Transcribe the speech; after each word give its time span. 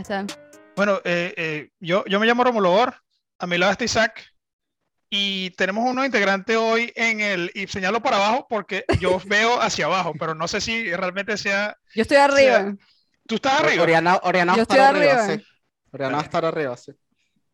Está. 0.00 0.26
Bueno, 0.76 1.00
eh, 1.04 1.32
eh, 1.36 1.70
yo, 1.80 2.04
yo 2.06 2.20
me 2.20 2.26
llamo 2.26 2.44
Romulo 2.44 2.72
Or, 2.72 2.94
a 3.38 3.46
mi 3.46 3.56
lado 3.58 3.72
está 3.72 3.84
Isaac, 3.84 4.24
y 5.08 5.50
tenemos 5.50 5.84
un 5.84 5.94
nuevo 5.94 6.06
integrante 6.06 6.56
hoy 6.56 6.92
en 6.96 7.20
el, 7.20 7.50
y 7.54 7.66
señalo 7.68 8.02
para 8.02 8.16
abajo 8.16 8.46
porque 8.48 8.84
yo 9.00 9.20
veo 9.26 9.60
hacia 9.60 9.86
abajo, 9.86 10.12
pero 10.18 10.34
no 10.34 10.48
sé 10.48 10.60
si 10.60 10.94
realmente 10.94 11.36
sea... 11.36 11.76
Yo 11.94 12.02
estoy 12.02 12.18
arriba. 12.18 12.74
¿Tú 13.26 13.36
estás 13.36 13.60
arriba? 13.60 13.82
Oriana, 13.82 14.20
Oriana 14.22 14.56
Yo 14.56 14.62
estoy 14.62 14.78
arriba, 14.78 15.24
arriba. 15.24 15.36
sí. 15.38 15.46
Oriana 15.92 16.16
va 16.16 16.22
a 16.22 16.24
estar 16.24 16.44
arriba, 16.44 16.76
sí. 16.76 16.92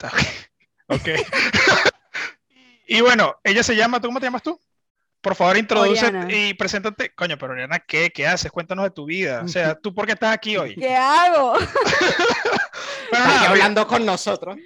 Ok. 0.89 1.09
y 2.87 3.01
bueno, 3.01 3.37
ella 3.45 3.63
se 3.63 3.77
llama, 3.77 4.01
¿tú 4.01 4.09
cómo 4.09 4.21
te 4.21 4.27
llamas 4.27 4.43
tú? 4.43 4.61
Por 5.23 5.35
favor, 5.37 5.57
introduce 5.57 6.05
Oriana. 6.05 6.29
y 6.31 6.53
preséntate. 6.55 7.15
Coño, 7.15 7.39
pero 7.39 7.53
Oriana, 7.53 7.79
¿qué? 7.79 8.11
¿Qué 8.11 8.27
haces? 8.27 8.51
Cuéntanos 8.51 8.85
de 8.85 8.91
tu 8.91 9.07
vida. 9.07 9.43
O 9.45 9.49
sea, 9.49 9.75
¿tú 9.77 9.95
por 9.95 10.05
qué 10.05 10.13
estás 10.13 10.35
aquí 10.35 10.57
hoy? 10.57 10.75
¿Qué 10.75 10.95
hago? 10.95 11.55
Bueno, 13.11 13.27
nada, 13.27 13.51
hablando 13.51 13.87
con 13.87 14.07
nosotros. 14.07 14.57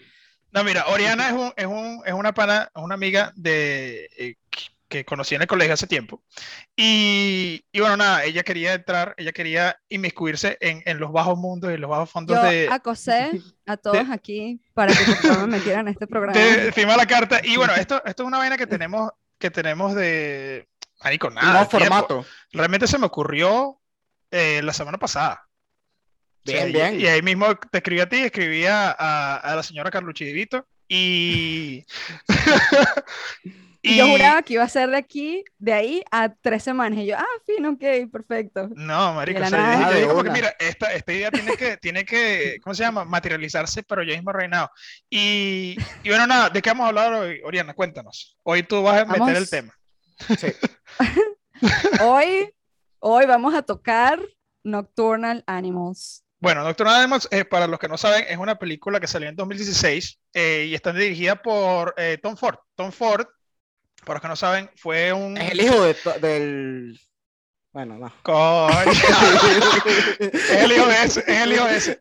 No, 0.52 0.62
mira, 0.62 0.86
Oriana 0.86 1.26
es, 1.28 1.32
un, 1.34 1.52
es, 1.56 1.66
un, 1.66 2.00
es 2.06 2.12
una 2.12 2.32
pana, 2.32 2.70
es 2.74 2.80
una 2.82 2.94
amiga 2.94 3.32
de, 3.34 4.08
eh, 4.16 4.36
que 4.88 5.04
conocí 5.04 5.34
en 5.34 5.42
el 5.42 5.48
colegio 5.48 5.74
hace 5.74 5.86
tiempo. 5.88 6.22
Y, 6.76 7.64
y 7.72 7.80
bueno, 7.80 7.96
nada, 7.96 8.24
ella 8.24 8.44
quería 8.44 8.74
entrar, 8.74 9.14
ella 9.16 9.32
quería 9.32 9.76
inmiscuirse 9.88 10.56
en, 10.60 10.82
en 10.86 10.98
los 11.00 11.10
bajos 11.12 11.36
mundos 11.36 11.72
y 11.72 11.76
los 11.76 11.90
bajos 11.90 12.08
fondos 12.10 12.36
Yo 12.36 12.42
de, 12.48 12.68
acosé 12.70 13.32
a 13.66 13.76
todos 13.76 14.08
aquí 14.10 14.60
para 14.74 14.92
que 14.94 15.04
por 15.04 15.16
favor 15.16 15.48
me 15.48 15.58
metieran 15.58 15.88
en 15.88 15.92
este 15.94 16.06
programa. 16.06 16.38
de 16.38 16.70
firmar 16.72 16.96
la 16.96 17.06
carta. 17.06 17.40
Y 17.42 17.56
bueno, 17.56 17.74
esto, 17.74 18.00
esto 18.04 18.22
es 18.22 18.26
una 18.26 18.38
vaina 18.38 18.56
que 18.56 18.66
tenemos, 18.66 19.10
que 19.38 19.50
tenemos 19.50 19.94
de... 19.94 20.68
Marico, 21.04 21.30
nada. 21.30 21.52
nuevo 21.52 21.68
tiempo. 21.68 21.86
formato. 21.86 22.26
Realmente 22.52 22.86
se 22.86 22.98
me 22.98 23.06
ocurrió 23.06 23.80
eh, 24.30 24.60
la 24.62 24.72
semana 24.72 24.98
pasada. 24.98 25.46
O 26.46 26.50
sea, 26.50 26.64
Bien, 26.64 26.68
y- 26.68 26.72
bien. 26.72 27.00
Y, 27.00 27.06
ahí 27.06 27.22
mismo 27.22 27.54
te 27.56 27.78
escribí 27.78 28.00
a 28.00 28.08
ti, 28.08 28.16
escribí 28.22 28.64
a, 28.66 28.90
a- 28.90 29.36
a 29.36 29.56
la 29.56 29.62
señora 29.62 29.90
Carlucci 29.90 30.24
Divito 30.24 30.66
y... 30.88 31.84
Y 33.88 33.96
yo 33.96 34.08
juraba 34.08 34.42
que 34.42 34.54
iba 34.54 34.64
a 34.64 34.68
ser 34.68 34.90
de 34.90 34.96
aquí, 34.96 35.44
de 35.58 35.72
ahí 35.72 36.02
a 36.10 36.34
tres 36.34 36.62
semanas. 36.62 36.98
Y 36.98 37.06
yo, 37.06 37.16
ah, 37.16 37.24
fin, 37.46 37.64
ok, 37.66 38.10
perfecto. 38.10 38.68
No, 38.74 39.14
marico, 39.14 39.40
o 39.42 39.46
sea, 39.46 39.50
yo 39.50 39.56
nada. 39.56 39.76
dije- 39.76 39.80
yo 39.80 39.86
Ah, 39.86 39.90
de 39.90 39.96
dije 39.96 40.08
como 40.08 40.22
que, 40.22 40.28
una. 40.28 40.32
mira, 40.32 40.56
esta, 40.58 40.92
esta 40.92 41.12
idea 41.12 41.30
tiene 41.30 41.56
que, 41.56 41.76
tiene 41.78 42.04
que, 42.04 42.58
¿cómo 42.62 42.74
se 42.74 42.82
llama? 42.82 43.04
Materializarse, 43.04 43.82
pero 43.82 44.02
yo 44.02 44.14
mismo 44.14 44.32
reinado. 44.32 44.70
Y, 45.10 45.76
y 46.02 46.08
bueno, 46.08 46.26
nada, 46.26 46.50
¿de 46.50 46.60
qué 46.62 46.70
vamos 46.70 46.84
a 46.84 46.88
hablar 46.88 47.12
hoy, 47.14 47.40
Oriana? 47.44 47.74
Cuéntanos. 47.74 48.36
Hoy 48.42 48.62
tú 48.62 48.82
vas 48.82 49.02
a 49.02 49.04
meter 49.04 49.20
Vamos. 49.20 49.36
el 49.38 49.48
tema. 49.50 49.74
Sí. 50.38 50.48
Hoy, 52.02 52.52
hoy 52.98 53.26
vamos 53.26 53.54
a 53.54 53.62
tocar 53.62 54.20
Nocturnal 54.64 55.42
Animals. 55.46 56.22
Bueno, 56.38 56.62
Doctor 56.64 56.88
Animals, 56.88 57.28
eh, 57.30 57.44
para 57.44 57.66
los 57.66 57.78
que 57.78 57.88
no 57.88 57.96
saben, 57.96 58.24
es 58.28 58.36
una 58.36 58.58
película 58.58 59.00
que 59.00 59.06
salió 59.06 59.28
en 59.28 59.36
2016 59.36 60.18
eh, 60.34 60.66
y 60.68 60.74
está 60.74 60.92
dirigida 60.92 61.36
por 61.36 61.94
eh, 61.96 62.18
Tom 62.22 62.36
Ford. 62.36 62.56
Tom 62.74 62.92
Ford, 62.92 63.26
para 64.06 64.18
los 64.18 64.22
que 64.22 64.28
no 64.28 64.36
saben, 64.36 64.70
fue 64.76 65.12
un... 65.12 65.36
Es 65.36 65.50
el 65.50 65.60
hijo 65.60 65.82
de 65.82 65.96
del. 66.20 67.00
Bueno, 67.72 67.98
no. 67.98 68.14
Coño. 68.22 68.92
Es 70.20 70.50
el 70.50 70.72
hijo 70.72 70.86
de 70.86 71.02
ese, 71.02 71.20
es 71.26 71.40
el 71.42 71.52
hijo 71.52 71.64
de 71.66 71.76
ese. 71.76 71.98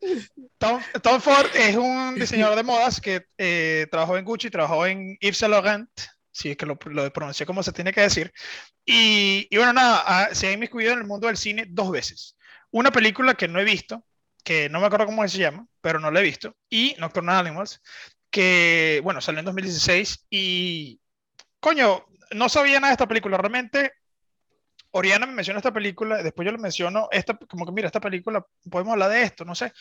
Tom, 0.59 0.79
Tom 1.01 1.19
Ford 1.19 1.47
es 1.55 1.75
un 1.75 2.13
diseñador 2.13 2.55
de 2.55 2.63
modas 2.63 3.01
que 3.01 3.25
eh, 3.39 3.87
trabajó 3.89 4.17
en 4.17 4.23
Gucci, 4.23 4.51
trabajó 4.51 4.85
en 4.85 5.17
Yves 5.19 5.37
Saint 5.37 5.51
Laurent, 5.51 5.89
si 6.31 6.51
es 6.51 6.57
que 6.57 6.67
lo, 6.67 6.77
lo 6.85 7.11
pronuncié 7.11 7.47
como 7.47 7.63
se 7.63 7.73
tiene 7.73 7.91
que 7.91 8.01
decir. 8.01 8.31
Y, 8.85 9.47
y 9.49 9.57
bueno, 9.57 9.73
nada, 9.73 10.33
se 10.35 10.47
ha 10.47 10.51
inmiscuido 10.51 10.93
en 10.93 10.99
el 10.99 11.05
mundo 11.05 11.25
del 11.25 11.37
cine 11.37 11.65
dos 11.67 11.89
veces. 11.89 12.37
Una 12.69 12.91
película 12.91 13.33
que 13.33 13.47
no 13.47 13.59
he 13.59 13.63
visto, 13.63 14.05
que 14.43 14.69
no 14.69 14.79
me 14.79 14.85
acuerdo 14.85 15.07
cómo 15.07 15.27
se 15.27 15.39
llama, 15.39 15.67
pero 15.81 15.99
no 15.99 16.11
la 16.11 16.19
he 16.19 16.23
visto, 16.23 16.55
y 16.69 16.95
Nocturnal 16.99 17.47
Animals, 17.47 17.81
que, 18.29 19.01
bueno, 19.03 19.21
salió 19.21 19.39
en 19.39 19.45
2016 19.45 20.27
y, 20.29 21.01
coño, 21.65 22.05
no 22.31 22.47
sabía 22.47 22.79
nada 22.79 22.89
de 22.91 22.93
esta 22.93 23.07
película. 23.07 23.37
Realmente 23.37 23.93
Oriana 24.91 25.25
me 25.25 25.33
menciona 25.33 25.57
esta 25.59 25.73
película, 25.73 26.21
después 26.21 26.45
yo 26.45 26.51
le 26.51 26.59
menciono 26.59 27.07
esta, 27.11 27.33
como 27.49 27.65
que 27.65 27.71
mira, 27.71 27.87
esta 27.87 27.99
película, 27.99 28.45
podemos 28.69 28.93
hablar 28.93 29.09
de 29.09 29.23
esto, 29.23 29.43
no 29.45 29.55
sé. 29.55 29.73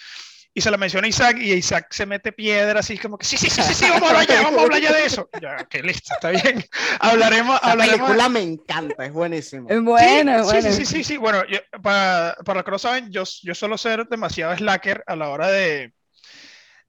Y 0.55 0.63
se 0.63 0.71
la 0.71 0.79
menciona 0.79 1.05
a 1.07 1.09
Isaac 1.11 1.37
y 1.41 1.53
Isaac 1.53 1.89
se 1.91 2.07
mete 2.07 2.33
piedra 2.33 2.81
así 2.81 2.97
como 2.97 3.19
que 3.19 3.27
sí, 3.27 3.37
sí, 3.37 3.51
sí, 3.51 3.61
sí, 3.63 3.75
sí, 3.75 3.85
vamos 3.91 4.05
a 4.05 4.13
hablar 4.13 4.27
ya, 4.27 4.41
vamos 4.43 4.61
a 4.61 4.63
hablar 4.63 4.81
ya 4.81 4.93
de 4.95 5.05
eso. 5.05 5.29
Ya, 5.43 5.57
ok, 5.63 5.75
listo, 5.85 6.15
está 6.15 6.31
bien. 6.31 6.65
Hablaremos, 7.01 7.61
La 7.63 7.73
hablaremos. 7.73 8.01
película 8.07 8.29
me 8.31 8.41
encanta, 8.41 9.05
es 9.05 9.13
buenísima. 9.13 9.69
Es 9.71 9.83
buena, 9.83 10.39
sí, 10.39 10.45
buena. 10.45 10.63
sí, 10.63 10.77
sí, 10.79 10.87
sí, 10.87 10.95
sí, 10.97 11.05
sí. 11.05 11.17
Bueno, 11.19 11.45
yo- 11.49 11.59
para, 11.83 12.37
para 12.45 12.55
los 12.61 12.65
que 12.65 12.71
no 12.71 12.79
saben, 12.79 13.11
yo, 13.11 13.25
yo 13.43 13.55
suelo 13.55 13.77
ser 13.77 14.07
demasiado 14.09 14.57
slacker 14.57 15.05
a 15.07 15.17
la 15.17 15.29
hora 15.29 15.49
de, 15.49 15.93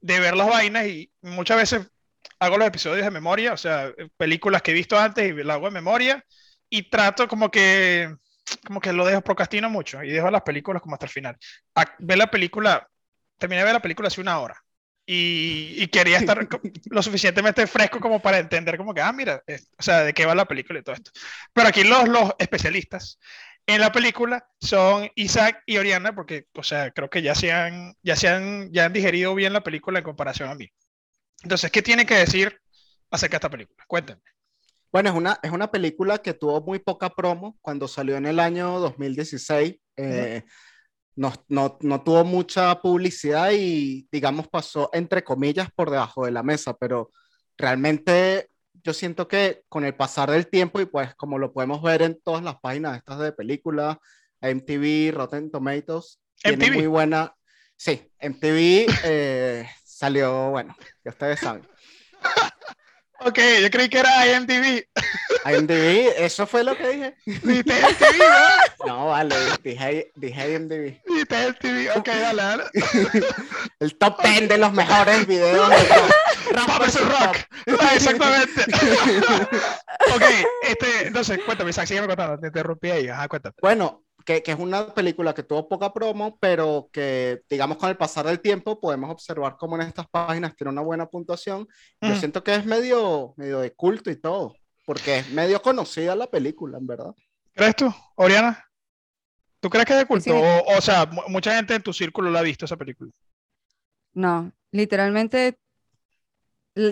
de 0.00 0.20
ver 0.20 0.36
las 0.36 0.48
vainas 0.48 0.86
y 0.86 1.12
muchas 1.20 1.56
veces 1.58 1.86
hago 2.38 2.58
los 2.58 2.68
episodios 2.68 3.04
de 3.04 3.10
memoria, 3.10 3.52
o 3.52 3.56
sea, 3.56 3.92
películas 4.16 4.62
que 4.62 4.70
he 4.72 4.74
visto 4.74 4.98
antes 4.98 5.30
y 5.30 5.32
las 5.44 5.56
hago 5.56 5.66
de 5.66 5.72
memoria 5.72 6.24
y 6.68 6.88
trato 6.90 7.28
como 7.28 7.50
que, 7.50 8.14
como 8.66 8.80
que 8.80 8.92
lo 8.92 9.04
dejo, 9.06 9.22
procrastino 9.22 9.70
mucho 9.70 10.02
y 10.02 10.10
dejo 10.10 10.30
las 10.30 10.42
películas 10.42 10.82
como 10.82 10.94
hasta 10.94 11.06
el 11.06 11.12
final. 11.12 11.36
A- 11.74 11.94
ver 11.98 12.18
la 12.18 12.30
película, 12.30 12.88
terminé 13.38 13.60
de 13.60 13.64
ver 13.66 13.74
la 13.74 13.82
película 13.82 14.08
hace 14.08 14.20
una 14.20 14.38
hora. 14.40 14.56
Y, 15.08 15.74
y 15.78 15.86
quería 15.86 16.18
estar 16.18 16.48
lo 16.90 17.02
suficientemente 17.02 17.66
fresco 17.68 18.00
como 18.00 18.20
para 18.20 18.38
entender 18.38 18.76
como 18.76 18.92
que, 18.92 19.00
ah, 19.02 19.12
mira, 19.12 19.42
es- 19.46 19.68
o 19.78 19.82
sea, 19.82 20.00
de 20.04 20.12
qué 20.14 20.26
va 20.26 20.34
la 20.34 20.46
película 20.46 20.80
y 20.80 20.82
todo 20.82 20.94
esto. 20.96 21.10
Pero 21.52 21.68
aquí 21.68 21.84
los, 21.84 22.08
los 22.08 22.32
especialistas 22.38 23.18
en 23.66 23.80
la 23.80 23.92
película 23.92 24.46
son 24.60 25.08
Isaac 25.14 25.62
y 25.66 25.78
Oriana, 25.78 26.14
porque, 26.14 26.46
o 26.54 26.62
sea, 26.62 26.90
creo 26.92 27.10
que 27.10 27.22
ya 27.22 27.34
se 27.34 27.52
han, 27.52 27.94
ya 28.02 28.16
se 28.16 28.28
han, 28.28 28.72
ya 28.72 28.84
han 28.86 28.92
digerido 28.92 29.34
bien 29.34 29.52
la 29.52 29.62
película 29.62 29.98
en 29.98 30.04
comparación 30.04 30.50
a 30.50 30.54
mí. 30.54 30.68
Entonces, 31.46 31.70
¿qué 31.70 31.80
tiene 31.80 32.04
que 32.04 32.16
decir 32.16 32.60
acerca 33.08 33.34
de 33.34 33.36
esta 33.36 33.50
película? 33.50 33.84
Cuéntenme. 33.86 34.20
Bueno, 34.90 35.10
es 35.10 35.14
una, 35.14 35.38
es 35.44 35.52
una 35.52 35.70
película 35.70 36.18
que 36.18 36.34
tuvo 36.34 36.60
muy 36.60 36.80
poca 36.80 37.08
promo 37.08 37.56
cuando 37.62 37.86
salió 37.86 38.16
en 38.16 38.26
el 38.26 38.40
año 38.40 38.80
2016. 38.80 39.76
eh, 39.96 40.42
no, 41.14 41.32
no, 41.46 41.78
no 41.82 42.02
tuvo 42.02 42.24
mucha 42.24 42.82
publicidad 42.82 43.52
y, 43.52 44.08
digamos, 44.10 44.48
pasó 44.48 44.90
entre 44.92 45.22
comillas 45.22 45.68
por 45.72 45.88
debajo 45.88 46.24
de 46.24 46.32
la 46.32 46.42
mesa, 46.42 46.74
pero 46.76 47.12
realmente 47.56 48.50
yo 48.82 48.92
siento 48.92 49.28
que 49.28 49.62
con 49.68 49.84
el 49.84 49.94
pasar 49.94 50.32
del 50.32 50.48
tiempo 50.48 50.80
y 50.80 50.86
pues 50.86 51.14
como 51.14 51.38
lo 51.38 51.52
podemos 51.52 51.80
ver 51.80 52.02
en 52.02 52.20
todas 52.24 52.42
las 52.42 52.58
páginas 52.58 52.96
estas 52.96 53.20
de 53.20 53.30
películas, 53.30 53.98
MTV, 54.40 55.14
Rotten 55.14 55.52
Tomatoes, 55.52 56.18
tiene 56.42 56.66
MTV. 56.66 56.74
muy 56.74 56.86
buena... 56.88 57.32
Sí, 57.76 58.10
MTV 58.20 58.86
eh, 59.04 59.68
salió, 59.96 60.50
bueno, 60.50 60.76
ya 61.04 61.10
ustedes 61.10 61.40
saben. 61.40 61.66
Ok, 63.20 63.38
yo 63.62 63.70
creí 63.70 63.88
que 63.88 63.98
era 63.98 64.26
IMDb. 64.26 64.84
IMDb, 65.46 66.12
eso 66.18 66.46
fue 66.46 66.62
lo 66.62 66.76
que 66.76 66.86
dije. 66.86 67.16
Dijiste 67.24 67.72
MTV, 67.72 68.22
No, 68.86 69.06
vale, 69.06 69.34
dije, 69.64 70.12
dije 70.16 70.52
IMDb. 70.52 71.00
¿no? 71.06 71.14
Dijiste 71.14 71.48
MTV. 71.48 71.96
Ok, 71.96 72.06
dale, 72.08 72.42
dale. 72.42 72.64
El 73.80 73.96
top 73.96 74.22
10 74.22 74.50
de 74.50 74.58
los 74.58 74.70
mejores 74.74 75.26
videos 75.26 75.70
de 75.70 75.76
rock. 77.00 77.36
Ah, 77.80 77.94
exactamente. 77.94 78.62
ok, 80.14 80.22
este, 80.64 81.06
entonces, 81.06 81.40
cuéntame, 81.46 81.70
Isaac, 81.70 81.86
sígueme 81.86 82.08
contando. 82.08 82.38
Te 82.38 82.48
interrumpí 82.48 82.90
ahí. 82.90 83.08
Ajá, 83.08 83.28
cuéntame. 83.28 83.54
Bueno, 83.62 84.05
que, 84.26 84.42
que 84.42 84.52
es 84.52 84.58
una 84.58 84.92
película 84.92 85.32
que 85.32 85.42
tuvo 85.44 85.68
poca 85.68 85.92
promo, 85.94 86.36
pero 86.38 86.90
que, 86.92 87.40
digamos, 87.48 87.78
con 87.78 87.88
el 87.88 87.96
pasar 87.96 88.26
del 88.26 88.40
tiempo 88.40 88.78
podemos 88.80 89.10
observar 89.10 89.56
cómo 89.56 89.76
en 89.76 89.82
estas 89.88 90.06
páginas 90.08 90.54
tiene 90.56 90.72
una 90.72 90.82
buena 90.82 91.06
puntuación. 91.06 91.66
Yo 92.02 92.10
Mm. 92.10 92.16
siento 92.16 92.42
que 92.44 92.54
es 92.54 92.66
medio, 92.66 93.32
medio 93.36 93.60
de 93.60 93.72
culto 93.72 94.10
y 94.10 94.16
todo, 94.20 94.54
porque 94.84 95.18
es 95.18 95.30
medio 95.30 95.62
conocida 95.62 96.14
la 96.16 96.26
película, 96.26 96.76
en 96.76 96.86
verdad. 96.86 97.14
¿Crees 97.54 97.76
tú, 97.76 97.94
Oriana? 98.16 98.62
¿Tú 99.60 99.70
crees 99.70 99.86
que 99.86 99.92
es 99.94 99.98
de 100.00 100.06
culto? 100.06 100.24
Sí. 100.24 100.30
O, 100.30 100.76
o 100.76 100.80
sea, 100.80 101.06
mu- 101.06 101.22
mucha 101.28 101.54
gente 101.56 101.74
en 101.74 101.82
tu 101.82 101.92
círculo 101.92 102.28
la 102.30 102.40
ha 102.40 102.42
visto 102.42 102.64
esa 102.66 102.76
película. 102.76 103.10
No, 104.12 104.52
literalmente 104.72 105.58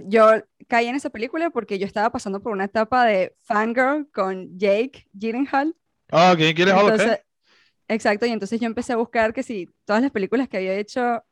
yo 0.06 0.30
caí 0.68 0.86
en 0.86 0.94
esa 0.94 1.10
película 1.10 1.50
porque 1.50 1.78
yo 1.78 1.86
estaba 1.86 2.10
pasando 2.10 2.40
por 2.40 2.52
una 2.52 2.64
etapa 2.64 3.04
de 3.04 3.34
fangirl 3.42 4.08
con 4.12 4.58
Jake 4.58 5.08
Gyllenhaal. 5.12 5.74
Ah, 6.10 6.32
ok, 6.32 6.38
¿quieres 6.54 6.74
Hall 6.74 6.80
of 6.80 6.96
Fame? 6.96 7.02
Entonces, 7.02 7.20
exacto, 7.88 8.26
y 8.26 8.30
entonces 8.30 8.60
yo 8.60 8.66
empecé 8.66 8.92
a 8.92 8.96
buscar 8.96 9.32
que 9.32 9.42
sí, 9.42 9.68
todas 9.84 10.02
las 10.02 10.10
películas 10.10 10.48
que 10.48 10.58
había 10.58 10.74
hecho 10.74 11.24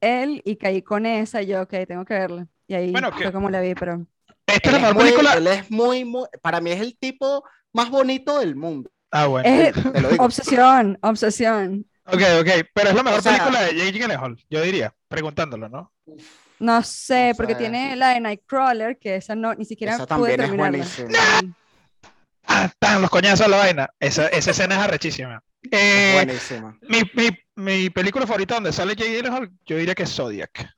él 0.00 0.42
y 0.44 0.56
caí 0.56 0.82
con 0.82 1.06
esa, 1.06 1.42
y 1.42 1.46
yo, 1.48 1.62
ok, 1.62 1.74
tengo 1.86 2.04
que 2.04 2.14
verla. 2.14 2.46
Y 2.66 2.74
ahí 2.74 2.92
Bueno, 2.92 3.10
que- 3.10 3.22
fue 3.24 3.32
como 3.32 3.50
la 3.50 3.60
vi, 3.60 3.74
pero 3.74 4.06
Esta 4.46 4.70
es 4.70 4.76
Él 4.76 4.82
la 4.82 4.88
es, 4.88 4.94
muy, 4.94 5.04
película. 5.04 5.32
él 5.34 5.46
es 5.46 5.70
muy, 5.70 6.04
muy, 6.04 6.26
para 6.42 6.60
mí 6.60 6.70
es 6.70 6.80
el 6.80 6.96
tipo 6.98 7.44
más 7.72 7.90
bonito 7.90 8.38
del 8.38 8.56
mundo, 8.56 8.90
Ah, 9.10 9.26
bueno. 9.26 9.48
es 9.48 9.74
te 9.74 10.00
lo 10.00 10.08
digo. 10.10 10.24
obsesión, 10.24 10.98
obsesión. 11.02 11.84
Ok, 12.06 12.22
ok, 12.40 12.48
pero 12.72 12.88
es 12.90 12.94
la 12.94 13.02
mejor 13.02 13.18
O 13.18 13.22
sea- 13.22 13.32
película 13.32 13.62
de 13.62 13.74
Jake 13.76 13.92
Gyllenhaal, 13.92 14.36
yo 14.48 14.62
diría, 14.62 14.94
preguntándolo, 15.08 15.68
¿no? 15.68 15.92
No 16.60 16.82
sé, 16.82 17.30
No 17.30 17.36
porque 17.36 17.54
tiene 17.54 17.94
la 17.96 18.10
de 18.10 18.20
Nightcrawler, 18.20 18.98
que 18.98 19.16
esa 19.16 19.34
no, 19.34 19.54
ni 19.54 19.64
siquiera 19.64 19.94
Esa 19.94 20.06
pude 20.06 20.36
también 20.36 20.40
es 20.40 20.46
terminarla. 20.48 20.78
buenísima. 20.78 21.54
Ah, 22.50 22.70
tan 22.78 23.02
los 23.02 23.10
coñazos 23.10 23.46
de 23.46 23.50
la 23.50 23.58
vaina. 23.58 23.90
Esa, 24.00 24.26
esa 24.28 24.50
escena 24.52 24.76
es 24.76 24.80
arrechísima. 24.80 25.42
Eh, 25.70 26.12
buenísima. 26.14 26.78
mi, 26.82 27.02
mi, 27.14 27.30
mi 27.56 27.90
película 27.90 28.26
favorita 28.26 28.54
donde 28.54 28.72
sale 28.72 28.96
Jake 28.96 29.16
Gyllenhaal, 29.16 29.50
yo 29.66 29.76
diría 29.76 29.94
que 29.94 30.04
es 30.04 30.10
Zodiac. 30.14 30.68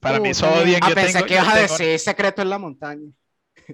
Para 0.00 0.20
mí 0.20 0.34
Zodiac 0.34 0.82
Ah, 0.84 0.88
yo 0.90 0.94
pensé 0.94 1.12
tengo- 1.14 1.26
que 1.26 1.34
ibas 1.34 1.48
a 1.48 1.54
tengo- 1.54 1.68
decir 1.78 1.98
Secreto 1.98 2.42
en 2.42 2.50
la 2.50 2.58
Montaña. 2.58 3.10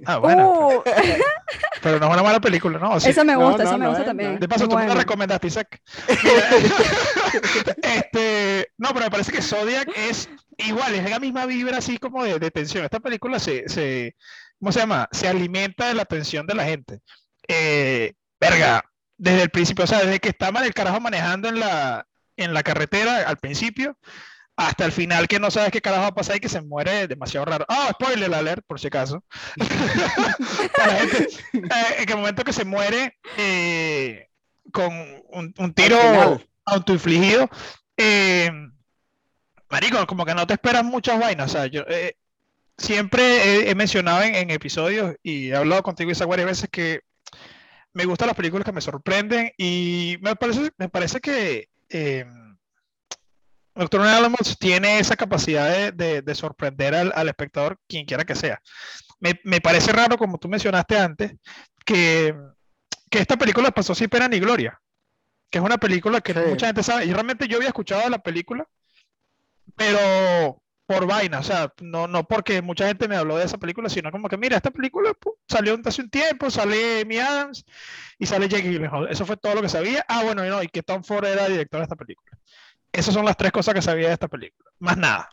Ah, 0.05 0.19
bueno, 0.19 0.69
Uh, 0.69 0.83
pero 1.83 1.99
no 1.99 2.07
es 2.09 2.13
una 2.13 2.23
mala 2.23 2.41
película, 2.41 2.79
¿no? 2.79 2.95
Esa 2.99 3.25
me 3.25 3.35
gusta, 3.37 3.65
no, 3.65 3.69
esa 3.71 3.79
me 3.79 3.85
no 3.85 3.89
gusta 3.91 4.03
es, 4.03 4.07
también. 4.07 4.39
De 4.39 4.47
paso, 4.49 4.67
Muy 4.67 4.75
tú 4.75 4.79
me 4.83 4.87
la 4.89 4.95
recomendaste, 4.95 5.47
Isaac. 5.47 5.81
Este, 7.83 8.69
no, 8.79 8.89
pero 8.93 9.07
me 9.07 9.11
parece 9.11 9.33
que 9.33 9.43
Zodiac 9.43 9.89
es 9.97 10.29
igual, 10.59 10.95
es 10.95 11.09
la 11.09 11.19
misma 11.19 11.47
vibra 11.47 11.79
así 11.79 11.99
como 11.99 12.25
de, 12.25 12.39
de 12.39 12.51
tensión. 12.51 12.85
Esta 12.85 13.01
película 13.01 13.39
se, 13.39 13.69
se, 13.69 14.15
¿cómo 14.59 14.73
se 14.73 14.81
llama? 14.81 15.09
Se 15.13 15.29
alimenta 15.29 15.89
de 15.89 15.95
la 15.95 16.05
tensión 16.05 16.47
de 16.47 16.55
la 16.55 16.65
gente. 16.65 17.01
Eh, 17.47 18.15
verga, 18.41 18.85
desde 19.17 19.43
el 19.43 19.51
principio, 19.51 19.85
o 19.85 19.89
sea, 19.89 20.01
desde 20.01 20.21
que 20.21 20.29
está 20.29 20.53
mal 20.53 20.65
el 20.65 20.75
carajo 20.75 21.01
manejando 21.01 21.49
en 21.49 21.61
la, 21.61 22.07
en 22.37 22.55
la 22.55 22.63
carretera 22.63 23.29
al 23.29 23.37
principio, 23.39 23.97
hasta 24.57 24.85
el 24.85 24.93
final 24.93 25.29
que 25.29 25.39
no 25.39 25.51
sabes 25.51 25.71
qué 25.71 25.81
carajo 25.81 26.03
va 26.03 26.09
a 26.09 26.15
pasar 26.15 26.37
y 26.37 26.41
que 26.41 26.49
se 26.49 26.61
muere 26.61 27.07
demasiado 27.07 27.47
raro. 27.47 27.65
Ah, 27.69 27.91
spoiler 27.93 28.33
alert, 28.35 28.65
por 28.67 28.81
si 28.81 28.89
acaso. 28.89 29.23
Gente, 29.57 31.29
eh, 31.55 31.97
en 31.99 32.09
el 32.09 32.17
momento 32.17 32.43
que 32.43 32.53
se 32.53 32.65
muere 32.65 33.17
eh, 33.37 34.29
con 34.73 34.93
un, 35.31 35.55
un 35.57 35.75
tiro 35.75 36.41
autoinfligido, 36.65 37.49
eh, 37.97 38.51
marico, 39.71 40.05
como 40.09 40.25
que 40.27 40.35
no 40.35 40.47
te 40.47 40.55
esperas 40.55 40.85
muchas 40.85 41.21
vainas. 41.21 41.51
O 41.51 41.53
sea, 41.53 41.67
yo 41.67 41.85
siempre 42.79 43.23
he, 43.23 43.71
he 43.71 43.75
mencionado 43.75 44.23
en, 44.23 44.35
en 44.35 44.51
episodios 44.51 45.15
y 45.23 45.51
he 45.51 45.57
hablado 45.57 45.83
contigo 45.83 46.11
Isaac 46.11 46.29
varias 46.29 46.47
veces 46.47 46.69
que 46.71 47.01
me 47.93 48.05
gustan 48.05 48.29
las 48.29 48.37
películas 48.37 48.65
que 48.65 48.73
me 48.73 48.81
sorprenden 48.81 49.51
y 49.59 50.17
me 50.21 50.37
parece, 50.37 50.71
me 50.79 50.89
parece 50.89 51.21
que 51.21 51.69
eh, 51.91 52.25
Doctor 53.75 54.01
Animals 54.03 54.57
tiene 54.59 54.99
esa 54.99 55.17
capacidad 55.17 55.71
de, 55.71 55.93
de- 55.93 56.23
de 56.23 56.35
sorprender 56.35 56.95
al, 56.95 57.13
al 57.15 57.29
espectador, 57.29 57.79
quien 57.89 58.05
quiera 58.07 58.25
que 58.25 58.35
sea. 58.35 58.61
Me, 59.21 59.39
me 59.45 59.61
parece 59.61 59.93
raro, 59.93 60.17
como 60.17 60.39
tú 60.39 60.49
mencionaste 60.49 60.99
antes, 60.99 61.33
que, 61.85 62.35
que 63.11 63.19
esta 63.21 63.37
película 63.37 63.71
pasó 63.71 63.95
sin 63.95 64.09
pena 64.09 64.29
ni 64.29 64.39
gloria. 64.41 64.81
Que 65.51 65.59
es 65.59 65.65
una 65.65 65.79
película 65.79 66.21
que 66.21 66.35
Sí. 66.35 66.41
mucha 66.49 66.67
gente 66.67 66.83
sabe. 66.83 67.07
Y 67.07 67.13
realmente 67.13 67.47
yo 67.49 67.57
había 67.57 67.69
escuchado 67.69 68.03
de 68.03 68.11
la 68.11 68.19
película, 68.19 68.67
pero 69.77 70.61
por 70.89 71.07
vaina, 71.07 71.41
o 71.41 71.43
sea, 71.43 71.71
no, 71.83 72.07
no 72.09 72.25
porque 72.27 72.63
mucha 72.63 72.87
gente 72.89 73.09
me 73.09 73.17
habló 73.17 73.37
de 73.37 73.45
esa 73.45 73.59
película, 73.59 73.91
sino 73.91 74.11
como 74.11 74.27
que, 74.27 74.39
mira, 74.39 74.57
esta 74.57 74.71
película 74.71 75.13
salió 75.47 75.79
hace 75.85 76.01
un 76.01 76.09
tiempo, 76.09 76.51
sale 76.51 77.03
Amy 77.03 77.19
Adams 77.19 77.67
y 78.19 78.25
sale 78.25 78.49
Jake 78.49 78.71
Gyllenhaal. 78.71 79.07
Eso 79.11 79.27
fue 79.27 79.37
todo 79.37 79.55
lo 79.57 79.61
que 79.61 79.69
sabía. 79.69 80.03
Ah, 80.09 80.23
bueno, 80.25 80.47
y 80.47 80.49
no, 80.49 80.63
y 80.63 80.69
que 80.69 80.83
Tom 80.83 81.05
Ford 81.05 81.27
era 81.27 81.47
director 81.47 81.81
de 81.81 81.85
esta 81.85 81.95
película. 81.95 82.39
Esas 82.91 83.13
son 83.13 83.27
las 83.27 83.37
tres 83.37 83.53
cosas 83.53 83.75
que 83.75 83.83
sabía 83.83 84.09
de 84.09 84.15
esta 84.15 84.29
película. 84.29 84.71
Más 84.79 84.97
nada. 84.97 85.29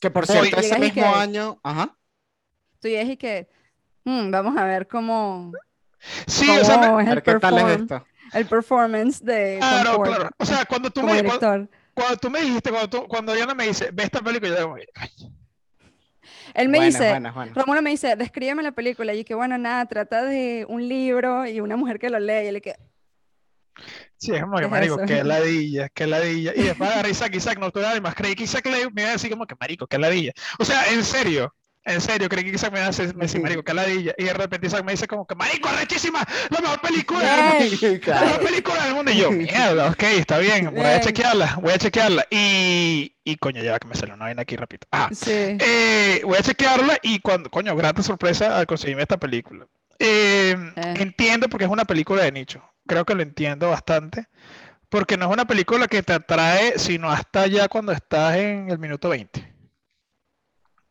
Que 0.00 0.10
por 0.10 0.26
cierto, 0.26 0.58
ese 0.58 0.62
llegas 0.62 0.78
y 0.78 0.82
mismo 0.82 1.12
que- 1.12 1.18
año, 1.20 1.60
ajá. 1.62 1.96
Tú 2.80 2.88
y 2.88 2.96
y 2.96 3.16
que 3.16 3.48
"Hmm, 4.04 4.32
vamos 4.32 4.56
a 4.56 4.64
ver 4.64 4.88
cómo, 4.88 5.52
Sí, 6.26 6.50
o 6.50 6.64
sea, 6.64 6.78
me- 6.78 6.86
cómo 6.88 6.98
A 6.98 7.02
es 7.02 7.08
el, 7.08 7.14
ver 7.14 7.22
qué 7.22 7.34
tal 7.38 7.56
es 7.58 7.64
perform- 7.64 7.82
esta. 7.82 8.04
el 8.34 8.46
performance 8.46 9.24
de 9.24 9.58
Tom 9.60 9.68
claro, 9.70 9.94
Ford 9.94 10.08
claro. 10.08 10.30
O 10.38 10.44
sea, 10.44 10.64
cuando 10.66 10.90
tú 10.90 11.02
como 11.02 11.12
me, 11.12 11.22
director. 11.22 11.38
cuando 11.40 11.70
tú 12.20 12.30
me 12.30 12.42
dijiste, 12.42 12.70
cuando, 12.70 12.88
tú- 12.88 13.06
cuando 13.08 13.32
Diana 13.32 13.54
me 13.54 13.66
dice, 13.66 13.90
ve 13.92 14.04
esta 14.04 14.20
película, 14.20 14.50
yo 14.50 14.56
digo, 14.56 14.76
"Ay, 14.94 15.10
Él 16.54 16.68
me 16.68 16.78
Buena, 16.78 16.86
dice, 16.86 17.04
buena, 17.66 17.82
me 17.82 17.90
dice, 17.90 18.16
descríbeme 18.16 18.62
la 18.62 18.72
película. 18.72 19.12
Y 19.14 19.18
yo 19.18 19.24
que 19.24 19.34
bueno, 19.34 19.58
nada, 19.58 19.84
trata 19.86 20.24
de 20.24 20.64
un 20.68 20.86
libro 20.88 21.46
y 21.46 21.60
una 21.60 21.76
mujer 21.76 21.98
que 21.98 22.08
lo 22.10 22.18
lee. 22.18 22.44
Y 22.44 22.46
él 22.48 22.62
que, 22.62 22.74
Sí, 24.16 24.32
es 24.34 24.40
como 24.42 24.56
que, 24.56 24.66
marico, 24.68 24.96
qué 25.06 25.22
ladilla, 25.24 25.88
qué 25.90 26.06
ladilla. 26.06 26.52
Y 26.56 26.62
después 26.62 26.90
agarré 26.90 27.10
Isaac, 27.10 27.34
Isaac, 27.34 27.58
no 27.58 27.70
tú 27.70 27.80
nada 27.80 28.00
más. 28.00 28.14
Creí 28.14 28.34
que 28.34 28.44
Isaac 28.44 28.64
le, 28.66 28.90
me 28.90 29.02
iba 29.02 29.10
a 29.10 29.12
decir 29.12 29.30
como 29.30 29.46
que, 29.46 29.54
marico, 29.60 29.86
qué 29.86 29.98
ladilla. 29.98 30.32
O 30.58 30.64
sea, 30.64 30.90
en 30.92 31.04
serio, 31.04 31.54
en 31.86 32.00
serio, 32.00 32.28
creí 32.28 32.44
que 32.44 32.50
Isaac 32.50 32.72
me 32.72 32.80
decir, 32.80 33.14
me 33.14 33.24
decía, 33.24 33.40
marico, 33.40 33.62
qué 33.62 33.72
ladilla. 33.72 34.12
Y 34.18 34.24
de 34.24 34.34
repente 34.34 34.66
Isaac 34.66 34.84
me 34.84 34.92
dice 34.92 35.06
como 35.06 35.26
que, 35.26 35.34
marico, 35.34 35.68
arrechísima, 35.68 36.22
la 36.50 36.60
mejor 36.60 36.80
película 36.80 37.20
del 37.20 37.28
mundo. 37.60 37.76
La 38.14 38.20
mejor 38.22 38.40
película 38.44 38.84
del 38.84 38.94
mundo. 38.94 39.10
Y 39.12 39.16
yo, 39.16 39.30
mierda, 39.30 39.88
ok, 39.90 40.02
está 40.02 40.38
bien, 40.38 40.74
voy 40.74 40.84
a 40.84 41.00
chequearla, 41.00 41.58
voy 41.62 41.72
a 41.72 41.78
chequearla. 41.78 42.26
Y, 42.30 43.14
y 43.24 43.36
coño, 43.36 43.62
ya 43.62 43.78
que 43.78 43.86
me 43.88 43.94
salió 43.94 44.14
una 44.14 44.24
vaina 44.26 44.42
aquí 44.42 44.56
rapidito. 44.56 44.86
Ah, 44.90 45.08
sí. 45.12 45.30
eh, 45.32 46.20
voy 46.24 46.36
a 46.36 46.42
chequearla 46.42 46.98
y 47.02 47.20
cuando, 47.20 47.50
coño, 47.50 47.74
grata 47.76 48.02
sorpresa 48.02 48.58
al 48.58 48.66
conseguirme 48.66 49.02
esta 49.02 49.16
película. 49.16 49.66
Eh, 49.98 50.56
Eh. 50.76 50.94
Entiendo 50.98 51.48
porque 51.48 51.64
es 51.64 51.70
una 51.70 51.84
película 51.84 52.22
de 52.24 52.32
nicho. 52.32 52.62
Creo 52.86 53.04
que 53.04 53.14
lo 53.14 53.22
entiendo 53.22 53.70
bastante. 53.70 54.26
Porque 54.88 55.16
no 55.16 55.26
es 55.26 55.32
una 55.32 55.46
película 55.46 55.88
que 55.88 56.02
te 56.02 56.12
atrae, 56.12 56.78
sino 56.78 57.10
hasta 57.10 57.46
ya 57.48 57.68
cuando 57.68 57.92
estás 57.92 58.36
en 58.36 58.70
el 58.70 58.78
minuto 58.78 59.08
20. 59.08 59.55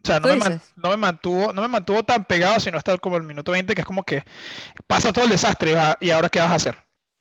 O 0.06 0.08
sea, 0.08 0.20
no 0.20 0.28
¿Tú 0.28 0.34
me, 0.36 0.36
man- 0.38 0.62
no 0.76 0.90
me 0.92 0.98
mantuvo, 0.98 1.52
no 1.54 1.62
me 1.64 1.68
mantuvo 1.68 2.04
tan 2.04 2.26
pegado, 2.26 2.60
sino 2.60 2.78
hasta 2.78 2.98
como 3.00 3.18
el 3.18 3.24
minuto 3.24 3.52
20, 3.52 3.74
que 3.74 3.82
es 3.82 3.88
como 3.88 4.04
que 4.04 4.24
pasa 4.88 5.14
todo 5.14 5.26
el 5.26 5.32
desastre 5.32 5.72
y, 5.72 5.74
va- 5.74 5.98
y 6.00 6.12
ahora 6.12 6.30
qué 6.30 6.40
vas 6.40 6.52
a 6.52 6.56
hacer. 6.56 6.78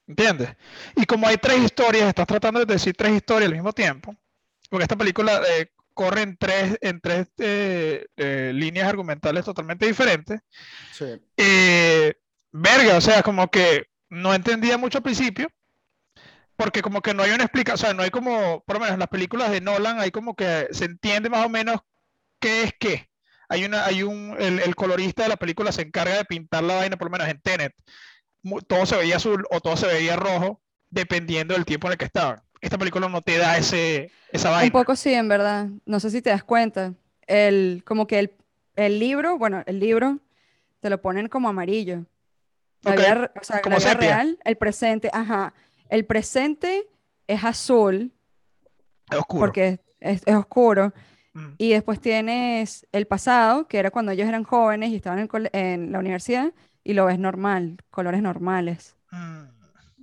¿Entiendes? 0.07 0.51
Y 0.97 1.07
como 1.07 1.27
hay 1.27 1.39
tres 1.39 1.61
historias, 1.63 2.09
estás 2.09 2.27
tratando 2.27 2.61
de 2.61 2.67
decir 2.67 2.95
tres 2.97 3.13
historias 3.13 3.49
al 3.49 3.55
mismo 3.55 3.73
tiempo, 3.73 4.15
porque 4.71 4.85
esta 4.85 4.97
película 4.97 5.41
eh, 5.59 5.73
corre 5.95 6.23
en 6.23 6.37
tres, 6.37 6.79
en 6.83 7.01
tres 7.01 7.29
eh, 7.39 8.07
eh, 8.17 8.53
líneas 8.55 8.89
argumentales 8.89 9.45
totalmente 9.47 9.87
diferentes. 9.87 10.41
Sí. 10.93 11.07
Eh, 11.39 12.15
verga, 12.53 12.99
o 12.99 13.01
sea, 13.01 13.23
como 13.23 13.51
que 13.51 13.87
no 14.11 14.35
entendía 14.35 14.79
mucho 14.79 14.99
al 14.99 15.05
principio, 15.05 15.49
porque 16.57 16.83
como 16.83 17.03
que 17.03 17.15
no 17.15 17.23
hay 17.23 17.33
una 17.33 17.45
explicación, 17.45 17.75
o 17.75 17.79
sea, 17.89 17.95
no 17.95 18.03
hay 18.03 18.11
como, 18.11 18.63
por 18.65 18.77
lo 18.77 18.81
menos 18.81 18.95
en 18.95 19.01
las 19.01 19.09
películas 19.09 19.51
de 19.51 19.61
Nolan, 19.61 19.99
hay 20.01 20.11
como 20.11 20.37
que 20.37 20.69
se 20.71 20.85
entiende 20.85 21.29
más 21.31 21.45
o 21.45 21.49
menos 21.49 21.81
qué 22.45 22.63
es 22.65 22.73
qué. 22.79 23.09
Hay 23.49 23.65
una, 23.65 23.85
hay 23.87 24.03
un, 24.03 24.37
el, 24.39 24.59
el 24.61 24.75
colorista 24.75 25.23
de 25.23 25.29
la 25.31 25.37
película 25.37 25.73
se 25.73 25.83
encarga 25.83 26.17
de 26.17 26.25
pintar 26.25 26.63
la 26.65 26.75
vaina, 26.77 26.97
por 26.97 27.07
lo 27.09 27.13
menos 27.13 27.29
en 27.29 27.41
Tenet. 27.41 27.73
Todo 28.67 28.85
se 28.87 28.97
veía 28.97 29.17
azul 29.17 29.45
o 29.51 29.61
todo 29.61 29.77
se 29.77 29.87
veía 29.87 30.17
rojo, 30.17 30.61
dependiendo 30.91 31.55
del 31.55 31.65
tiempo 31.65 31.87
en 31.87 31.93
el 31.93 31.99
que 31.99 32.05
estaban. 32.05 32.43
Esta 32.61 32.79
película 32.79 33.09
no 33.09 33.23
te 33.23 33.39
da 33.39 33.57
ese, 33.59 34.11
esa 34.33 34.51
Un 34.51 34.55
vaina. 34.55 34.73
poco 34.73 34.97
sí, 34.97 35.13
en 35.15 35.29
verdad. 35.29 35.69
No 35.87 36.01
sé 36.01 36.11
si 36.11 36.21
te 36.23 36.31
das 36.31 36.45
cuenta. 36.45 36.95
El, 37.27 37.83
como 37.87 38.07
que 38.07 38.19
el, 38.19 38.33
el 38.77 38.99
libro, 38.99 39.39
bueno, 39.39 39.63
el 39.67 39.79
libro 39.81 40.19
te 40.81 40.91
lo 40.91 41.01
ponen 41.01 41.29
como 41.29 41.49
amarillo. 41.49 42.05
La 42.83 42.93
Ok, 42.93 42.99
vida 42.99 43.33
o 43.41 43.45
sea, 43.45 43.63
como 43.63 43.77
la 43.77 43.79
vida 43.79 43.91
sepia. 43.93 44.09
real, 44.17 44.39
el 44.45 44.57
presente, 44.57 45.11
ajá. 45.13 45.55
El 45.89 46.05
presente 46.07 46.87
es 47.27 47.45
azul 47.45 48.13
Es 49.11 49.19
oscuro. 49.19 49.41
porque 49.41 49.81
es, 50.01 50.23
es 50.27 50.35
oscuro. 50.35 50.93
Mm. 51.35 51.55
Y 51.59 51.71
después 51.73 52.01
tienes 52.01 52.87
el 52.93 53.07
pasado, 53.07 53.67
que 53.69 53.79
era 53.79 53.91
cuando 53.91 54.13
ellos 54.13 54.29
eran 54.29 54.45
jóvenes 54.45 54.91
y 54.91 54.97
estaban 54.97 55.19
en, 55.19 55.29
el 55.33 55.51
en 55.53 55.93
la 55.93 55.99
universidad, 55.99 56.53
y 56.83 56.95
lo 56.95 57.07
ves 57.07 57.19
normal, 57.19 57.79
colores 57.91 58.23
normales. 58.23 58.97
Mm. 59.11 59.45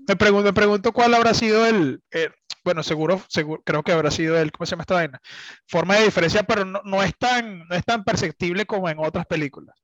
Me 0.08 0.16
pregunto, 0.16 0.46
me 0.46 0.54
pregunto 0.54 0.92
cuál 0.92 1.14
habrá 1.14 1.34
sido 1.34 1.66
el, 1.66 2.02
eh, 2.12 2.30
bueno, 2.64 2.84
seguro, 2.84 3.22
seguro, 3.30 3.62
creo 3.66 3.84
que 3.84 3.92
habrá 3.92 4.12
sido 4.12 4.38
el, 4.38 4.52
¿cómo 4.52 4.66
se 4.66 4.72
llama 4.72 4.84
esta 4.84 4.96
vaina? 4.96 5.20
Forma 5.68 5.96
de 5.96 6.04
diferencia, 6.06 6.44
pero 6.44 6.66
no, 6.66 6.82
no 6.84 7.02
es 7.04 7.14
tan, 7.18 7.68
no 7.68 7.76
es 7.76 7.86
tan 7.86 8.04
perceptible 8.04 8.66
como 8.66 8.90
en 8.90 9.00
otras 9.00 9.26
películas. 9.26 9.76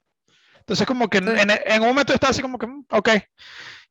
Entonces, 0.60 0.86
como 0.86 1.08
que 1.08 1.20
Sí. 1.20 1.26
en- 1.28 1.52
en 1.52 1.82
un 1.82 1.88
momento 1.88 2.14
está 2.14 2.30
así 2.30 2.42
como 2.42 2.58
que, 2.58 2.68
mm, 2.68 2.86
ok, 2.92 3.10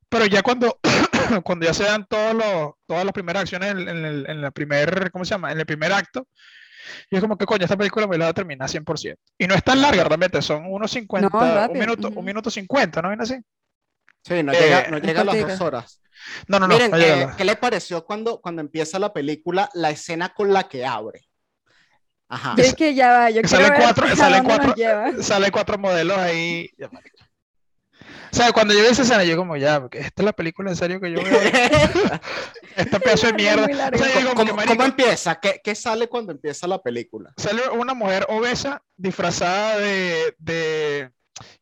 pero 0.08 0.26
ya 0.26 0.42
cuando, 0.42 0.78
cuando 1.44 1.64
ya 1.66 1.74
se 1.74 1.84
dan 1.84 2.06
todos 2.06 2.34
los, 2.34 2.74
todas 2.86 3.04
las 3.04 3.12
primeras 3.12 3.42
acciones 3.42 3.70
en, 3.70 3.88
en 3.88 4.04
el, 4.04 4.28
en 4.28 4.40
la 4.42 4.50
primer, 4.50 5.10
¿cómo 5.12 5.24
se 5.24 5.30
llama? 5.30 5.52
En 5.52 5.58
el 5.60 5.66
primer 5.66 5.92
acto, 5.92 6.28
y 7.10 7.16
es 7.16 7.22
como 7.22 7.36
que, 7.38 7.46
coño, 7.46 7.64
esta 7.64 7.76
película 7.76 8.06
me 8.06 8.18
la 8.18 8.26
va 8.26 8.30
a 8.30 8.34
terminar 8.34 8.68
100%. 8.68 9.22
Y 9.38 9.46
no 9.46 9.54
es 9.54 9.62
tan 9.64 9.80
larga 9.82 10.04
realmente, 10.04 10.42
son 10.42 10.64
unos 10.66 10.90
50, 10.92 11.66
No, 11.66 11.70
un 11.70 11.78
minuto, 11.78 12.08
ujú. 12.08 12.20
un 12.20 12.24
minuto 12.24 12.50
50, 12.50 13.02
¿no? 13.02 13.10
¿Ven 13.10 13.20
así? 13.20 13.34
Sí, 14.24 14.42
no 14.42 14.52
Eh, 14.52 14.60
llega, 14.60 14.88
no 14.90 14.98
llega 14.98 15.20
a 15.20 15.24
las 15.24 15.38
dos 15.38 15.60
horas. 15.60 16.00
No, 16.48 16.58
no, 16.58 16.66
no, 16.66 16.74
Miren, 16.74 16.90
no 16.90 16.96
eh, 16.98 17.26
la- 17.26 17.36
¿qué 17.36 17.44
le 17.44 17.56
pareció 17.56 18.04
cuando, 18.04 18.40
cuando 18.40 18.60
empieza 18.60 18.98
la 18.98 19.12
película, 19.12 19.70
la 19.74 19.90
escena 19.90 20.30
con 20.34 20.52
la 20.52 20.68
que 20.68 20.84
abre? 20.84 21.28
Ajá. 22.28 22.56
Yo 22.56 22.64
es 22.64 22.74
que 22.74 22.94
ya 22.94 23.10
va, 23.12 23.30
yo 23.30 23.42
ver 23.42 23.72
cuatro, 23.74 24.06
nos 24.16 24.42
cuatro, 24.44 24.74
salen 25.22 25.50
cuatro 25.52 25.78
modelos 25.78 26.18
ahí. 26.18 26.70
O 28.32 28.36
sea, 28.36 28.52
cuando 28.52 28.74
yo 28.74 28.80
vi 28.80 28.86
esa 28.86 29.02
escena, 29.02 29.24
yo 29.24 29.36
como 29.36 29.56
ya, 29.56 29.80
porque 29.80 29.98
esta 30.00 30.22
es 30.22 30.24
la 30.24 30.32
película 30.32 30.70
en 30.70 30.76
serio 30.76 31.00
que 31.00 31.12
yo 31.12 31.22
veo. 31.22 31.40
Esta 32.76 32.98
pedazo 32.98 33.28
de 33.28 33.32
mierda. 33.32 33.64
O 33.92 33.98
sea, 33.98 34.20
yo 34.20 34.28
como 34.28 34.34
¿Cómo, 34.34 34.54
marico, 34.54 34.74
cómo 34.74 34.86
empieza? 34.86 35.36
¿Qué, 35.40 35.60
qué 35.64 35.74
sale 35.74 36.08
cuando 36.08 36.32
empieza 36.32 36.66
la 36.66 36.82
película? 36.82 37.32
sale 37.36 37.62
una 37.70 37.94
mujer 37.94 38.26
obesa 38.28 38.82
disfrazada 38.96 39.78
de, 39.78 40.34
de 40.38 41.10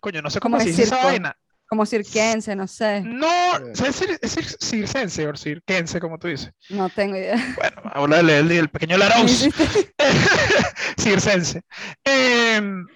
coño, 0.01 0.23
no 0.23 0.31
sé 0.31 0.41
cómo 0.41 0.59
se 0.59 0.67
dice 0.67 0.83
esa 0.85 1.05
vaina. 1.05 1.37
Como 1.67 1.87
cirquense, 1.87 2.55
no 2.55 2.67
sé. 2.69 3.01
No, 3.01 3.27
es, 3.57 3.81
cir- 3.81 4.19
es 4.21 4.37
cir- 4.37 4.57
circense 4.61 5.27
o 5.27 5.35
cirquense, 5.37 5.99
como 5.99 6.19
tú 6.19 6.29
dices. 6.29 6.53
No 6.69 6.89
tengo 6.91 7.17
idea. 7.17 7.37
Bueno, 7.57 7.83
habla 7.93 8.23
del, 8.23 8.49
del- 8.49 8.69
pequeño 8.69 8.97
hiciste- 8.99 9.93
circense. 10.99 11.63
Em, 12.05 12.87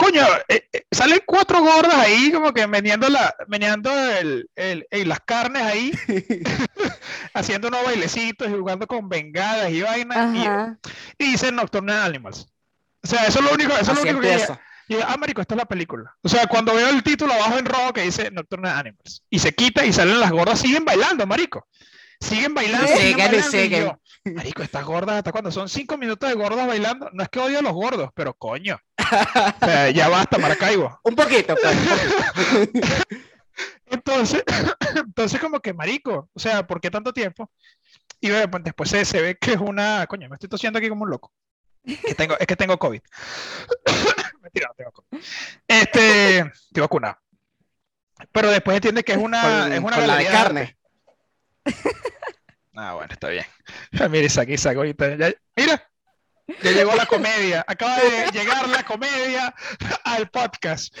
coño, 0.00 0.22
eh, 0.48 0.68
eh, 0.72 0.84
salen 0.90 1.20
cuatro 1.26 1.60
gordas 1.60 1.94
ahí 1.94 2.32
como 2.32 2.52
que 2.52 2.66
meneando, 2.66 3.08
la, 3.08 3.34
meneando 3.48 3.90
el, 3.92 4.48
el- 4.56 4.86
el- 4.90 5.08
las 5.08 5.20
carnes 5.20 5.62
ahí, 5.62 5.92
haciendo 7.34 7.68
unos 7.68 7.84
bailecitos 7.84 8.48
y 8.48 8.52
jugando 8.52 8.86
con 8.86 9.08
bengalas 9.08 9.70
y 9.70 9.82
vainas, 9.82 10.34
y, 10.36 10.38
y 11.18 11.32
dicen 11.32 11.56
Nocturnal 11.56 12.02
Animals. 12.02 12.46
O 13.02 13.06
sea, 13.06 13.24
eso 13.26 13.38
es 13.40 13.44
lo 13.44 13.52
único, 13.52 13.72
eso 13.72 13.92
es 13.92 13.96
lo 13.96 14.02
único 14.02 14.20
que 14.20 14.32
empieza. 14.32 14.60
y 14.88 14.94
yo, 14.94 15.00
ah, 15.06 15.16
marico, 15.16 15.40
esta 15.40 15.54
es 15.54 15.58
la 15.58 15.64
película. 15.66 16.14
O 16.22 16.28
sea, 16.28 16.46
cuando 16.46 16.74
veo 16.74 16.88
el 16.88 17.02
título 17.02 17.32
abajo 17.32 17.58
en 17.58 17.64
rojo 17.64 17.92
que 17.92 18.02
dice 18.02 18.30
Nocturnal 18.30 18.78
Animals 18.78 19.22
y 19.30 19.38
se 19.38 19.54
quita 19.54 19.84
y 19.86 19.92
salen 19.92 20.20
las 20.20 20.30
gordas, 20.30 20.60
siguen 20.60 20.84
bailando, 20.84 21.26
marico. 21.26 21.66
Siguen 22.20 22.52
bailando. 22.52 22.86
Sí, 22.88 22.94
siguen 23.50 23.82
y 23.82 23.86
yo, 23.86 24.00
marico, 24.34 24.62
estas 24.62 24.84
gordas, 24.84 25.16
¿hasta 25.16 25.32
cuando 25.32 25.50
Son 25.50 25.70
cinco 25.70 25.96
minutos 25.96 26.28
de 26.28 26.34
gordas 26.34 26.66
bailando. 26.66 27.08
No 27.14 27.22
es 27.22 27.30
que 27.30 27.38
odio 27.40 27.60
a 27.60 27.62
los 27.62 27.72
gordos, 27.72 28.10
pero 28.14 28.34
coño. 28.34 28.78
O 29.12 29.64
sea, 29.64 29.90
ya 29.90 30.08
basta, 30.08 30.38
Maracaibo. 30.38 31.00
Un 31.04 31.14
poquito, 31.14 31.54
pues, 31.60 31.76
un 31.76 32.66
poquito. 32.66 32.88
Entonces, 33.86 34.44
entonces 34.96 35.40
como 35.40 35.60
que 35.60 35.74
marico, 35.74 36.28
o 36.32 36.38
sea, 36.38 36.66
¿por 36.66 36.80
qué 36.80 36.90
tanto 36.90 37.12
tiempo? 37.12 37.50
Y 38.20 38.30
ve, 38.30 38.48
pues, 38.48 38.62
después 38.64 38.90
se, 38.90 39.04
se 39.04 39.20
ve 39.20 39.36
que 39.36 39.52
es 39.52 39.60
una, 39.60 40.06
coño, 40.06 40.28
me 40.28 40.34
estoy 40.36 40.48
tosiendo 40.48 40.78
aquí 40.78 40.88
como 40.88 41.04
un 41.04 41.10
loco. 41.10 41.32
Que 41.84 42.14
tengo, 42.14 42.36
es 42.38 42.46
que 42.46 42.56
tengo 42.56 42.78
COVID. 42.78 43.00
Mentira, 44.42 44.68
no 44.68 44.74
tengo 44.74 44.92
COVID. 44.92 45.22
Este, 45.66 46.38
estoy 46.38 46.80
vacunado. 46.80 47.16
Pero 48.32 48.50
después 48.50 48.76
entiende 48.76 49.02
que 49.02 49.12
es 49.12 49.18
una, 49.18 49.42
Con, 49.42 49.72
es 49.72 49.80
una 49.80 49.96
con 49.96 50.06
la 50.06 50.16
de 50.16 50.26
carne. 50.26 50.76
Ah, 52.74 52.94
bueno, 52.94 53.12
está 53.12 53.28
bien. 53.28 53.44
Mira, 54.10 54.26
Isaac, 54.26 54.48
Isaac, 54.50 54.76
ahorita, 54.76 55.16
ya- 55.16 55.34
mira, 55.56 55.89
ya 56.62 56.70
llegó 56.72 56.94
la 56.94 57.06
comedia. 57.06 57.64
Acaba 57.66 57.96
de 57.98 58.30
llegar 58.32 58.68
la 58.68 58.82
comedia 58.84 59.54
al 60.04 60.28
podcast. 60.30 60.94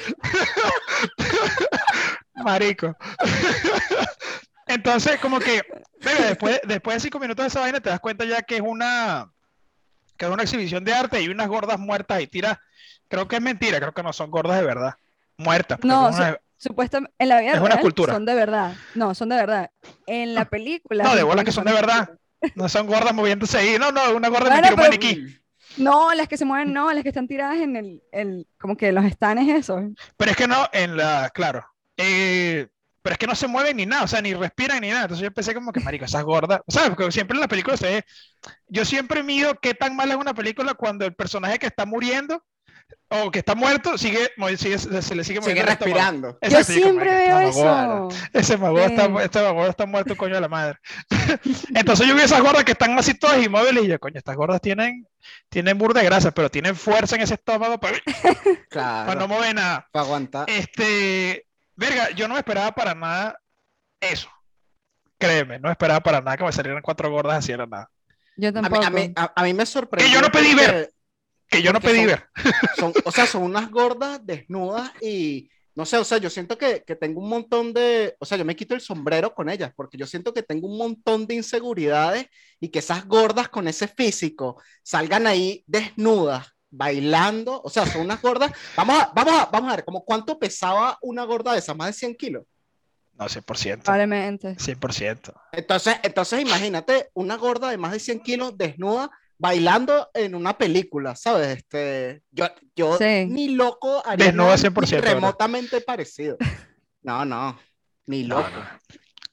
Marico. 2.34 2.96
Entonces, 4.66 5.18
como 5.20 5.40
que, 5.40 5.62
después, 6.00 6.60
después 6.64 6.96
de 6.96 7.00
cinco 7.00 7.18
minutos 7.18 7.44
de 7.44 7.48
esa 7.48 7.60
vaina, 7.60 7.80
te 7.80 7.90
das 7.90 8.00
cuenta 8.00 8.24
ya 8.24 8.42
que 8.42 8.56
es 8.56 8.62
una, 8.64 9.30
que 10.16 10.26
es 10.26 10.30
una 10.30 10.42
exhibición 10.44 10.84
de 10.84 10.94
arte 10.94 11.20
y 11.20 11.28
unas 11.28 11.48
gordas 11.48 11.78
muertas 11.78 12.20
y 12.20 12.26
tiras. 12.26 12.58
Creo 13.08 13.26
que 13.26 13.36
es 13.36 13.42
mentira, 13.42 13.78
creo 13.80 13.92
que 13.92 14.02
no 14.02 14.12
son 14.12 14.30
gordas 14.30 14.58
de 14.60 14.64
verdad. 14.66 14.94
Muertas. 15.36 15.78
No, 15.82 16.08
una- 16.08 16.38
Supuestamente, 16.56 17.14
en 17.18 17.28
la 17.30 17.40
vida 17.40 17.52
Es 17.52 17.58
una 17.60 17.76
real 17.76 17.94
son 17.96 18.26
de 18.26 18.34
verdad. 18.34 18.74
No, 18.94 19.14
son 19.14 19.30
de 19.30 19.36
verdad. 19.36 19.70
En 20.06 20.34
la 20.34 20.44
película. 20.44 21.04
No, 21.04 21.16
de 21.16 21.22
bolas 21.22 21.46
que 21.46 21.52
son 21.52 21.64
de 21.64 21.72
verdad. 21.72 22.10
No 22.54 22.68
son 22.68 22.86
gordas 22.86 23.14
moviéndose 23.14 23.56
ahí. 23.56 23.76
No, 23.78 23.90
no, 23.92 24.14
una 24.14 24.28
gorda 24.28 24.50
Bueno, 24.50 24.68
pero- 24.68 24.76
maniquí. 24.76 25.39
No, 25.76 26.12
las 26.14 26.28
que 26.28 26.36
se 26.36 26.44
mueven, 26.44 26.72
no, 26.72 26.92
las 26.92 27.02
que 27.02 27.08
están 27.10 27.28
tiradas 27.28 27.58
en 27.58 27.76
el, 27.76 28.02
el 28.12 28.46
como 28.58 28.76
que 28.76 28.92
los 28.92 29.04
estanes 29.04 29.48
esos. 29.48 29.82
Pero 30.16 30.30
es 30.30 30.36
que 30.36 30.46
no, 30.48 30.68
en 30.72 30.96
la, 30.96 31.30
claro. 31.32 31.64
eh, 31.96 32.68
pero 33.02 33.14
es 33.14 33.18
que 33.18 33.26
no 33.26 33.34
se 33.34 33.46
mueven 33.48 33.76
ni 33.78 33.86
nada, 33.86 34.04
o 34.04 34.08
sea, 34.08 34.20
ni 34.20 34.34
respiran 34.34 34.80
ni 34.80 34.88
nada. 34.90 35.02
Entonces 35.02 35.24
yo 35.24 35.32
pensé 35.32 35.54
como 35.54 35.72
que, 35.72 35.80
marico, 35.80 36.04
esas 36.04 36.22
gordas. 36.24 36.60
O 36.66 36.72
sea, 36.72 36.86
porque 36.94 37.10
siempre 37.12 37.36
en 37.36 37.40
la 37.40 37.48
película 37.48 37.76
se 37.76 37.86
ve. 37.86 38.04
Yo 38.68 38.84
siempre 38.84 39.22
mido 39.22 39.54
qué 39.60 39.74
tan 39.74 39.96
mala 39.96 40.14
es 40.14 40.20
una 40.20 40.34
película 40.34 40.74
cuando 40.74 41.06
el 41.06 41.14
personaje 41.14 41.58
que 41.58 41.66
está 41.66 41.86
muriendo 41.86 42.44
o 43.08 43.30
que 43.30 43.40
está 43.40 43.54
muerto 43.54 43.98
sigue, 43.98 44.30
sigue- 44.56 44.78
se, 44.78 45.02
se 45.02 45.14
le 45.14 45.24
sigue 45.24 45.42
Sigue 45.42 45.62
respirando. 45.62 46.32
Yo 46.32 46.38
Exacto, 46.40 46.72
siempre 46.72 47.10
"Marico, 47.10 47.26
veo 47.38 47.48
esta 47.48 47.64
mamagorda". 47.64 48.14
eso. 48.16 48.28
Ese 48.32 48.56
magor 48.56 48.80
está, 48.82 49.22
este 49.24 49.42
magor 49.42 49.68
está 49.70 49.86
muerto, 49.86 50.16
coño 50.16 50.34
de 50.36 50.40
la 50.40 50.48
madre. 50.48 50.78
Entonces 51.74 52.06
yo 52.06 52.14
vi 52.14 52.20
esas 52.22 52.40
gordas 52.40 52.64
que 52.64 52.72
están 52.72 52.98
así 52.98 53.14
todas 53.14 53.42
inmóviles 53.42 53.84
y 53.84 53.88
yo, 53.88 53.98
coño, 53.98 54.18
estas 54.18 54.36
gordas 54.36 54.60
tienen, 54.60 55.06
tienen 55.48 55.76
burda 55.78 56.00
de 56.00 56.06
grasa, 56.06 56.30
pero 56.30 56.50
tienen 56.50 56.76
fuerza 56.76 57.16
en 57.16 57.22
ese 57.22 57.34
estómago 57.34 57.78
para, 57.80 57.98
para 58.70 59.14
no 59.16 59.28
mover 59.28 59.54
nada. 59.54 59.88
Para 59.92 60.04
aguantar. 60.04 60.48
Este, 60.48 61.46
verga, 61.74 62.10
yo 62.10 62.28
no 62.28 62.34
me 62.34 62.40
esperaba 62.40 62.72
para 62.72 62.94
nada 62.94 63.38
eso. 64.00 64.28
Créeme, 65.18 65.58
no 65.58 65.70
esperaba 65.70 66.00
para 66.00 66.20
nada 66.20 66.36
que 66.36 66.44
me 66.44 66.52
salieran 66.52 66.80
cuatro 66.82 67.10
gordas 67.10 67.38
así 67.38 67.52
de 67.52 67.58
la 67.58 67.66
nada. 67.66 67.90
Yo 68.36 68.48
A 68.48 68.52
mí, 68.52 68.60
tampoco. 68.62 68.84
a, 68.86 68.90
mí, 68.90 69.12
a- 69.16 69.32
a 69.36 69.42
mí 69.42 69.52
me 69.52 69.66
sorprendió. 69.66 70.14
yo 70.14 70.22
no 70.22 70.30
pedí 70.30 70.54
ver. 70.54 70.90
Que 71.50 71.62
yo 71.62 71.72
no 71.72 71.80
pedí 71.80 71.98
son- 71.98 72.06
ver. 72.06 72.24
Son, 72.78 72.92
o 73.04 73.10
sea, 73.10 73.26
son 73.26 73.42
unas 73.42 73.70
gordas 73.70 74.24
desnudas 74.24 74.90
y 75.02 75.50
no 75.74 75.84
sé, 75.86 75.96
o 75.98 76.04
sea, 76.04 76.18
yo 76.18 76.30
siento 76.30 76.56
que, 76.58 76.82
que 76.86 76.94
tengo 76.96 77.20
un 77.20 77.28
montón 77.28 77.72
de, 77.72 78.14
o 78.18 78.24
sea, 78.24 78.36
yo 78.38 78.44
me 78.44 78.56
quito 78.56 78.74
el 78.74 78.80
sombrero 78.80 79.34
con 79.34 79.48
ellas 79.48 79.72
porque 79.74 79.96
yo 79.96 80.06
siento 80.06 80.32
que 80.32 80.42
tengo 80.42 80.68
un 80.68 80.76
montón 80.78 81.26
de 81.26 81.34
inseguridades 81.34 82.26
y 82.60 82.68
que 82.68 82.80
esas 82.80 83.06
gordas 83.06 83.48
con 83.48 83.66
ese 83.68 83.88
físico 83.88 84.60
salgan 84.82 85.26
ahí 85.26 85.64
desnudas, 85.66 86.48
bailando, 86.70 87.60
o 87.62 87.70
sea, 87.70 87.86
son 87.86 88.02
unas 88.02 88.20
gordas. 88.22 88.52
Vamos 88.76 89.00
a, 89.00 89.12
vamos 89.14 89.34
a, 89.34 89.46
vamos 89.46 89.72
a 89.72 89.76
ver, 89.76 89.84
como 89.84 90.04
cuánto 90.04 90.38
pesaba 90.38 90.98
una 91.02 91.24
gorda 91.24 91.52
de 91.52 91.58
esas, 91.58 91.76
más 91.76 91.88
de 91.88 91.92
100 91.94 92.14
kilos. 92.16 92.44
No, 93.14 93.26
100%. 93.26 93.82
Probablemente. 93.82 94.56
100%. 94.56 95.32
Entonces, 95.52 95.96
entonces 96.02 96.40
imagínate 96.40 97.10
una 97.14 97.36
gorda 97.36 97.70
de 97.70 97.76
más 97.76 97.92
de 97.92 98.00
100 98.00 98.20
kilos 98.20 98.56
desnuda 98.56 99.10
bailando 99.40 100.10
en 100.12 100.34
una 100.34 100.56
película, 100.58 101.16
¿sabes? 101.16 101.56
Este, 101.58 102.22
yo, 102.30 102.46
yo 102.76 102.98
Sí. 102.98 103.24
ni 103.26 103.48
loco 103.48 104.02
haría 104.06 104.26
Desnuda 104.26 104.44
nada 104.48 104.58
100%, 104.58 104.96
ni 104.96 105.00
¿verdad? 105.00 105.14
remotamente 105.14 105.80
parecido. 105.80 106.36
No, 107.02 107.24
no, 107.24 107.58
ni 108.06 108.24
loco. 108.24 108.42
no. 108.42 108.64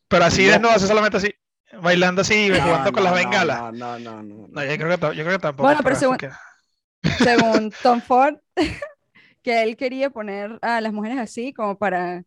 Pero 0.08 0.24
así 0.24 0.44
Loco. 0.44 0.52
desnudo, 0.54 0.72
así 0.72 0.88
solamente 0.88 1.18
así, 1.18 1.34
bailando 1.82 2.22
así, 2.22 2.48
No, 2.48 2.62
jugando 2.62 2.92
con 2.94 3.04
las 3.04 3.12
no, 3.12 3.18
bengalas. 3.20 3.60
No, 3.60 3.72
no, 3.74 4.00
no, 4.00 4.24
no. 4.24 4.48
No, 4.48 4.64
yo 4.64 4.78
creo 4.78 4.98
que, 4.98 5.18
yo 5.18 5.24
creo 5.26 5.32
que 5.38 5.40
tampoco. 5.40 5.68
Bueno, 5.68 5.82
pero 5.84 5.96
según- 5.98 6.18
que- 6.18 6.30
Según 7.24 7.72
Tom 7.84 8.00
Ford, 8.02 8.36
que 9.44 9.62
él 9.64 9.76
quería 9.76 10.10
poner 10.10 10.58
a 10.62 10.80
las 10.80 10.94
mujeres 10.94 11.20
así 11.20 11.52
como 11.54 11.78
para 11.78 12.24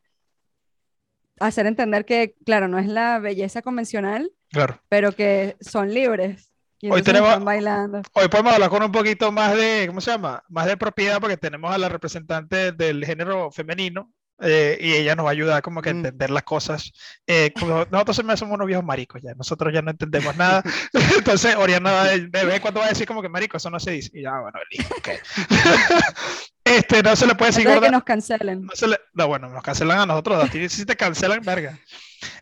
hacer 1.39 1.67
entender 1.67 2.05
que, 2.05 2.35
claro, 2.45 2.69
no 2.69 2.79
es 2.79 2.87
la 2.87 3.19
belleza 3.19 3.63
convencional, 3.63 4.31
Claro. 4.51 4.79
pero 4.91 5.13
que 5.13 5.57
son 5.61 5.93
libres. 5.95 6.50
Y 6.83 6.91
Hoy 6.91 7.03
tenemos- 7.03 7.29
están 7.29 7.45
bailando. 7.45 8.03
Hoy 8.15 8.29
podemos 8.29 8.55
hablar 8.55 8.71
con 8.71 8.83
un 8.83 8.91
poquito 8.93 9.31
más 9.33 9.55
de, 9.55 9.85
¿cómo 9.87 10.01
se 10.01 10.11
llama? 10.13 10.43
Más 10.49 10.67
de 10.67 10.77
propiedad 10.77 11.21
porque 11.21 11.37
tenemos 11.37 11.71
a 11.73 11.79
la 11.79 11.89
representante 11.91 12.73
del 12.73 13.05
género 13.05 13.51
femenino 13.51 14.11
eh, 14.43 14.79
y 14.81 14.95
ella 14.95 15.15
nos 15.15 15.27
va 15.27 15.31
a 15.31 15.33
ayudar 15.33 15.61
como 15.61 15.83
que 15.83 15.91
a 15.91 15.93
Mm. 15.93 15.97
entender 15.99 16.31
las 16.31 16.45
cosas. 16.45 16.91
Eh, 17.27 17.53
como 17.59 17.85
nosotros 17.91 18.17
somos 18.17 18.41
unos 18.55 18.67
viejos 18.67 18.83
maricos 18.85 19.21
ya, 19.23 19.35
nosotros 19.35 19.71
ya 19.75 19.83
no 19.83 19.91
entendemos 19.91 20.35
nada. 20.37 20.63
Entonces 21.35 21.55
Oriana 21.57 21.93
va 21.93 22.05
de, 22.05 22.21
de 22.29 22.45
vez 22.47 22.55
en 22.55 22.63
cuando 22.63 22.81
va 22.81 22.87
a 22.87 22.91
decir 22.91 23.07
como 23.07 23.21
que 23.21 23.29
marico, 23.29 23.59
eso 23.59 23.69
no 23.69 23.79
se 23.79 23.91
dice. 23.91 24.11
Y 24.15 24.23
ya, 24.23 24.39
bueno, 24.41 24.59
listo, 24.71 24.95
ok. 24.97 25.09
este, 26.65 27.03
no 27.03 27.17
se 27.17 27.27
le 27.27 27.35
puede 27.35 27.51
decir 27.51 27.65
de 27.67 27.71
que 27.73 27.79
gorda. 27.79 27.91
nos 27.91 28.05
cancelen. 28.05 28.63
No, 28.65 28.73
se 28.75 28.89
le- 28.89 29.01
no, 29.13 29.29
bueno, 29.29 29.49
nos 29.49 29.63
cancelan 29.63 30.01
a 30.01 30.07
nosotros, 30.07 30.43
a 30.45 30.49
ti 30.49 30.69
sí 30.71 30.87
te 30.87 30.97
cancelan, 30.97 31.43
verga. 31.43 31.79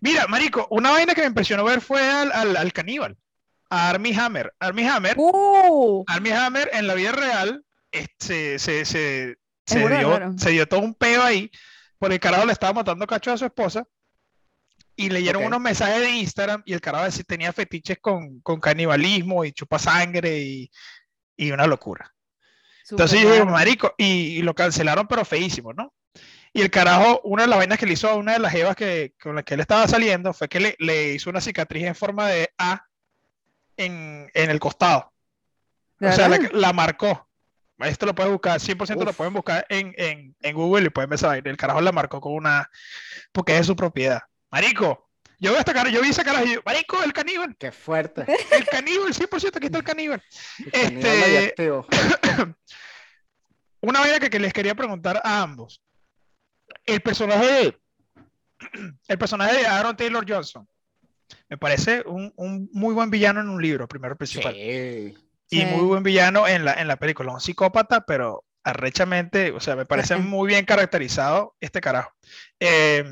Mira, 0.01 0.27
marico, 0.29 0.67
una 0.71 0.91
vaina 0.93 1.15
que 1.15 1.23
me 1.23 1.27
impresionó 1.29 1.65
ver 1.65 1.81
fue 1.81 2.01
al, 2.09 2.33
al, 2.33 2.57
al 2.57 2.73
caníbal, 2.73 3.17
a 3.71 3.91
Armie 3.91 4.15
Hammer. 4.19 4.53
Armie 4.59 4.89
Hammer 4.89 5.15
¡Uh! 5.19 6.05
Armie 6.07 6.33
Hammer 6.33 6.71
en 6.73 6.87
la 6.87 6.95
vida 6.95 7.13
real 7.13 7.65
este, 7.93 8.59
se, 8.59 8.85
se, 8.85 9.37
se 9.67 9.79
dio, 9.79 10.19
raro. 10.19 10.35
se 10.39 10.51
dio 10.51 10.67
todo 10.69 10.81
un 10.81 10.95
peo 10.95 11.23
ahí, 11.23 11.51
por 11.99 12.13
el 12.13 12.21
carajo 12.21 12.45
le 12.47 12.53
estaba 12.53 12.73
matando 12.75 13.07
cacho 13.07 13.33
a 13.33 13.39
su 13.39 13.45
esposa 13.45 13.85
y 14.97 15.11
leyeron 15.11 15.43
Ok. 15.43 15.47
unos 15.49 15.61
mensajes 15.61 16.01
de 16.01 16.11
Instagram 16.11 16.63
y 16.67 16.73
el 16.73 16.81
carajo 16.81 17.05
decía- 17.05 17.25
tenía 17.27 17.53
fetiches 17.53 17.99
con, 18.01 18.41
con 18.41 18.61
canibalismo 18.61 19.45
y 19.45 19.53
chupa 19.53 19.79
sangre 19.79 20.39
y, 20.41 20.71
y 21.37 21.51
una 21.51 21.67
locura. 21.67 22.13
Entonces 22.91 23.21
Súper 23.21 23.35
yo 23.37 23.45
digo, 23.45 23.53
marico, 23.53 23.95
y, 23.99 24.39
y 24.39 24.43
lo 24.43 24.55
cancelaron 24.55 25.07
pero 25.07 25.25
feísimo, 25.25 25.73
¿no? 25.73 25.95
Y 26.53 26.63
el 26.63 26.71
carajo, 26.71 27.21
una 27.25 27.43
de 27.43 27.49
las 27.49 27.59
vainas 27.59 27.79
que 27.79 27.85
le 27.87 27.93
hizo 27.93 28.09
a 28.09 28.15
una 28.15 28.33
de 28.33 28.39
las 28.39 28.51
jevas 28.51 28.75
que, 28.75 29.13
con 29.23 29.35
las 29.37 29.45
que 29.45 29.55
él 29.55 29.61
estaba 29.61 29.87
saliendo 29.87 30.33
fue 30.33 30.49
que 30.49 30.59
le, 30.59 30.75
le 30.79 31.13
hizo 31.13 31.29
una 31.31 31.41
cicatriz 31.43 31.85
en 31.85 31.95
forma 31.95 32.27
de 32.29 32.51
A 32.59 32.88
en, 33.79 34.31
en 34.35 34.51
el 34.51 34.61
costado. 34.61 35.13
¿De 35.99 36.09
O 36.09 36.13
sea, 36.13 36.29
la, 36.29 36.73
marcó. 36.73 37.27
Esto 37.79 38.07
lo 38.07 38.15
pueden 38.15 38.33
buscar, 38.33 38.61
100% 38.61 39.05
lo 39.05 39.13
pueden 39.13 39.33
buscar 39.33 39.65
en, 39.69 39.95
en, 39.97 40.37
en 40.41 40.55
Google 40.57 40.87
y 40.87 40.91
pueden 40.91 41.11
ver 41.11 41.21
vaina. 41.21 41.51
El 41.51 41.57
carajo 41.57 41.81
la 41.81 41.93
marcó 41.93 42.21
con 42.21 42.35
una. 42.35 42.69
porque 43.33 43.53
es 43.55 43.59
de 43.61 43.65
su 43.65 43.77
propiedad. 43.77 44.21
Marico, 44.51 45.09
yo 45.39 45.53
vi 45.53 45.59
esta 45.59 45.73
cara, 45.73 45.89
yo 45.91 46.01
vi 46.03 46.09
esa 46.09 46.25
cara 46.25 46.45
y 46.45 46.55
yo, 46.55 46.61
Marico, 46.65 47.03
el 47.03 47.13
caníbal, 47.13 47.57
Qué 47.57 47.71
fuerte. 47.71 48.25
el 48.51 48.65
caníbal, 48.67 49.13
100% 49.15 49.57
aquí 49.57 49.67
está 49.67 49.79
el 49.79 49.85
caníbal. 49.85 50.23
Caníbal 50.73 50.97
Este- 50.97 51.21
radioactivo. 51.21 51.87
Una 53.81 54.01
vaina 54.01 54.19
que, 54.19 54.31
que 54.31 54.41
les 54.41 54.53
quería 54.53 54.75
preguntar 54.75 55.21
a 55.23 55.43
ambos. 55.43 55.83
El 56.85 57.01
personaje 57.01 57.47
de. 57.47 57.81
El 59.09 59.19
personaje 59.19 59.57
de 59.59 59.67
Aaron 59.67 59.97
Taylor 59.97 60.25
Johnson. 60.29 60.69
Me 61.49 61.57
parece 61.57 62.03
un, 62.07 62.33
un 62.37 62.69
muy 62.73 62.95
buen 62.95 63.11
villano 63.11 63.41
en 63.41 63.49
un 63.49 63.61
libro, 63.63 63.89
primero 63.89 64.17
principal. 64.17 64.53
Sí. 64.55 65.15
y 65.51 65.61
Sí. 65.61 65.65
muy 65.65 65.85
buen 65.85 66.03
villano 66.03 66.47
en 66.47 66.65
la, 66.65 66.75
en 66.75 66.89
la 66.89 66.97
película. 66.97 67.33
Un 67.33 67.41
psicópata, 67.41 68.03
pero 68.05 68.45
arrechamente, 68.65 69.51
o 69.53 69.61
sea, 69.61 69.77
me 69.77 69.87
parece 69.87 70.17
muy 70.17 70.47
bien 70.49 70.67
caracterizado 70.67 71.57
este 71.61 71.81
carajo. 71.81 72.13
Eh, 72.61 73.03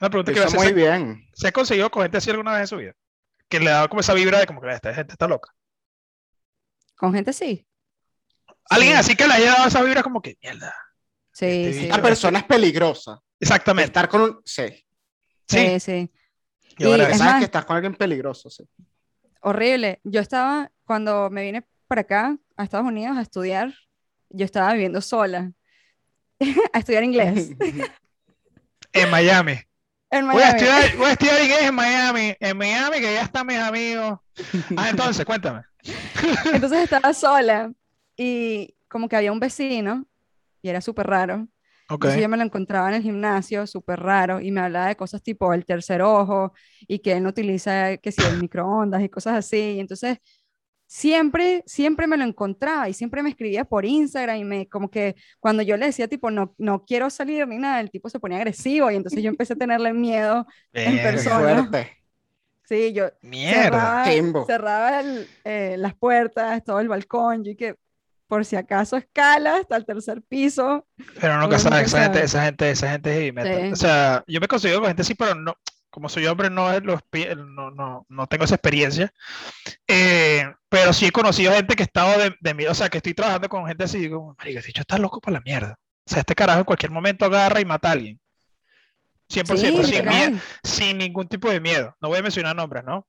una 0.00 0.08
pregunta 0.08 0.30
Lo 0.30 0.34
que 0.34 0.40
iba 0.40 0.44
a 0.44 0.48
hizo 0.48 0.56
hacer, 0.60 0.72
muy 0.74 0.82
¿se, 0.82 0.88
bien. 0.88 1.28
se 1.34 1.48
ha 1.48 1.52
conseguido 1.52 1.90
con 1.90 2.02
gente 2.02 2.18
así 2.18 2.30
alguna 2.30 2.52
vez 2.52 2.60
en 2.62 2.66
su 2.68 2.76
vida? 2.76 2.92
Que 3.48 3.58
le 3.58 3.70
ha 3.70 3.74
dado 3.74 3.88
como 3.88 4.00
esa 4.02 4.14
vibra 4.14 4.38
de 4.38 4.46
como 4.46 4.60
que 4.60 4.70
esta 4.72 4.94
gente 4.94 5.12
está 5.12 5.26
loca. 5.26 5.52
Con 6.96 7.12
gente 7.12 7.32
sí. 7.32 7.66
Alguien 8.68 8.92
Sí. 8.94 9.00
así 9.00 9.16
que 9.16 9.26
le 9.26 9.34
haya 9.34 9.52
dado 9.52 9.66
esa 9.68 9.82
vibra 9.82 10.02
como 10.04 10.22
que, 10.22 10.36
mierda. 10.40 10.72
Sí, 11.32 11.46
Este 11.46 11.72
sí. 11.80 11.86
La 11.88 12.00
persona 12.00 12.38
es 12.38 12.44
peligrosa. 12.44 13.20
Exactamente. 13.40 13.86
Estar 13.88 14.08
con 14.08 14.20
un... 14.22 14.40
Sí. 14.44 14.86
Sí, 15.48 15.80
sí. 15.80 16.12
Y 16.80 16.90
ahora 16.90 17.04
Sabes 17.04 17.20
más- 17.20 17.38
que 17.38 17.44
estás 17.44 17.64
con 17.64 17.76
alguien 17.76 17.94
peligroso, 17.94 18.50
sí. 18.50 18.64
Horrible. 19.42 20.00
Yo 20.04 20.20
estaba, 20.20 20.70
cuando 20.84 21.30
me 21.30 21.42
vine 21.42 21.64
para 21.86 22.02
acá, 22.02 22.36
a 22.56 22.64
Estados 22.64 22.86
Unidos, 22.86 23.16
a 23.16 23.22
estudiar, 23.22 23.72
yo 24.28 24.44
estaba 24.44 24.72
viviendo 24.72 25.00
sola, 25.00 25.52
a 26.72 26.78
estudiar 26.78 27.04
inglés 27.04 27.50
en 28.92 29.10
Miami. 29.10 29.58
en 30.10 30.26
Voy 30.30 30.42
a, 30.42 30.52
Miami. 30.52 30.58
estudiar, 30.60 30.96
voy 30.96 31.06
a 31.06 31.12
estudiar 31.12 31.42
inglés 31.42 31.62
en 31.62 31.74
Miami. 31.74 32.34
En 32.40 32.56
Miami, 32.56 32.96
que 32.98 33.14
ya 33.14 33.22
están 33.22 33.46
mis 33.46 33.58
amigos. 33.58 34.18
Ah, 34.76 34.88
entonces, 34.90 35.24
cuéntame. 35.24 35.62
Entonces 36.52 36.80
estaba 36.84 37.12
sola 37.14 37.72
y 38.16 38.74
como 38.88 39.08
que 39.08 39.16
había 39.16 39.32
un 39.32 39.40
vecino 39.40 40.06
y 40.62 40.68
era 40.68 40.80
súper 40.80 41.06
raro. 41.06 41.46
Ok. 41.90 42.04
Entonces 42.04 42.20
yo 42.22 42.28
me 42.28 42.36
lo 42.36 42.44
encontraba 42.44 42.88
en 42.88 42.94
el 42.94 43.02
gimnasio, 43.02 43.66
súper 43.66 44.00
raro, 44.00 44.40
y 44.40 44.50
me 44.52 44.60
hablaba 44.60 44.88
de 44.88 44.96
cosas 44.96 45.22
tipo 45.22 45.52
el 45.52 45.64
tercer 45.66 46.02
ojo 46.02 46.52
y 46.88 47.00
que 47.00 47.12
él 47.12 47.22
no 47.22 47.30
utiliza, 47.30 47.96
que 47.98 48.12
si 48.12 48.22
el 48.22 48.38
microondas 48.40 49.02
y 49.02 49.08
cosas 49.10 49.34
así. 49.36 49.56
Y 49.76 49.80
entonces 49.80 50.18
siempre, 50.86 51.62
siempre 51.66 52.06
me 52.06 52.16
lo 52.16 52.24
encontraba 52.24 52.88
y 52.88 52.94
siempre 52.94 53.22
me 53.22 53.30
escribía 53.30 53.64
por 53.64 53.84
Instagram 53.84 54.36
y 54.38 54.44
me, 54.44 54.68
como 54.68 54.90
que 54.90 55.14
cuando 55.38 55.62
yo 55.62 55.76
le 55.76 55.86
decía 55.86 56.08
tipo, 56.08 56.30
no, 56.30 56.54
no 56.58 56.84
quiero 56.84 57.10
salir 57.10 57.46
ni 57.48 57.58
nada, 57.58 57.80
el 57.80 57.90
tipo 57.90 58.08
se 58.10 58.20
ponía 58.20 58.38
agresivo 58.38 58.90
y 58.90 58.96
entonces 58.96 59.22
yo 59.22 59.28
empecé 59.30 59.54
a 59.54 59.56
tenerle 59.56 59.92
miedo. 59.92 60.46
en 60.72 60.96
persona. 61.02 61.68
fuerte. 61.68 61.96
Sí, 62.64 62.92
yo 62.92 63.08
Mierda. 63.22 64.04
cerraba, 64.04 64.44
cerraba 64.46 65.00
el, 65.00 65.28
eh, 65.44 65.74
las 65.76 65.94
puertas, 65.96 66.62
todo 66.62 66.78
el 66.78 66.88
balcón, 66.88 67.44
y 67.44 67.56
que 67.56 67.74
por 68.30 68.44
si 68.44 68.54
acaso 68.54 68.96
escala 68.96 69.56
hasta 69.56 69.76
el 69.76 69.84
tercer 69.84 70.22
piso. 70.22 70.86
Pero 71.20 71.36
nunca 71.38 71.58
sabe, 71.58 71.82
esa 71.82 72.04
gente, 72.04 72.22
esa 72.22 72.44
gente, 72.44 72.70
esa 72.70 72.90
gente 72.92 73.10
es 73.10 73.16
heavy 73.16 73.32
metal. 73.32 73.62
Sí. 73.66 73.72
O 73.72 73.76
sea, 73.76 74.24
yo 74.28 74.40
me 74.40 74.46
consigo 74.46 74.78
con 74.78 74.86
gente 74.86 75.02
así, 75.02 75.14
pero 75.16 75.34
no, 75.34 75.56
como 75.90 76.08
soy 76.08 76.26
hombre, 76.26 76.48
no, 76.48 76.70
es 76.72 76.80
los 76.84 77.00
no, 77.36 77.72
no, 77.72 78.06
no 78.08 78.26
tengo 78.28 78.44
esa 78.44 78.54
experiencia. 78.54 79.12
Eh, 79.88 80.44
pero 80.68 80.92
sí 80.92 81.06
he 81.06 81.10
conocido 81.12 81.52
gente 81.52 81.74
que 81.74 81.82
ha 81.82 81.86
estado 81.86 82.18
de, 82.20 82.36
de 82.40 82.54
mí, 82.54 82.66
o 82.66 82.74
sea, 82.74 82.88
que 82.88 82.98
estoy 82.98 83.14
trabajando 83.14 83.48
con 83.48 83.66
gente 83.66 83.82
así, 83.82 83.98
y 83.98 84.02
digo, 84.02 84.34
marica, 84.38 84.62
si 84.62 84.72
yo 84.72 84.82
está 84.82 84.96
loco 84.96 85.20
para 85.20 85.34
la 85.38 85.40
mierda. 85.40 85.76
O 86.06 86.10
sea, 86.10 86.20
este 86.20 86.36
carajo 86.36 86.60
en 86.60 86.64
cualquier 86.64 86.92
momento 86.92 87.24
agarra 87.24 87.60
y 87.60 87.64
mata 87.64 87.88
a 87.88 87.92
alguien. 87.92 88.20
100%, 89.28 89.56
Sí, 89.56 89.66
sin, 89.66 89.74
mie- 89.74 89.86
literal. 89.86 90.40
sin 90.62 90.98
ningún 90.98 91.26
tipo 91.28 91.50
de 91.50 91.60
miedo. 91.60 91.96
No 92.00 92.08
voy 92.08 92.18
a 92.18 92.22
mencionar 92.22 92.54
nombres, 92.54 92.84
¿no? 92.84 93.06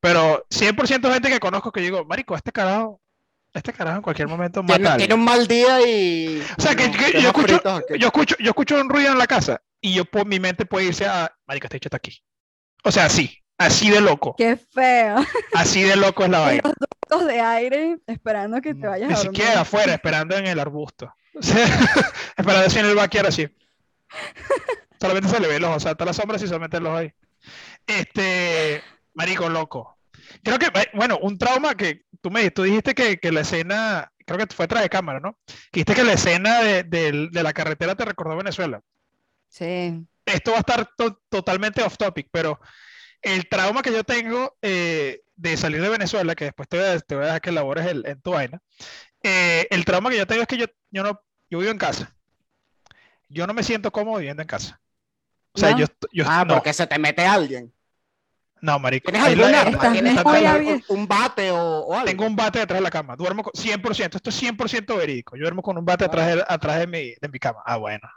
Pero 0.00 0.46
100% 0.50 1.12
gente 1.12 1.28
que 1.28 1.40
conozco 1.40 1.70
que 1.72 1.80
digo, 1.80 2.04
marico, 2.04 2.34
este 2.36 2.50
carajo, 2.52 3.00
este 3.54 3.72
carajo 3.72 3.96
en 3.98 4.02
cualquier 4.02 4.28
momento 4.28 4.62
mata 4.62 4.74
a 4.74 4.76
Tiene, 4.76 4.88
alguien. 4.90 5.08
tiene 5.08 5.14
un 5.20 5.24
mal 5.24 5.46
día 5.46 5.80
y... 5.86 6.42
O 6.58 6.60
sea, 6.62 6.74
que, 6.74 6.88
no, 6.88 6.92
que 6.96 7.04
deja 7.06 7.18
yo, 7.20 7.28
escucho, 7.28 7.62
yo, 7.98 8.06
escucho, 8.06 8.36
yo 8.38 8.48
escucho 8.50 8.80
un 8.80 8.88
ruido 8.88 9.12
en 9.12 9.18
la 9.18 9.26
casa 9.26 9.62
y 9.80 9.94
yo 9.94 10.04
por 10.04 10.26
mi 10.26 10.40
mente 10.40 10.64
puede 10.64 10.86
irse 10.86 11.06
a, 11.06 11.32
marica, 11.46 11.66
este 11.66 11.76
hecho 11.76 11.88
está 11.88 11.98
aquí. 11.98 12.22
O 12.84 12.90
sea, 12.92 13.04
así, 13.06 13.38
así 13.58 13.90
de 13.90 14.00
loco, 14.00 14.34
Qué 14.36 14.56
feo. 14.56 15.16
así 15.54 15.82
de 15.82 15.96
loco 15.96 16.24
es 16.24 16.30
la 16.30 16.40
vaina. 16.40 16.62
los 16.64 16.74
ductos 16.78 17.26
de 17.26 17.40
aire 17.40 17.98
esperando 18.06 18.60
que 18.60 18.74
te 18.74 18.86
vayas 18.86 19.08
Ni 19.08 19.14
a 19.14 19.16
dormir. 19.18 19.36
siquiera 19.42 19.60
afuera, 19.60 19.94
esperando 19.94 20.36
en 20.36 20.46
el 20.46 20.58
arbusto. 20.58 21.12
O 21.34 21.42
sea, 21.42 21.64
esperando 22.36 22.66
así 22.66 22.78
en 22.78 22.86
el 22.86 22.94
backyard 22.94 23.26
así. 23.28 23.48
Solamente 25.00 25.28
se 25.30 25.40
le 25.40 25.48
ve 25.48 25.56
el 25.56 25.64
ojo, 25.64 25.76
o 25.76 25.80
sea, 25.80 25.94
todas 25.94 26.08
las 26.08 26.16
sombras 26.16 26.42
y 26.42 26.46
solamente 26.46 26.76
el 26.76 26.86
ojo 26.86 26.96
ahí. 26.96 27.12
Este, 27.86 28.82
marico, 29.14 29.48
loco. 29.48 29.96
Creo 30.42 30.58
que, 30.58 30.66
eh, 30.66 30.88
bueno, 30.94 31.18
un 31.22 31.38
trauma 31.38 31.74
que 31.74 32.02
tú 32.20 32.30
me 32.30 32.50
tú 32.50 32.62
dijiste 32.62 32.94
que, 32.94 33.18
que 33.18 33.32
la 33.32 33.40
escena, 33.42 34.10
creo 34.26 34.38
que 34.38 34.54
fue 34.54 34.68
tras 34.68 34.82
de 34.82 34.88
cámara, 34.90 35.20
¿no? 35.20 35.38
Que 35.46 35.80
dijiste 35.80 35.94
que 35.94 36.04
la 36.04 36.12
escena 36.14 36.60
de, 36.60 36.84
del- 36.84 37.30
de 37.30 37.42
la 37.42 37.52
carretera 37.52 37.94
te 37.94 38.04
recordó 38.04 38.36
Venezuela. 38.36 38.80
Sí. 39.48 40.06
esto 40.24 40.52
va 40.52 40.58
a 40.58 40.60
estar 40.60 40.88
to- 40.96 41.20
totalmente 41.28 41.82
off 41.82 41.96
topic, 41.96 42.28
pero 42.30 42.60
el 43.22 43.48
trauma 43.48 43.82
que 43.82 43.92
yo 43.92 44.04
tengo 44.04 44.56
eh, 44.62 45.20
de 45.36 45.56
salir 45.56 45.80
de 45.82 45.88
Venezuela, 45.88 46.34
que 46.34 46.46
después 46.46 46.68
te 46.68 46.78
voy 46.78 46.86
a, 46.86 47.00
te 47.00 47.14
voy 47.14 47.24
a 47.24 47.26
dejar 47.26 47.40
que 47.40 47.50
elabores 47.50 47.86
el, 47.86 48.06
en 48.06 48.20
tu 48.22 48.32
vaina, 48.32 48.60
eh, 49.22 49.66
el 49.70 49.84
trauma 49.84 50.10
que 50.10 50.18
yo 50.18 50.26
tengo 50.26 50.42
es 50.42 50.48
que 50.48 50.56
yo, 50.58 50.66
yo 50.90 51.02
no, 51.02 51.20
yo 51.50 51.58
vivo 51.60 51.70
en 51.72 51.78
casa. 51.78 52.14
Yo 53.28 53.46
no 53.46 53.54
me 53.54 53.62
siento 53.62 53.90
cómodo 53.90 54.18
viviendo 54.18 54.42
en 54.42 54.48
casa. 54.48 54.80
O 55.54 55.58
sea, 55.58 55.72
¿No? 55.72 55.78
yo, 55.78 55.86
yo 56.12 56.24
Ah, 56.26 56.44
no, 56.46 56.54
porque 56.54 56.72
se 56.72 56.86
te 56.86 56.98
mete 56.98 57.24
alguien. 57.26 57.72
No, 58.62 58.78
marico. 58.78 59.10
¿Tienes 59.10 59.28
alguna? 59.28 59.62
Estás 59.62 59.92
¿Tienes 59.92 60.24
un, 60.24 60.84
un 61.00 61.08
bate 61.08 61.50
o, 61.50 61.80
o 61.80 61.94
algo? 61.94 62.06
Tengo 62.06 62.26
un 62.26 62.36
bate 62.36 62.60
detrás 62.60 62.78
de 62.78 62.82
la 62.84 62.90
cama. 62.90 63.16
Duermo 63.16 63.42
con, 63.42 63.52
100%, 63.52 64.14
esto 64.14 64.30
es 64.30 64.42
100% 64.42 64.96
verídico. 64.96 65.36
Yo 65.36 65.42
duermo 65.42 65.62
con 65.62 65.76
un 65.76 65.84
bate 65.84 66.04
atrás 66.04 66.26
de, 66.34 66.44
atrás 66.46 66.78
de, 66.78 66.86
mi, 66.86 67.14
de 67.20 67.28
mi 67.28 67.38
cama. 67.40 67.58
Ah, 67.66 67.76
bueno. 67.76 68.08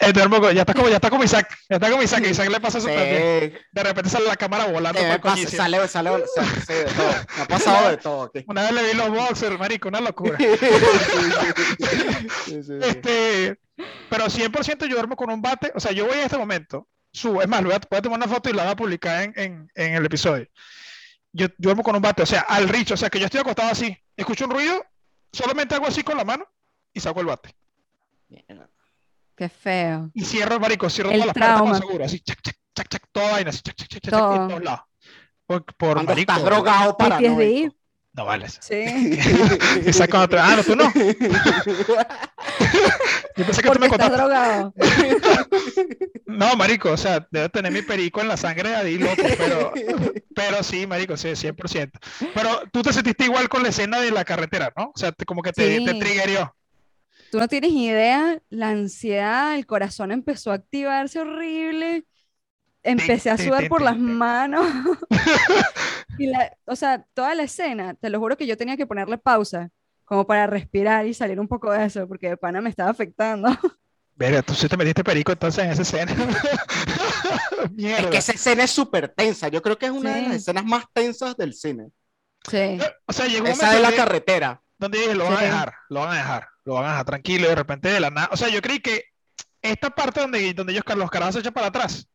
Eh, 0.00 0.12
duermo 0.12 0.40
con- 0.40 0.52
ya 0.52 0.62
está 0.62 0.74
como, 0.74 0.88
ya 0.88 0.96
está 0.96 1.08
como 1.08 1.24
Isaac. 1.24 1.48
Ya 1.70 1.76
está 1.76 1.88
como 1.88 2.02
Isaac. 2.02 2.26
Isaac 2.26 2.50
le 2.50 2.60
pasa 2.60 2.78
eso 2.78 2.88
Sí, 2.88 2.94
también. 2.94 3.58
De 3.72 3.82
repente 3.82 4.10
sale 4.10 4.26
la 4.26 4.36
cámara 4.36 4.66
volando 4.66 5.00
sí, 5.00 5.06
pasa, 5.22 5.48
sale, 5.48 5.88
sale, 5.88 5.88
sale, 5.88 6.20
sí, 6.66 6.72
de 6.74 6.84
todo. 6.84 7.12
Me 7.36 7.42
ha 7.42 7.46
pasado 7.46 7.88
de 7.90 7.96
todo. 7.96 8.32
Una 8.48 8.62
vez 8.64 8.72
le 8.72 8.82
vi 8.82 8.92
los 8.94 9.08
boxers, 9.08 9.58
marico, 9.58 9.88
una 9.88 10.00
locura. 10.00 10.36
Sí. 12.44 12.60
Este, 12.82 13.58
pero 14.08 14.26
100% 14.26 14.86
yo 14.88 14.94
duermo 14.94 15.16
con 15.16 15.30
un 15.30 15.40
bate. 15.42 15.72
O 15.74 15.80
sea, 15.80 15.92
yo 15.92 16.06
voy 16.06 16.18
en 16.18 16.24
este 16.24 16.38
momento, 16.38 16.88
subo, 17.16 17.42
es 17.42 17.48
más, 17.48 17.62
voy 17.64 17.72
a, 17.72 17.80
voy 17.90 17.98
a 17.98 18.02
tomar 18.02 18.18
una 18.18 18.28
foto 18.28 18.50
y 18.50 18.52
la 18.52 18.64
voy 18.64 18.72
a 18.72 18.76
publicar 18.76 19.22
en, 19.22 19.32
en, 19.36 19.72
en 19.74 19.94
el 19.94 20.04
episodio. 20.06 20.46
Yo, 21.32 21.46
yo 21.48 21.54
duermo 21.58 21.82
con 21.82 21.96
un 21.96 22.02
bate, 22.02 22.22
o 22.22 22.26
sea, 22.26 22.40
al 22.40 22.68
richo, 22.68 22.94
o 22.94 22.96
sea, 22.96 23.10
que 23.10 23.18
yo 23.18 23.26
estoy 23.26 23.40
acostado 23.40 23.70
así, 23.70 23.96
escucho 24.16 24.44
un 24.44 24.50
ruido, 24.52 24.84
solamente 25.32 25.74
hago 25.74 25.86
así 25.86 26.02
con 26.02 26.16
la 26.16 26.24
mano 26.24 26.46
y 26.92 27.00
saco 27.00 27.20
el 27.20 27.26
bate. 27.26 27.54
Qué 29.36 29.48
feo. 29.48 30.10
Y 30.14 30.24
cierro, 30.24 30.58
marico, 30.58 30.88
cierro 30.88 31.10
El 31.10 31.20
todas 31.20 31.26
las 31.26 31.34
puertas 31.34 31.60
con 31.60 31.74
seguro, 31.78 32.04
así, 32.04 32.20
chac, 32.20 32.40
chac, 32.40 32.56
chac, 32.74 32.88
chac, 32.88 33.08
toda 33.12 33.32
vaina, 33.32 33.50
así, 33.50 33.60
chac, 33.60 33.76
chac, 33.76 33.88
chac, 33.88 34.02
chac, 34.02 34.12
en 34.14 34.48
todos 34.48 34.62
lados. 34.62 34.80
Por, 35.46 35.64
por 35.64 35.92
Cuando 35.94 36.12
marico. 36.12 36.32
estás 36.32 36.44
drogado 36.44 36.96
PTSD. 36.96 37.08
paranoico. 37.08 37.76
No 38.16 38.24
vale 38.24 38.46
eso. 38.46 38.58
Sí. 38.62 39.18
Esa 39.84 40.08
cuando 40.08 40.28
te- 40.30 40.38
Ah, 40.38 40.54
no, 40.56 40.64
tú 40.64 40.74
no. 40.74 40.90
Yo 43.36 43.44
pensé 43.44 43.62
que 43.62 43.70
tú 43.70 43.78
me 43.78 43.86
estás 43.86 44.08
contaste. 44.10 44.16
drogado. 44.16 44.74
No, 46.26 46.54
marico, 46.56 46.90
o 46.90 46.96
sea, 46.96 47.26
debo 47.30 47.48
tener 47.48 47.72
mi 47.72 47.80
perico 47.82 48.20
en 48.20 48.28
la 48.28 48.36
sangre 48.36 48.74
ahí, 48.74 48.98
loco, 48.98 49.14
pero, 49.38 49.72
pero 50.34 50.62
sí, 50.62 50.86
marico, 50.86 51.16
sí, 51.16 51.28
100%. 51.28 51.92
Pero 52.34 52.62
tú 52.72 52.82
te 52.82 52.92
sentiste 52.92 53.24
igual 53.24 53.48
con 53.48 53.62
la 53.62 53.70
escena 53.70 54.00
de 54.00 54.10
la 54.10 54.24
carretera, 54.24 54.70
¿no? 54.76 54.90
O 54.94 54.98
sea, 54.98 55.12
te- 55.12 55.24
como 55.24 55.40
que 55.40 55.52
te, 55.52 55.80
te 55.80 55.92
Sí. 55.92 55.98
triggerió. 55.98 56.54
Tú 57.30 57.38
no 57.38 57.48
tienes 57.48 57.70
idea, 57.70 58.38
la 58.50 58.68
ansiedad, 58.70 59.54
el 59.54 59.64
corazón 59.66 60.12
empezó 60.12 60.50
a 60.50 60.56
activarse 60.56 61.20
horrible. 61.20 62.04
Empecé 62.86 63.30
a 63.30 63.36
sudar 63.38 63.68
por 63.68 63.82
las 63.82 63.98
manos. 63.98 64.66
Y 66.18 66.28
la, 66.28 66.50
o 66.64 66.74
sea, 66.74 67.04
toda 67.12 67.34
la 67.34 67.42
escena, 67.42 67.92
te 67.92 68.08
lo 68.08 68.18
juro 68.18 68.38
que 68.38 68.46
yo 68.46 68.56
tenía 68.56 68.78
que 68.78 68.86
ponerle 68.86 69.18
pausa, 69.18 69.68
como 70.06 70.26
para 70.26 70.46
respirar 70.46 71.06
y 71.06 71.12
salir 71.12 71.38
un 71.38 71.46
poco 71.46 71.70
de 71.70 71.84
eso, 71.84 72.08
porque 72.08 72.30
de 72.30 72.36
pana 72.38 72.62
me 72.62 72.70
estaba 72.70 72.88
afectando. 72.90 73.48
Verga, 74.14 74.40
tú 74.40 74.54
sí 74.54 74.66
te 74.66 74.78
metiste 74.78 75.04
perico 75.04 75.32
entonces 75.32 75.62
en 75.64 75.70
esa 75.72 75.82
escena. 75.82 76.12
Es 77.64 77.70
Mierda. 77.72 78.10
que 78.10 78.16
esa 78.18 78.32
escena 78.32 78.64
es 78.64 78.70
súper 78.70 79.08
tensa. 79.08 79.48
Yo 79.48 79.60
creo 79.60 79.76
que 79.76 79.86
es 79.86 79.92
una 79.92 80.14
de 80.14 80.22
las 80.22 80.30
Sí. 80.30 80.36
escenas 80.36 80.64
más 80.64 80.84
tensas 80.92 81.36
del 81.36 81.52
cine. 81.52 81.88
Sí. 82.48 82.78
O 83.06 83.12
sea, 83.12 83.26
llegó 83.26 83.44
un 83.46 83.50
Esa 83.50 83.70
de 83.72 83.76
la 83.80 83.88
donde- 83.88 83.96
carretera. 83.96 84.62
donde 84.78 84.98
dije, 84.98 85.14
lo 85.14 85.24
van 85.24 85.34
a 85.34 85.38
Sí. 85.38 85.44
dejar, 85.44 85.74
lo 85.90 86.00
van 86.00 86.10
a 86.10 86.14
dejar, 86.16 86.48
lo 86.64 86.74
van 86.74 86.84
a 86.84 86.88
dejar 86.90 87.04
tranquilo 87.04 87.46
y 87.46 87.48
de 87.48 87.54
repente 87.56 87.88
de 87.90 88.00
la 88.00 88.10
nada. 88.10 88.28
O 88.32 88.36
sea, 88.36 88.48
yo 88.48 88.62
creí 88.62 88.80
que 88.80 89.04
esta 89.60 89.90
parte 89.90 90.20
donde, 90.20 90.54
donde 90.54 90.72
ellos, 90.72 90.84
los 90.96 91.10
carajos 91.10 91.34
se 91.34 91.40
echan 91.40 91.52
para 91.52 91.66
atrás, 91.66 92.06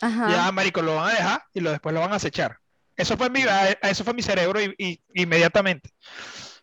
Ajá. 0.00 0.28
Ya, 0.30 0.52
marico, 0.52 0.82
lo 0.82 0.96
van 0.96 1.10
a 1.10 1.12
dejar 1.14 1.44
y 1.54 1.60
lo, 1.60 1.70
después 1.70 1.94
lo 1.94 2.00
van 2.00 2.12
a 2.12 2.16
acechar. 2.16 2.58
Eso 2.96 3.16
fue 3.16 3.28
mi, 3.30 3.42
a- 3.42 3.76
a- 3.82 3.90
eso 3.90 4.04
fue 4.04 4.14
mi 4.14 4.22
cerebro 4.22 4.60
y, 4.60 4.74
y- 4.78 5.00
inmediatamente. 5.14 5.90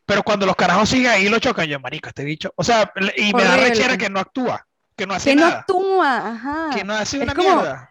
Pero 0.05 0.23
cuando 0.23 0.45
los 0.45 0.55
carajos 0.55 0.89
siguen 0.89 1.11
ahí 1.11 1.29
lo 1.29 1.39
chocan, 1.39 1.65
yo, 1.67 1.79
marico, 1.79 2.09
este 2.09 2.23
bicho. 2.23 2.51
O 2.57 2.63
sea, 2.63 2.91
y 3.17 3.33
me 3.33 3.43
da 3.43 3.55
rechera 3.57 3.97
que 3.97 4.09
no 4.09 4.19
actúa, 4.19 4.67
que 4.95 5.07
no 5.07 5.13
hace 5.13 5.29
que 5.31 5.35
no 5.35 5.41
nada, 5.47 5.59
actúa, 5.61 6.27
ajá. 6.29 6.69
que 6.75 6.83
no 6.83 6.93
hace 6.93 7.17
Es 7.17 7.23
una 7.23 7.33
como- 7.35 7.55
mierda. 7.55 7.89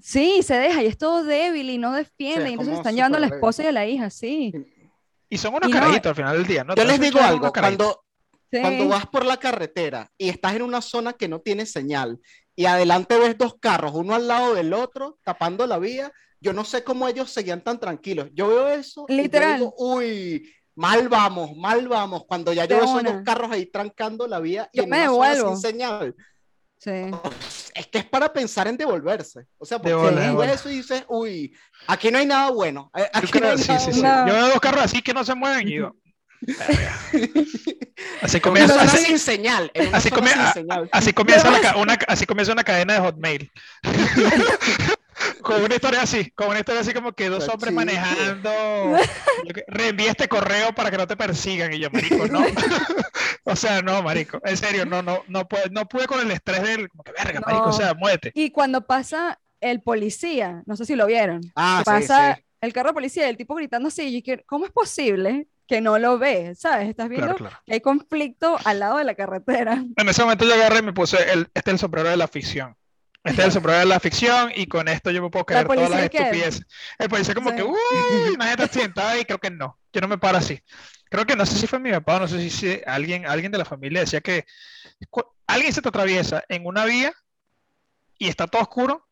Sí, 0.00 0.42
se 0.42 0.54
deja 0.54 0.82
y 0.82 0.86
es 0.86 0.98
todo 0.98 1.24
débil 1.24 1.68
y 1.70 1.78
no 1.78 1.92
defiende. 1.92 2.44
Sí, 2.44 2.50
y 2.50 2.52
entonces 2.52 2.76
están 2.76 2.94
llevando 2.94 3.18
a 3.18 3.20
la 3.20 3.26
esposa 3.26 3.64
y 3.64 3.66
a 3.66 3.72
la 3.72 3.86
hija, 3.86 4.08
sí. 4.10 4.52
Y 5.28 5.38
son 5.38 5.54
unos 5.54 5.68
y 5.68 5.72
no- 5.72 5.80
carajitos 5.80 6.10
al 6.10 6.14
final 6.14 6.36
del 6.36 6.46
día, 6.46 6.62
¿no? 6.64 6.74
Yo 6.76 6.84
les 6.84 7.00
digo 7.00 7.20
algo, 7.20 7.52
cuando, 7.52 8.04
Sí. 8.52 8.60
cuando 8.60 8.88
vas 8.88 9.06
por 9.06 9.24
la 9.24 9.36
carretera 9.38 10.08
y 10.16 10.28
estás 10.28 10.54
en 10.54 10.62
una 10.62 10.80
zona 10.80 11.12
que 11.14 11.26
no 11.28 11.40
tiene 11.40 11.66
señal 11.66 12.20
y 12.56 12.66
adelante 12.66 13.18
ves 13.18 13.36
dos 13.38 13.56
carros, 13.60 13.92
uno 13.94 14.14
al 14.14 14.26
lado 14.26 14.54
del 14.54 14.72
otro, 14.72 15.18
tapando 15.22 15.66
la 15.66 15.78
vía, 15.78 16.10
yo 16.40 16.52
no 16.52 16.64
sé 16.64 16.82
cómo 16.82 17.06
ellos 17.06 17.30
seguían 17.30 17.62
tan 17.62 17.78
tranquilos. 17.78 18.28
Yo 18.32 18.48
veo 18.48 18.68
eso 18.68 19.04
y 19.08 19.16
yo 19.16 19.22
Literal. 19.22 19.58
digo, 19.58 19.74
uy, 19.78 20.50
mal 20.74 21.08
vamos, 21.08 21.56
mal 21.56 21.86
vamos. 21.88 22.24
Cuando 22.26 22.52
ya 22.52 22.64
yo 22.64 22.76
veo 22.76 22.84
esos 22.86 23.02
dos 23.04 23.22
carros 23.24 23.50
ahí 23.50 23.66
trancando 23.66 24.26
la 24.26 24.40
vía 24.40 24.68
y 24.72 24.78
Yo 24.78 24.82
en 24.84 24.90
me 24.90 24.96
una 24.96 25.06
zona 25.10 25.28
devuelvo. 25.28 25.56
sin 25.56 25.70
señal, 25.70 26.14
Sí. 26.78 26.90
es 27.74 27.86
que 27.86 27.98
es 27.98 28.04
para 28.04 28.30
pensar 28.32 28.68
en 28.68 28.76
devolverse. 28.76 29.46
O 29.58 29.64
sea, 29.64 29.78
porque 29.80 29.94
de 29.94 30.34
ves 30.36 30.52
eso 30.54 30.68
y 30.70 30.76
dices, 30.76 31.04
uy, 31.08 31.54
aquí 31.86 32.10
no 32.10 32.18
hay 32.18 32.26
nada 32.26 32.50
bueno. 32.50 32.90
eh, 32.94 33.08
Yo 33.14 33.18
Aquí 33.18 33.26
no 33.26 33.30
creo- 33.40 33.50
hay 33.52 33.58
sí, 33.58 33.68
nada 33.68 33.80
sí, 33.80 33.92
sí. 33.92 34.00
bueno". 34.00 34.16
No. 34.20 34.28
Yo 34.28 34.34
veo 34.34 34.48
dos 34.48 34.60
carros 34.60 34.84
así 34.84 35.02
que 35.02 35.14
no 35.14 35.24
se 35.24 35.34
mueven 35.34 35.68
y. 35.68 35.78
Así 38.22 38.40
comienza, 38.40 38.80
así, 38.82 39.04
sin 39.06 39.18
señal. 39.18 39.70
así 39.92 40.10
come- 40.10 40.30
sin 40.30 40.40
a- 40.40 40.52
señal. 40.52 40.88
así 40.92 41.12
comienza 41.12 41.50
la 41.50 41.60
ca- 41.60 41.76
una, 41.76 41.98
así 42.08 42.26
comienza 42.26 42.52
una 42.52 42.64
cadena 42.64 42.94
de 42.94 43.00
Hotmail. 43.00 43.50
con 45.42 45.62
una 45.62 45.74
historia 45.74 46.02
así, 46.02 46.30
con 46.32 46.48
una 46.48 46.58
historia 46.58 46.80
así 46.82 46.92
como 46.92 47.12
que 47.12 47.28
dos 47.28 47.48
hombres 47.48 47.72
manejando. 47.72 48.96
Reenvía 49.68 50.10
este 50.10 50.28
correo 50.28 50.74
para 50.74 50.90
que 50.90 50.98
no 50.98 51.06
te 51.06 51.16
persigan. 51.16 51.72
Y 51.72 51.78
yo, 51.78 51.88
marico, 51.90 52.26
no. 52.26 52.44
o 53.44 53.56
sea, 53.56 53.80
no, 53.82 54.02
marico. 54.02 54.40
En 54.44 54.56
serio, 54.56 54.84
no, 54.84 55.02
no, 55.02 55.22
no 55.28 55.46
pude, 55.48 55.70
no 55.70 55.86
pude 55.86 56.06
con 56.06 56.20
el 56.20 56.30
estrés 56.30 56.62
del, 56.62 56.88
como 56.88 57.02
que 57.02 57.12
verga, 57.12 57.40
marico, 57.40 57.64
o 57.64 57.66
No. 57.68 57.72
sea, 57.72 57.94
muévete. 57.94 58.32
Y 58.34 58.50
cuando 58.50 58.86
pasa 58.86 59.38
el 59.60 59.80
policía, 59.82 60.62
no 60.66 60.76
sé 60.76 60.84
si 60.84 60.96
lo 60.96 61.06
vieron, 61.06 61.40
Ah, 61.54 61.82
que 61.84 61.90
sí, 61.90 61.96
pasa 62.08 62.34
sí. 62.36 62.42
el 62.60 62.72
carro 62.72 62.90
de 62.90 62.94
policía 62.94 63.26
y 63.26 63.30
el 63.30 63.36
tipo 63.36 63.54
gritando 63.54 63.88
así, 63.88 64.02
y 64.24 64.42
¿cómo 64.44 64.66
es 64.66 64.70
posible 64.72 65.48
que 65.66 65.80
no 65.80 65.98
lo 65.98 66.18
ve? 66.18 66.54
¿Sabes? 66.54 66.88
Estás 66.88 67.08
viendo 67.08 67.26
Claro, 67.28 67.38
claro. 67.38 67.62
que 67.66 67.74
hay 67.74 67.80
conflicto 67.80 68.56
al 68.64 68.78
lado 68.80 68.98
de 68.98 69.04
la 69.04 69.14
carretera. 69.14 69.82
En 69.96 70.08
ese 70.08 70.22
momento 70.22 70.44
yo 70.44 70.54
agarré 70.54 70.78
y 70.78 70.82
me 70.82 70.92
puse 70.92 71.16
el, 71.32 71.48
este 71.54 71.70
es 71.70 71.74
el 71.74 71.78
sombrero 71.78 72.08
de 72.08 72.16
la 72.16 72.28
ficción. 72.28 72.76
Este 73.24 73.40
es 73.40 73.46
el 73.48 73.52
sombrero 73.52 73.80
de 73.80 73.86
la 73.86 73.98
ficción 73.98 74.52
y 74.54 74.66
con 74.68 74.86
esto 74.88 75.10
yo 75.10 75.20
me 75.22 75.30
puedo 75.30 75.44
creer 75.46 75.66
todas 75.66 75.90
las 75.90 76.02
estupideces. 76.04 76.64
El 76.98 77.08
policía 77.08 77.34
como 77.34 77.50
Sí. 77.50 77.56
que, 77.56 77.62
uy, 77.64 77.76
una 78.34 78.46
gente 78.48 78.64
accidentada 78.64 79.18
y 79.18 79.24
creo 79.24 79.38
que 79.38 79.50
no. 79.50 79.78
Yo 79.92 80.00
no 80.00 80.08
me 80.08 80.18
paro 80.18 80.38
así. 80.38 80.60
Creo 81.08 81.24
que 81.24 81.36
no 81.36 81.46
sé 81.46 81.56
si 81.56 81.66
fue 81.66 81.78
mi 81.78 81.90
papá, 81.92 82.18
no 82.20 82.26
sé 82.28 82.38
si, 82.40 82.50
si 82.50 82.80
alguien, 82.86 83.26
alguien 83.26 83.52
de 83.52 83.58
la 83.58 83.64
familia 83.64 84.00
decía 84.00 84.20
que 84.20 84.44
alguien 85.46 85.72
se 85.72 85.80
te 85.80 85.88
atraviesa 85.88 86.42
en 86.48 86.66
una 86.66 86.84
vía 86.84 87.12
y 88.18 88.28
está 88.28 88.46
todo 88.46 88.62
oscuro. 88.62 89.06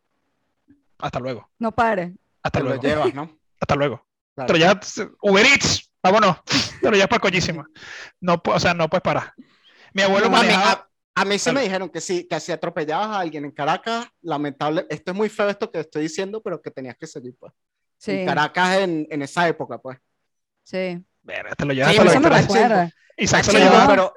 Hasta 0.99 1.19
luego. 1.21 1.49
No 1.59 1.73
pare. 1.73 2.15
Hasta 2.43 2.59
Te 2.59 2.63
lo 2.65 2.71
luego. 2.71 2.83
llevas, 2.83 3.15
¿no? 3.15 3.37
Hasta 3.61 3.75
luego. 3.77 4.05
Claro. 4.35 4.47
Pero 4.53 4.59
ya, 4.59 4.81
Uber 5.23 5.47
Eats, 5.47 5.91
vámonos. 6.05 6.37
Pero 6.81 6.97
ya 6.97 7.05
es 7.05 7.09
para 7.09 7.21
coñísima. 7.21 7.67
No, 8.21 8.41
o 8.45 8.61
sea, 8.61 8.75
no 8.75 8.89
puedes 8.89 9.03
parar. 9.03 9.33
Mi 9.93 10.03
abuelo 10.03 10.27
a, 10.27 10.29
mí, 10.31 10.37
manejaba. 10.37 10.71
a- 10.73 10.89
a 11.17 11.25
mí 11.25 11.39
sí 11.39 11.47
Dale. 11.47 11.59
me 11.61 11.65
dijeron 11.65 11.89
que 11.89 12.01
sí, 12.01 12.27
que 12.29 12.39
si 12.41 12.51
atropellabas 12.53 13.09
a 13.09 13.21
alguien 13.21 13.45
en 13.45 13.53
Caracas, 13.53 14.07
lamentable, 14.21 14.85
esto 14.91 15.13
es 15.13 15.17
muy 15.17 15.29
feo 15.29 15.49
esto 15.49 15.71
que 15.71 15.81
estoy 15.81 16.03
diciendo, 16.03 16.43
pero 16.43 16.61
que 16.61 16.71
tenías 16.73 16.97
que 16.99 17.07
seguir, 17.07 17.35
pues. 17.39 17.53
Sí, 17.99 18.11
En 18.13 18.27
Caracas 18.27 18.79
en, 18.79 19.07
en 19.11 19.23
esa 19.23 19.47
época, 19.49 19.79
pues. 19.79 19.99
sí. 20.63 21.03
Verga, 21.23 21.55
te 21.55 21.65
lo 21.65 21.73
llevas 21.73 21.93
Sí, 21.93 21.99
hasta 22.01 22.21
la. 22.69 22.91
Isaac 23.17 23.45
se 23.45 23.53
lo 23.55 23.59
llevaba. 23.61 23.87
pero, 23.89 24.13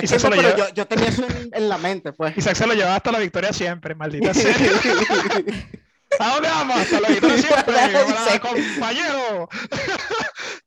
chimbo, 0.00 0.18
se 0.18 0.30
lo 0.30 0.36
pero 0.36 0.48
lleva- 0.56 0.68
yo, 0.68 0.74
yo 0.74 0.86
tenía 0.86 1.08
eso 1.08 1.26
en, 1.28 1.50
en 1.52 1.68
la 1.68 1.76
mente, 1.78 2.12
pues. 2.14 2.34
Isaac 2.38 2.54
se 2.54 2.66
lo 2.66 2.72
lleva 2.74 2.94
hasta 2.94 3.12
la 3.12 3.18
victoria 3.18 3.52
siempre, 3.52 3.94
maldita 3.94 4.32
sea. 4.32 4.54
¿A 6.18 6.30
dónde 6.34 6.48
vamos? 6.48 6.76
Hasta 6.78 7.00
la 7.00 7.08
victoria 7.08 7.38
siempre, 7.38 7.74
Isaac. 8.08 8.40
compañero. 8.42 9.48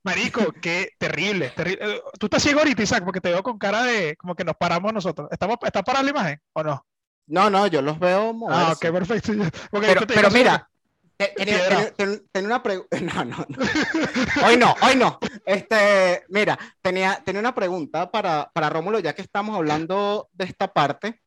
Marico, 0.02 0.52
qué 0.62 0.90
terrible, 0.98 1.50
terrible. 1.50 1.96
Eh, 1.96 2.02
Tú 2.18 2.26
estás 2.26 2.42
ciego 2.42 2.60
ahorita, 2.60 2.82
Isaac, 2.82 3.04
porque 3.04 3.20
te 3.20 3.30
veo 3.30 3.42
con 3.42 3.58
cara 3.58 3.82
de 3.82 4.16
como 4.16 4.34
que 4.34 4.44
nos 4.44 4.56
paramos 4.56 4.92
nosotros. 4.92 5.28
¿Estamos, 5.30 5.56
¿Está 5.62 5.82
parada 5.82 6.04
la 6.04 6.10
imagen 6.10 6.40
o 6.54 6.62
no? 6.62 6.86
No, 7.26 7.50
no, 7.50 7.66
yo 7.66 7.82
los 7.82 7.98
veo 7.98 8.32
moverse. 8.32 8.62
Ah, 8.64 8.72
ok, 8.72 8.80
perfecto. 8.92 9.32
Pero, 9.70 10.06
te 10.06 10.30
mira, 10.30 10.68
te- 11.16 11.28
tenía, 11.36 11.92
ten- 11.94 12.22
una 12.46 12.62
pregunta. 12.62 12.96
No, 13.02 13.24
no, 13.24 13.46
no. 13.48 14.46
Hoy 14.46 14.56
no, 14.56 14.74
hoy 14.82 14.96
no. 14.96 15.18
Este, 15.44 16.24
mira, 16.28 16.58
tenía, 16.80 17.22
tenía 17.24 17.40
una 17.40 17.54
pregunta 17.54 18.10
para, 18.10 18.50
para 18.54 18.70
Rómulo, 18.70 18.98
ya 19.00 19.12
que 19.14 19.22
estamos 19.22 19.54
hablando 19.54 20.28
de 20.32 20.44
esta 20.46 20.72
parte. 20.72 21.20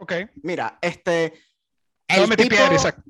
Ok, 0.00 0.12
Mira, 0.42 0.78
este. 0.80 1.32
no 2.08 2.22
El 2.24 2.28
metí 2.28 2.42
tipo... 2.44 2.56
piedra, 2.56 2.74
Isaac. 2.74 3.00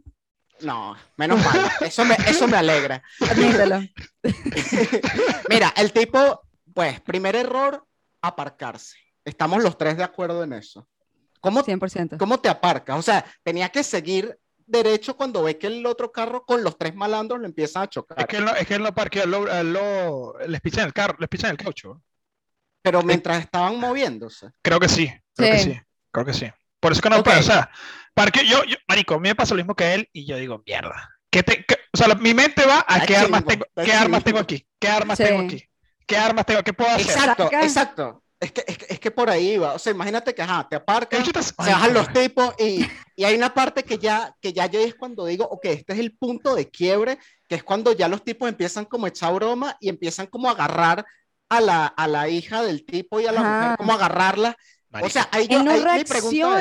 No, 0.61 0.97
menos 1.17 1.45
mal. 1.45 1.71
Eso 1.81 2.05
me, 2.05 2.15
eso 2.27 2.47
me 2.49 2.57
alegra. 2.57 3.03
Admítelo. 3.31 3.81
Mira, 5.51 5.73
el 5.77 5.93
tipo, 5.93 6.43
pues, 6.75 7.01
primer 7.01 7.37
error, 7.37 7.87
aparcarse. 8.23 8.97
Estamos 9.25 9.63
los 9.63 9.77
tres 9.79 9.97
de 9.97 10.05
acuerdo 10.05 10.43
en 10.45 10.53
eso. 10.55 10.89
¿Cómo, 11.41 11.63
100%. 11.63 12.19
¿Cómo 12.19 12.41
te 12.41 12.49
aparcas? 12.49 12.99
O 12.99 13.03
sea, 13.03 13.25
tenía 13.43 13.69
que 13.69 13.83
seguir 13.85 14.39
derecho 14.67 15.17
cuando 15.17 15.43
ve 15.43 15.57
que 15.59 15.69
el 15.69 15.87
otro 15.87 16.11
carro 16.13 16.45
con 16.45 16.63
los 16.63 16.77
tres 16.77 16.95
malandros 16.95 17.41
lo 17.41 17.47
empiezan 17.47 17.85
a 17.85 17.89
chocar. 17.89 18.19
Es 18.21 18.27
que 18.27 18.37
él 18.39 18.45
no, 18.45 18.55
es 18.55 18.67
que 18.67 18.75
él 18.75 18.83
no 18.83 18.95
parquea, 18.95 19.23
él 19.25 19.31
lo, 19.31 19.51
él 19.51 19.73
lo- 19.73 20.39
les 20.47 20.61
pichan 20.61 20.87
el 20.87 20.93
carro, 20.93 21.17
les 21.21 21.29
pichan 21.29 21.51
el 21.53 21.57
caucho. 21.57 22.03
Pero 22.83 23.03
mientras 23.03 23.41
estaban 23.41 23.79
moviéndose. 23.79 24.51
Creo 24.63 24.79
que 24.81 24.89
sí, 24.89 25.11
creo 25.35 25.51
que 25.53 25.59
sí, 25.59 25.81
creo 26.11 26.27
que 26.27 26.35
sí. 26.35 26.51
Por 26.81 26.93
eso 26.93 27.01
que 27.01 27.11
no 27.11 27.19
Ok. 27.19 27.25
puedo, 27.25 27.41
o 27.41 27.43
sea, 27.43 27.71
parque, 28.15 28.47
yo, 28.47 28.65
yo, 28.65 28.77
marico, 28.89 29.15
a 29.15 29.19
mí 29.19 29.29
me 29.29 29.35
pasa 29.35 29.55
lo 29.55 29.59
mismo 29.59 29.75
que 29.75 29.85
a 29.85 29.95
él 29.95 30.09
y 30.13 30.27
yo 30.27 30.37
digo, 30.37 30.63
mierda. 30.67 31.11
¿Qué 31.31 31.43
te, 31.43 31.65
qué- 31.65 31.77
o 31.93 31.97
sea, 31.97 32.09
la- 32.09 32.15
mi 32.15 32.33
mente 32.35 32.65
va 32.65 32.85
a 32.87 33.05
qué 33.05 33.17
armas 33.17 33.45
tengo, 33.45 33.65
qué 33.85 33.93
armas 33.93 34.25
tengo 34.25 34.39
aquí, 34.39 34.67
qué 34.79 34.89
armas 34.89 35.19
Sí. 35.19 35.25
tengo 35.25 35.41
aquí, 35.43 35.65
qué 36.07 36.17
armas 36.17 36.47
tengo, 36.47 36.63
qué 36.63 36.73
puedo 36.73 36.91
hacer. 36.91 37.11
Exacto, 37.11 37.51
exacto. 37.53 38.23
Es 38.41 38.53
que, 38.53 38.65
es, 38.69 38.79
que, 38.79 38.87
es 38.89 39.01
que 39.01 39.11
por 39.11 39.29
ahí 39.29 39.59
va. 39.59 39.75
O 39.75 39.79
sea, 39.81 39.93
imagínate 39.93 40.33
que 40.33 40.43
ajá, 40.43 40.69
te 40.69 40.81
chiste 41.25 41.41
es- 41.41 41.47
se 41.49 41.71
bajan 41.71 41.93
los 41.93 42.13
tipos 42.13 42.55
y, 42.59 42.87
y 43.17 43.25
hay 43.25 43.35
una 43.35 43.53
parte 43.53 43.83
que 43.83 43.99
ya, 43.99 44.33
que 44.41 44.53
ya 44.53 44.67
yo 44.67 44.79
es 44.79 44.95
cuando 44.95 45.27
digo, 45.27 45.45
ok, 45.45 45.65
este 45.65 45.93
es 45.95 45.99
el 45.99 46.17
punto 46.17 46.55
de 46.55 46.71
quiebre, 46.71 47.19
que 47.49 47.57
es 47.57 47.65
cuando 47.65 47.93
ya 47.93 48.07
los 48.07 48.23
tipos 48.23 48.49
empiezan 48.49 48.85
como 48.85 49.07
a 49.07 49.09
echar 49.09 49.35
broma 49.35 49.77
y 49.81 49.89
empiezan 49.89 50.29
como 50.29 50.49
a 50.49 50.53
agarrar 50.53 51.05
a 51.49 51.61
la, 51.61 51.87
a 51.87 52.07
la 52.07 52.29
hija 52.29 52.63
del 52.63 52.85
tipo 52.87 53.19
y 53.21 53.27
a 53.27 53.33
la 53.33 53.41
Ajá. 53.41 53.61
mujer, 53.61 53.77
como 53.77 53.93
a 53.93 53.97
agarrarla. 53.97 54.57
O 54.91 55.09
sea, 55.11 55.29
ahí 55.33 55.47
yo, 55.49 55.63
no 55.63 55.71
ahí 55.71 55.79
mi 55.81 56.05
pregunta 56.05 56.07
es, 56.07 56.11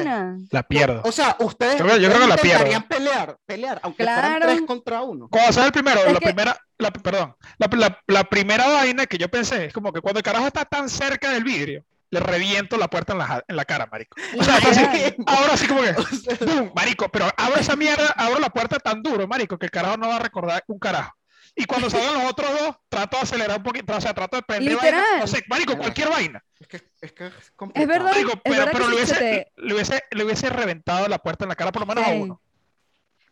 reacciona. 0.04 0.38
la 0.52 0.64
pierdo. 0.64 1.02
o 1.06 1.12
sea, 1.14 1.38
ustedes, 1.40 1.78
Yo 1.80 1.86
creo- 1.86 1.98
yo 1.98 2.10
creo 2.10 2.20
ustedes 2.22 2.22
que 2.24 2.28
la 2.28 2.38
pierdo. 2.38 2.66
intentarían 2.68 2.84
pelear, 2.84 3.38
pelear, 3.46 3.80
aunque 3.84 4.04
fueran 4.04 4.22
Claro. 4.38 4.46
tres 4.48 4.62
contra 4.68 5.02
uno. 5.02 5.28
Cuando 5.30 5.54
sale 5.54 5.68
el 5.68 5.72
primero, 5.72 6.02
Es 6.04 6.14
la 6.14 6.20
que- 6.20 6.26
primera, 6.26 6.58
la, 6.78 6.92
perdón, 6.92 7.36
la, 7.58 7.68
la- 7.78 8.00
la 8.08 8.24
primera 8.26 8.68
vaina 8.68 9.06
que 9.06 9.18
yo 9.18 9.30
pensé 9.30 9.66
es 9.68 9.74
como 9.74 9.94
que 9.94 10.02
cuando 10.02 10.20
el 10.20 10.24
carajo 10.24 10.46
está 10.48 10.66
tan 10.66 10.90
cerca 10.90 11.32
del 11.32 11.44
vidrio, 11.46 11.84
le 12.10 12.20
reviento 12.22 12.78
la 12.78 12.90
puerta 12.90 13.14
en 13.14 13.20
la, 13.20 13.44
en 13.48 13.56
la 13.56 13.66
cara, 13.66 13.88
marico. 13.92 14.16
O 14.38 14.44
sea, 14.44 14.56
así- 14.58 15.16
ahora 15.26 15.56
sí 15.58 15.68
como 15.68 15.82
que, 15.82 15.94
sea, 16.16 16.38
¡Bum! 16.46 16.72
marico, 16.76 17.08
pero 17.10 17.28
abro 17.38 17.60
esa 17.60 17.76
mierda, 17.76 18.14
abro 18.18 18.40
la 18.40 18.50
puerta 18.50 18.78
tan 18.80 19.02
duro, 19.04 19.28
marico, 19.28 19.58
que 19.58 19.66
el 19.68 19.72
carajo 19.72 19.98
no 19.98 20.10
va 20.10 20.18
a 20.18 20.20
recordar 20.20 20.64
un 20.68 20.80
carajo. 20.80 21.14
Y 21.60 21.66
cuando 21.66 21.90
salgan 21.90 22.14
los 22.14 22.32
otros 22.32 22.52
dos, 22.60 22.76
trato 22.88 23.18
de 23.18 23.24
acelerar 23.24 23.58
un 23.58 23.64
poquito, 23.64 23.96
o 23.96 24.00
sea, 24.00 24.14
trato 24.14 24.38
de 24.38 24.44
prender 24.44 24.76
vaina, 24.78 24.98
Literal. 24.98 25.20
no 25.22 25.28
sé, 25.28 25.44
marico, 25.50 25.72
Mira. 25.72 25.82
cualquier 25.82 26.10
vaina. 26.10 26.46
es 26.60 26.68
que 26.68 26.78
es, 27.02 27.12
que 27.14 27.26
es 27.26 27.52
complicado. 27.56 27.82
Es 27.84 27.88
verdad. 27.88 28.12
Marico, 28.12 28.32
es 28.34 28.42
pero, 28.44 28.56
verdad 28.58 28.72
pero 28.74 28.86
que 28.86 28.92
le, 28.92 29.06
se 29.08 29.14
hubiese, 29.14 29.16
te- 29.20 29.52
le, 29.62 29.74
hubiese, 29.74 30.04
le 30.12 30.24
hubiese 30.24 30.50
reventado 30.50 31.08
la 31.08 31.18
puerta 31.18 31.46
en 31.46 31.50
la 31.50 31.56
cara 31.56 31.72
por 31.72 31.82
lo 31.82 31.88
menos 31.88 32.06
a 32.06 32.12
uno. 32.12 32.42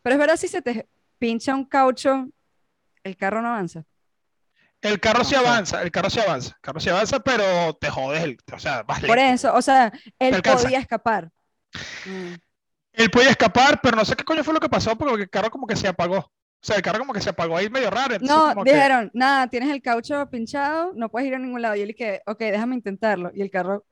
Pero 0.01 0.13
es 0.15 0.19
verdad, 0.19 0.37
si 0.37 0.47
se 0.47 0.61
te 0.63 0.87
pincha 1.19 1.53
un 1.53 1.65
caucho, 1.65 2.27
el 3.03 3.15
carro 3.15 3.41
no 3.43 3.49
avanza. 3.49 3.83
El 4.81 4.99
carro 4.99 5.19
No 5.19 5.25
sí 5.25 5.35
avanza, 5.35 5.81
el 5.83 5.91
carro 5.91 6.09
sí 6.09 6.19
avanza, 6.19 6.49
el 6.55 6.61
carro 6.61 6.79
sí 6.79 6.89
avanza, 6.89 7.19
pero 7.19 7.73
te 7.75 7.89
jodes, 7.89 8.23
el, 8.23 8.37
o 8.53 8.59
sea, 8.59 8.83
vas 8.83 8.99
Por 9.01 9.17
lento. 9.17 9.33
eso, 9.33 9.53
o 9.55 9.61
sea, 9.61 9.91
él 10.19 10.41
podía 10.41 10.79
escapar. 10.79 11.31
Mm. 12.05 12.33
Él 12.93 13.09
podía 13.11 13.29
escapar, 13.31 13.81
pero 13.81 13.97
no 13.97 14.05
sé 14.05 14.15
qué 14.15 14.23
coño 14.23 14.43
fue 14.43 14.53
lo 14.53 14.59
que 14.59 14.69
pasó 14.69 14.95
porque 14.97 15.23
el 15.23 15.29
carro 15.29 15.49
como 15.51 15.67
que 15.67 15.75
se 15.75 15.87
apagó. 15.87 16.31
O 16.61 16.65
sea, 16.67 16.77
el 16.77 16.81
carro 16.81 16.99
como 16.99 17.13
que 17.13 17.21
se 17.21 17.29
apagó 17.29 17.57
ahí 17.57 17.69
medio 17.69 17.89
raro. 17.91 18.15
entonces 18.15 18.35
No, 18.35 18.49
como 18.49 18.63
que- 18.63 18.73
dijeron, 18.73 19.11
nada, 19.13 19.47
tienes 19.47 19.69
el 19.69 19.81
caucho 19.81 20.27
pinchado, 20.31 20.93
no 20.95 21.09
puedes 21.09 21.27
ir 21.27 21.35
a 21.35 21.39
ningún 21.39 21.61
lado. 21.61 21.75
Y 21.75 21.81
él 21.81 21.89
dije, 21.89 22.21
ok, 22.25 22.39
déjame 22.39 22.75
intentarlo. 22.75 23.31
Y 23.33 23.41
el 23.41 23.51
carro, 23.51 23.85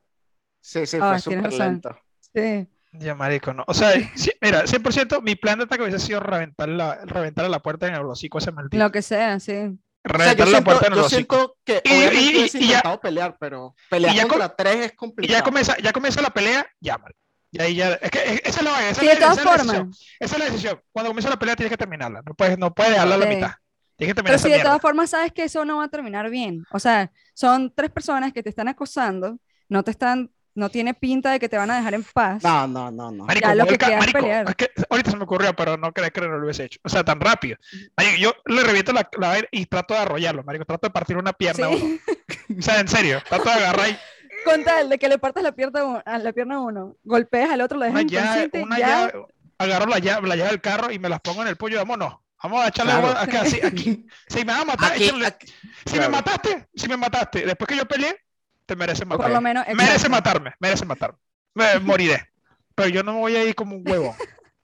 Sí, 0.60 0.86
sí, 0.86 0.98
Ah, 1.02 1.12
fue 1.12 1.20
súper 1.20 1.54
lento. 1.54 1.96
sí. 2.34 2.68
Ya, 2.94 3.16
marico, 3.16 3.54
no. 3.54 3.64
O 3.68 3.74
sea, 3.74 3.92
sí, 4.16 4.32
mira, 4.42 4.66
100% 4.66 5.20
mi 5.22 5.36
plan 5.36 5.58
de 5.58 5.66
ataque 5.66 5.82
hubiese 5.84 6.00
sido 6.00 6.20
reventar 6.20 6.70
la, 6.70 7.04
reventar 7.06 7.50
la 7.50 7.60
puerta 7.60 7.88
en 7.88 7.96
el 7.96 8.06
hocico 8.06 8.38
ese 8.38 8.52
maldito. 8.52 8.78
Lo 8.82 8.92
que 8.92 9.02
sea, 9.02 9.40
sí. 9.40 9.52
O 9.52 9.56
sea, 9.56 9.68
yo 9.68 9.78
reventar 10.06 10.38
la 10.40 10.46
siento, 10.46 10.64
puerta 10.64 10.88
en 10.88 10.94
el 10.94 11.00
yo 11.00 11.06
hocico. 11.06 11.36
siento 11.36 11.58
que 11.66 11.82
Y- 11.84 11.90
y- 11.94 12.08
hubiese 12.38 12.60
y 12.60 12.68
ya- 12.70 13.00
pelear, 13.02 13.36
pero 13.40 13.76
pelear 13.90 14.14
y 14.14 14.18
ya 14.18 14.28
contra 14.28 14.56
tres 14.56 14.76
es 14.86 14.92
Y 14.94 14.96
complicado. 14.96 15.40
ya 15.40 15.44
comienza, 15.44 15.78
ya 15.80 15.92
comienza 15.92 16.22
la 16.22 16.30
pelea, 16.30 16.66
llámalo. 16.80 17.16
Y 17.54 17.62
ahí 17.62 17.76
ya, 17.76 17.94
es 17.94 18.10
que 18.12 18.20
es- 18.20 18.42
esa 18.44 18.60
es 18.60 18.64
la 18.64 18.72
vaina, 18.72 18.90
esa 18.90 19.02
Sí, 19.02 19.08
de 19.08 19.16
todas 19.16 19.32
esa 19.38 19.40
es 19.42 19.46
la 19.46 19.52
formas. 19.52 19.68
decisión. 19.68 19.94
Esa 20.20 20.34
es 20.36 20.40
la 20.40 20.46
decisión. 20.46 20.82
Cuando 20.92 21.10
comienza 21.12 21.30
la 21.30 21.38
pelea 21.40 21.56
tienes 21.56 21.72
que 21.72 21.78
terminarla. 21.78 22.22
No 22.26 22.34
puedes, 22.34 22.58
no 22.58 22.74
puedes 22.74 22.92
dejarla 22.94 23.16
a 23.16 23.18
la 23.20 23.28
Sí. 23.28 23.36
mitad. 23.36 23.52
Tienes 23.96 24.12
que 24.12 24.16
terminar 24.16 24.24
Pero 24.32 24.36
esa 24.36 24.44
si 24.44 24.50
de 24.50 24.56
mierda. 24.56 24.70
todas 24.72 24.82
formas 24.82 25.10
sabes 25.12 25.32
que 25.32 25.44
eso 25.44 25.64
no 25.64 25.78
va 25.78 25.84
a 25.86 25.88
terminar 25.88 26.30
bien. 26.32 26.66
O 26.72 26.80
sea, 26.80 27.12
son 27.36 27.72
tres 27.76 27.92
personas 27.92 28.34
que 28.34 28.42
te 28.42 28.50
están 28.50 28.68
acosando, 28.68 29.38
no 29.70 29.84
te 29.84 29.92
están, 29.92 30.32
no 30.56 30.70
tiene 30.70 30.94
pinta 30.96 31.32
de 31.32 31.40
que 31.40 31.48
te 31.48 31.58
van 31.58 31.70
a 31.70 31.78
dejar 31.78 31.94
en 31.94 32.04
paz. 32.04 32.44
No, 32.44 32.68
no, 32.68 32.90
no, 32.92 33.12
no. 33.12 33.26
Marico, 33.26 33.48
Ya 33.48 33.56
lo 33.56 33.66
que 33.68 33.78
queda 33.78 33.98
marico, 34.00 34.20
pelear. 34.20 34.50
es 34.50 34.56
que 34.56 34.72
ahorita 34.90 35.12
se 35.12 35.18
me 35.18 35.24
ocurrió, 35.24 35.56
pero 35.56 35.78
no 35.78 35.92
crees 35.94 36.12
que 36.12 36.22
no 36.22 36.28
lo 36.38 36.44
hubiese 36.44 36.66
hecho. 36.66 36.80
O 36.84 36.90
sea, 36.90 37.04
tan 37.04 37.20
rápido. 37.20 37.58
Marico, 37.96 38.18
yo 38.18 38.34
le 38.46 38.64
reviento 38.64 38.94
la, 38.94 39.08
la 39.20 39.38
y 39.52 39.66
trato 39.68 39.94
de 39.94 40.00
arrollarlo, 40.02 40.44
marico. 40.44 40.66
Trato 40.66 40.88
de 40.88 40.92
partir 40.92 41.18
una 41.18 41.34
pierna 41.34 41.68
a 41.68 41.70
uno. 41.70 41.80
Sí. 41.80 42.00
O 42.58 42.62
sea, 42.64 42.80
en 42.80 42.88
serio. 42.88 43.22
Trato 43.30 43.46
de 43.46 43.52
agarrar 43.56 43.90
y 43.90 43.98
Con 44.46 44.64
tal 44.64 44.90
de 44.90 44.98
que 45.00 45.08
le 45.10 45.18
partas 45.18 45.44
la 45.44 45.52
pierna 45.54 46.00
a 46.06 46.18
la 46.18 46.34
pierna 46.34 46.56
a 46.56 46.60
uno, 46.62 46.96
golpeas 47.04 47.50
al 47.52 47.62
otro, 47.62 47.78
lo 47.78 47.86
dejas 47.86 48.02
una 48.04 48.10
llave, 48.12 48.50
una 48.64 48.80
ya, 48.80 48.88
llave, 48.88 49.26
agarro 49.58 49.86
la 49.88 50.00
llave, 50.00 50.28
la 50.28 50.36
llave 50.36 50.50
del 50.52 50.62
carro 50.62 50.92
y 50.92 51.00
me 51.00 51.10
las 51.10 51.20
pongo 51.22 51.42
en 51.42 51.48
el 51.48 51.56
pollo. 51.58 51.78
Vámonos. 51.78 52.16
Vamos 52.42 52.62
a 52.66 52.68
echarle 52.68 52.92
Claro. 52.92 53.08
agua 53.08 53.22
acá, 53.22 53.42
así, 53.42 53.62
aquí. 53.64 54.06
Si 54.28 54.40
me 54.40 54.52
vas 54.52 54.62
a 54.62 54.66
matar, 54.66 54.92
Aquí, 54.92 55.06
échale- 55.06 55.26
aquí- 55.28 55.48
si 55.86 55.94
claro. 55.94 56.10
me 56.12 56.18
mataste, 56.18 56.68
si 56.76 56.88
me 56.90 56.98
mataste, 56.98 57.46
después 57.46 57.68
que 57.70 57.78
yo 57.78 57.86
peleé, 57.88 58.18
te 58.66 58.76
mereces 58.76 59.06
por 59.06 59.18
matarme. 59.18 59.34
lo 59.36 59.42
menos, 59.42 59.66
Merece 59.74 60.10
matarme, 60.10 60.54
merece 60.60 60.86
matarme. 60.86 61.18
Me 61.54 61.80
moriré. 61.80 62.30
Pero 62.76 62.90
yo 62.90 63.02
no 63.04 63.14
me 63.14 63.20
voy 63.20 63.36
a 63.38 63.44
ir 63.46 63.56
como 63.56 63.76
un 63.78 63.88
huevón. 63.90 64.16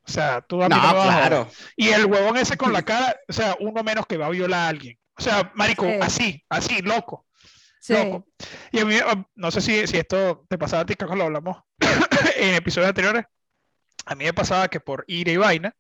O 0.05 0.11
sea, 0.11 0.41
tú 0.41 0.61
a 0.61 0.67
mí 0.67 0.75
No, 0.75 0.81
no 0.81 1.03
claro. 1.03 1.47
Y 1.77 1.89
el 1.89 2.05
huevón 2.05 2.35
ese 2.35 2.57
con 2.57 2.73
la 2.73 2.81
cara, 2.81 3.15
o 3.29 3.31
sea, 3.33 3.55
uno 3.59 3.81
menos 3.83 4.05
que 4.07 4.17
va 4.17 4.25
a 4.25 4.29
violar 4.31 4.59
a 4.61 4.67
alguien. 4.67 4.97
O 5.17 5.21
sea, 5.21 5.51
marico, 5.53 5.85
Sí. 5.85 5.97
así, 6.01 6.43
así, 6.49 6.81
loco. 6.81 7.25
Sí. 7.89 8.04
loco. 8.04 8.25
Y 8.71 8.80
a 8.80 8.86
mí, 8.86 8.95
no 9.36 9.52
sé 9.52 9.62
si, 9.62 9.86
si 9.88 9.97
esto 9.97 10.45
te 10.49 10.58
pasaba 10.58 10.84
a 10.84 10.86
ti, 10.86 10.95
creo 10.95 11.10
que 11.12 11.15
lo 11.17 11.23
hablamos 11.25 11.58
en 12.38 12.56
episodios 12.56 12.89
anteriores. 12.89 13.25
A 14.06 14.15
mí 14.15 14.23
me 14.25 14.34
pasaba 14.34 14.67
que 14.69 14.80
por 14.80 15.04
ira 15.08 15.32
y 15.32 15.38
vaina, 15.38 15.75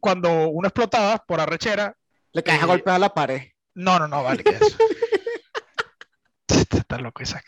cuando 0.00 0.48
uno 0.48 0.68
explotaba 0.68 1.18
por 1.18 1.40
arrechera, 1.40 1.96
Le 2.32 2.42
caes 2.42 2.60
a 2.60 2.64
Eh, 2.64 2.66
golpear 2.68 2.96
a 2.96 2.98
la 3.00 3.14
pared. 3.14 3.42
no, 3.74 3.98
no, 3.98 4.06
no, 4.08 4.22
vale, 4.22 4.44
que 4.44 4.50
eso. 4.50 4.76
Está 6.48 6.98
loco, 6.98 7.22
Isaac. 7.22 7.44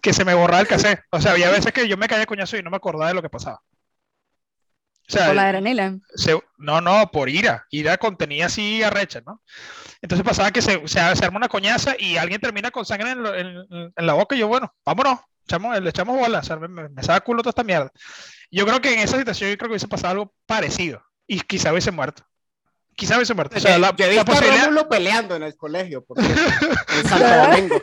Que 0.00 0.12
se 0.12 0.24
me 0.24 0.34
borraba 0.34 0.60
el 0.60 0.68
cassette. 0.68 1.00
O 1.10 1.20
sea, 1.20 1.32
había 1.32 1.50
veces 1.50 1.72
que 1.72 1.88
yo 1.88 1.96
me 1.96 2.08
caía 2.08 2.26
coñazo 2.26 2.56
y 2.56 2.62
no 2.62 2.70
me 2.70 2.76
acordaba 2.76 3.08
de 3.08 3.14
lo 3.14 3.22
que 3.22 3.30
pasaba. 3.30 3.62
O 5.06 5.12
sea, 5.12 5.26
Por 5.26 5.34
la 5.36 5.48
granela. 5.48 5.98
se- 6.14 6.40
no, 6.56 6.80
no, 6.80 7.10
por 7.10 7.28
ira. 7.28 7.66
Ira 7.70 7.98
contenía 7.98 8.46
así 8.46 8.82
arrecha, 8.82 9.20
¿no? 9.26 9.42
Entonces 10.00 10.24
pasaba 10.26 10.50
que 10.50 10.62
se, 10.62 10.80
se, 10.88 11.16
se 11.16 11.24
arma 11.24 11.36
una 11.36 11.48
coñaza 11.48 11.94
y 11.98 12.16
alguien 12.16 12.40
termina 12.40 12.70
con 12.70 12.84
sangre 12.86 13.10
en, 13.10 13.22
lo- 13.22 13.34
en- 13.34 13.66
en 13.94 14.06
la 14.06 14.14
boca 14.14 14.34
y 14.34 14.38
yo, 14.38 14.48
bueno, 14.48 14.74
vámonos, 14.84 15.18
echamos, 15.46 15.78
le 15.80 15.90
echamos 15.90 16.18
bola, 16.18 16.38
o 16.38 16.42
sea, 16.42 16.56
me, 16.56 16.68
me, 16.68 16.88
me 16.88 17.02
saca 17.02 17.20
culo 17.20 17.42
toda 17.42 17.50
esta 17.50 17.64
mierda. 17.64 17.90
Yo 18.50 18.64
creo 18.66 18.80
que 18.80 18.92
en 18.94 19.00
esa 19.00 19.18
situación 19.18 19.50
yo 19.50 19.56
creo 19.58 19.68
que 19.68 19.72
hubiese 19.72 19.88
pasado 19.88 20.12
algo 20.12 20.34
parecido 20.46 21.02
y 21.26 21.40
quizá 21.40 21.70
hubiese 21.72 21.90
muerto. 21.90 22.22
Quizá 22.96 23.16
hubiese 23.16 23.34
muerto. 23.34 23.56
O 23.56 23.60
sea, 23.60 23.76
la, 23.78 23.94
yo 23.96 24.04
he 24.04 24.08
la 24.08 24.12
visto 24.14 24.22
a 24.22 24.24
posibilidad... 24.36 24.64
Rómulo 24.66 24.88
peleando 24.88 25.34
en 25.36 25.42
el 25.42 25.56
colegio, 25.56 26.04
por 26.04 26.18
cierto, 26.22 26.40
en 26.96 27.08
Santo 27.08 27.26
Domingo. 27.50 27.82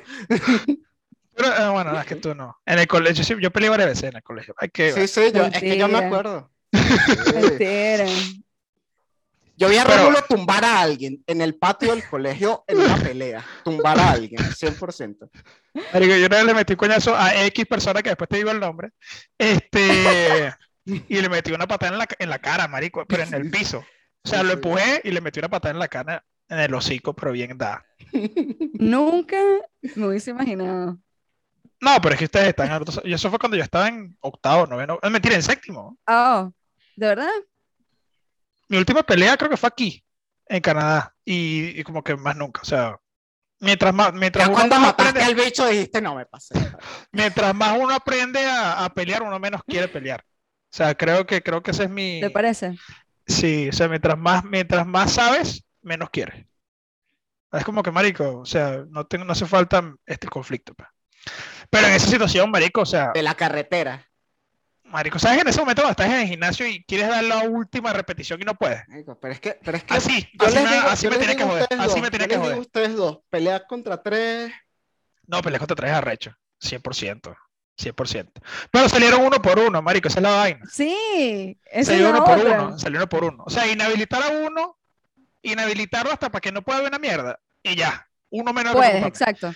Pero, 1.36 1.48
eh, 1.48 1.70
bueno, 1.72 1.92
no, 1.94 2.00
es 2.00 2.06
que 2.06 2.16
tú 2.16 2.34
no. 2.36 2.58
En 2.66 2.80
el 2.80 2.88
colegio, 2.88 3.24
sí, 3.24 3.36
yo 3.42 3.52
peleé 3.52 3.70
varias 3.70 3.90
veces 3.90 4.04
en 4.10 4.16
el 4.18 4.24
colegio. 4.24 4.54
Hay 4.58 4.70
que... 4.70 4.92
Sí, 4.94 5.08
sí, 5.08 5.32
yo, 5.34 5.46
es 5.46 5.60
que 5.60 5.78
yo 5.78 5.88
me 5.88 5.98
acuerdo. 5.98 6.50
Sí. 6.72 8.44
Yo 9.58 9.70
vi 9.70 9.78
a 9.78 9.84
Pero- 9.86 9.98
Rómulo 10.06 10.24
tumbar 10.28 10.66
a 10.66 10.82
alguien 10.82 11.24
en 11.28 11.42
el 11.42 11.56
patio 11.56 11.92
del 11.92 12.04
colegio 12.08 12.64
en 12.68 12.80
una 12.80 12.98
pelea. 12.98 13.46
Tumbar 13.64 14.00
a 14.00 14.12
alguien, 14.12 14.40
100%. 14.42 15.30
Marico, 15.94 16.16
yo 16.16 16.26
una 16.26 16.38
vez 16.38 16.46
le 16.46 16.54
metí 16.56 16.74
un 16.74 16.78
coñazo 16.78 17.16
a 17.16 17.46
X 17.46 17.66
persona 17.68 18.02
que 18.02 18.10
después 18.10 18.28
te 18.30 18.38
digo 18.38 18.50
el 18.52 18.60
nombre. 18.60 18.90
Este. 19.38 20.54
y 20.86 21.22
le 21.22 21.30
metí 21.30 21.52
una 21.52 21.68
patada 21.68 21.92
en 21.92 22.00
la, 22.00 22.08
en 22.18 22.30
la 22.30 22.40
cara, 22.40 22.68
marico, 22.68 23.06
pero 23.06 23.24
en 23.24 23.34
el 23.36 23.52
piso. 23.52 23.84
O 24.24 24.28
sea, 24.30 24.42
lo 24.44 24.54
empujé 24.54 25.02
y 25.04 25.12
le 25.12 25.22
metí 25.22 25.40
una 25.40 25.50
patada 25.50 25.74
en 25.74 25.80
la 25.80 25.88
cara, 25.88 26.24
en 26.50 26.60
el 26.60 26.74
hocico, 26.74 27.14
pero 27.14 27.32
bien 27.32 27.56
dada. 27.58 27.86
Nunca 28.74 29.38
me 29.96 30.08
hubiese 30.08 30.32
imaginado. 30.32 30.98
No, 31.80 31.98
pero 32.02 32.14
es 32.14 32.20
que 32.20 32.26
ustedes 32.26 32.48
están. 32.50 32.84
Y 33.04 33.14
eso 33.14 33.30
fue 33.30 33.40
cuando 33.40 33.58
yo 33.58 33.64
estaba 33.64 33.88
en 33.88 34.16
octavo, 34.22 34.68
noveno. 34.68 35.00
Es 35.02 35.12
mentira, 35.12 35.36
en 35.36 35.44
séptimo. 35.44 35.98
Oh, 36.08 36.52
¿de 37.02 37.08
verdad? 37.08 37.32
Mi 38.70 38.78
última 38.78 39.02
pelea 39.02 39.36
creo 39.36 39.50
que 39.50 39.58
fue 39.58 39.68
aquí, 39.68 40.06
en 40.46 40.62
Canadá. 40.62 41.16
Y, 41.26 41.80
y 41.80 41.84
como 41.84 42.04
que 42.04 42.16
más 42.16 42.36
nunca. 42.36 42.62
O 42.62 42.66
sea, 42.66 42.96
mientras 43.60 43.92
más, 43.92 44.14
mientras 44.14 44.46
Ya 44.46 44.50
uno 44.50 44.58
cuando 44.60 44.76
más 44.76 44.90
mataste 44.90 45.20
aprende, 45.20 45.42
al 45.42 45.46
bicho 45.46 45.66
dijiste, 45.66 46.00
no 46.00 46.14
me 46.14 46.28
pasé. 46.28 46.54
mientras 47.12 47.56
más 47.56 47.78
uno 47.80 47.96
aprende 47.96 48.46
a, 48.46 48.86
a 48.86 48.94
pelear, 48.94 49.24
uno 49.24 49.40
menos 49.40 49.64
quiere 49.66 49.88
pelear. 49.88 50.24
O 50.24 50.78
sea, 50.78 50.94
creo 50.94 51.26
que, 51.26 51.42
creo 51.42 51.64
que 51.64 51.72
ese 51.72 51.86
es 51.86 51.90
mi. 51.90 52.22
¿Te 52.22 52.30
parece? 52.30 52.78
Sí, 53.26 53.70
o 53.70 53.74
sea, 53.74 53.88
mientras 53.88 54.18
más, 54.18 54.44
mientras 54.44 54.86
más 54.86 55.14
sabes, 55.14 55.66
menos 55.82 56.12
quieres. 56.12 56.46
Es 57.52 57.66
como 57.66 57.82
que, 57.82 57.92
marico, 57.92 58.40
o 58.40 58.46
sea, 58.46 58.86
no, 58.90 59.08
tengo, 59.08 59.26
no 59.26 59.34
hace 59.34 59.48
falta 59.48 59.92
este 60.06 60.28
conflicto. 60.28 60.74
Pero 61.70 61.88
en 61.88 61.94
esa 61.94 62.08
situación, 62.08 62.52
marico, 62.52 62.82
o 62.82 62.86
sea, 62.86 63.12
De 63.12 63.24
la 63.24 63.34
carretera. 63.34 64.08
Marico, 64.92 65.18
¿sabes? 65.20 65.42
En 65.42 65.48
ese 65.48 65.60
momento 65.60 65.82
cuando 65.82 65.92
estás 66.02 66.08
en 66.14 66.22
el 66.22 66.28
gimnasio 66.28 66.68
y 66.68 66.84
quieres 66.84 67.08
dar 67.08 67.24
la 67.24 67.40
última 67.44 67.94
repetición 67.94 68.42
y 68.42 68.46
no 68.46 68.56
puedes. 68.56 68.88
Marico, 68.88 69.20
Pero 69.20 69.34
es 69.34 69.40
que, 69.40 69.60
pero 69.64 69.78
es 69.78 69.84
que 69.84 69.94
Así, 69.94 70.28
yo 70.34 70.46
así 70.48 70.56
les 70.56 70.64
me, 70.64 70.72
digo- 70.76 70.88
así 70.88 71.04
yo 71.06 71.10
me 71.12 71.18
tenía 71.18 71.36
que 71.36 71.44
joder. 71.44 71.64
Así 71.64 71.76
dos, 71.78 71.96
me 72.12 72.18
yo 72.18 72.28
que 72.28 72.38
joder. 72.38 72.60
ustedes 72.60 72.96
dos, 72.96 73.20
pelear 73.30 73.66
contra 73.68 74.02
tres. 74.02 74.52
No, 75.28 75.42
peleas 75.42 75.60
contra 75.60 75.76
tres 75.76 75.92
arrecho. 75.92 76.36
100%. 76.60 77.36
100%. 77.78 78.32
Pero 78.70 78.90
salieron 78.90 79.22
uno 79.26 79.42
por 79.42 79.58
uno, 79.58 79.82
marico, 79.82 80.08
esa 80.08 80.20
es 80.20 80.24
la 80.24 80.32
vaina. 80.32 80.66
Sí, 80.72 81.58
esa 81.66 81.80
es 81.80 81.88
Salió 81.88 82.04
la 82.04 82.10
uno 82.18 82.26
por 82.26 82.38
otra. 82.40 82.62
uno, 82.64 82.80
salió 82.80 82.98
uno 83.00 83.10
por 83.10 83.24
uno. 83.24 83.44
O 83.46 83.50
sea, 83.50 83.66
inhabilitar 83.68 84.22
a 84.22 84.30
uno, 84.30 84.78
inhabilitarlo 85.42 86.12
hasta 86.12 86.30
para 86.30 86.42
que 86.42 86.52
no 86.52 86.62
pueda 86.62 86.80
ver 86.80 86.90
una 86.90 87.00
mierda. 87.00 87.40
Y 87.64 87.76
ya, 87.76 88.08
uno 88.30 88.54
menos 88.54 88.74
de 88.74 88.78
Puedes, 88.80 89.06
exacto. 89.06 89.54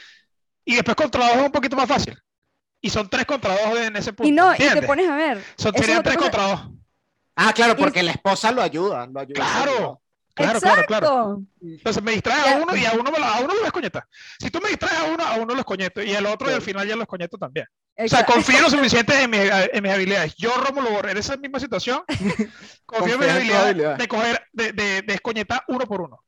Y 0.63 0.75
después 0.75 0.95
contra 0.95 1.27
dos 1.27 1.37
es 1.37 1.43
un 1.43 1.51
poquito 1.51 1.75
más 1.75 1.87
fácil. 1.87 2.17
Y 2.85 2.89
son 2.91 3.09
tres 3.09 3.25
contra 3.25 3.51
dos 3.53 3.79
en 3.79 3.95
ese 3.95 4.13
punto. 4.13 4.27
Y 4.29 4.31
no, 4.31 4.53
y 4.53 4.57
te 4.57 4.81
pones 4.83 5.09
a 5.09 5.15
ver. 5.15 5.43
Son 5.57 5.73
serían 5.73 5.99
otra 5.99 6.11
tres 6.13 6.17
cosa. 6.17 6.31
contra 6.31 6.47
dos. 6.47 6.71
Ah, 7.35 7.51
claro, 7.53 7.73
Y- 7.73 7.81
porque 7.81 8.03
la 8.03 8.11
esposa 8.11 8.51
lo 8.51 8.61
ayuda. 8.61 9.07
Lo 9.07 9.19
ayuda 9.21 9.33
Claro. 9.33 10.01
Claro, 10.35 10.59
claro, 10.59 10.83
claro. 10.85 11.41
Entonces 11.61 12.03
me 12.03 12.11
distraes 12.11 12.43
Ya. 12.45 12.57
a 12.57 12.61
uno 12.61 12.75
y 12.75 12.85
a 12.85 12.91
uno, 12.91 13.09
me 13.09 13.17
lo- 13.19 13.25
a 13.25 13.39
uno 13.39 13.53
lo 13.55 13.61
descoñeta. 13.63 14.05
Si 14.37 14.51
tú 14.51 14.59
me 14.61 14.67
distraes 14.69 14.99
a 14.99 15.03
uno, 15.05 15.23
a 15.23 15.33
uno 15.35 15.45
lo 15.45 15.55
descoñeto. 15.55 16.03
Y 16.03 16.13
al 16.13 16.25
otro 16.27 16.51
y 16.51 16.53
al 16.53 16.61
final 16.61 16.85
ya 16.87 16.93
lo 16.95 16.99
descoñeto 17.01 17.37
también. 17.37 17.65
O 17.97 18.07
sea, 18.07 18.23
confío 18.25 18.59
lo 18.61 18.69
suficiente 18.69 19.19
en, 19.23 19.29
mi- 19.31 19.37
en 19.39 19.81
mis 19.83 19.91
habilidades. 19.93 20.35
Yo, 20.37 20.51
Rómulo 20.57 20.91
Borre, 20.91 21.11
en 21.11 21.17
esa 21.17 21.37
misma 21.37 21.59
situación, 21.59 22.03
confío 22.85 23.13
en 23.15 23.19
mis 23.21 23.29
habilidades 23.29 23.65
habilidad. 23.69 23.97
de 23.97 24.07
coger, 24.07 24.41
de, 24.53 24.73
de, 24.73 25.01
de 25.01 25.13
escoñetar 25.15 25.63
uno 25.69 25.87
por 25.87 26.01
uno. 26.01 26.21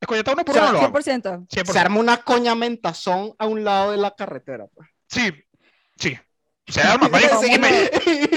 Escoñetar 0.00 0.34
uno 0.34 0.44
por 0.44 0.54
O 0.54 0.58
sea, 0.58 0.62
uno 0.70 0.72
lo 0.72 0.78
hago. 0.86 0.98
100%. 0.98 1.46
100%. 1.48 1.72
Se 1.72 1.78
arma 1.78 2.00
una 2.00 2.16
coña 2.18 2.54
mentazón 2.54 3.34
a 3.38 3.46
un 3.46 3.64
lado 3.64 3.92
de 3.92 3.98
la 3.98 4.14
carretera. 4.14 4.66
Pues. 4.74 4.88
Sí, 5.08 5.30
sí. 5.96 6.18
Se 6.68 6.80
arma, 6.80 7.08
y, 7.48 7.58
me, 7.60 7.90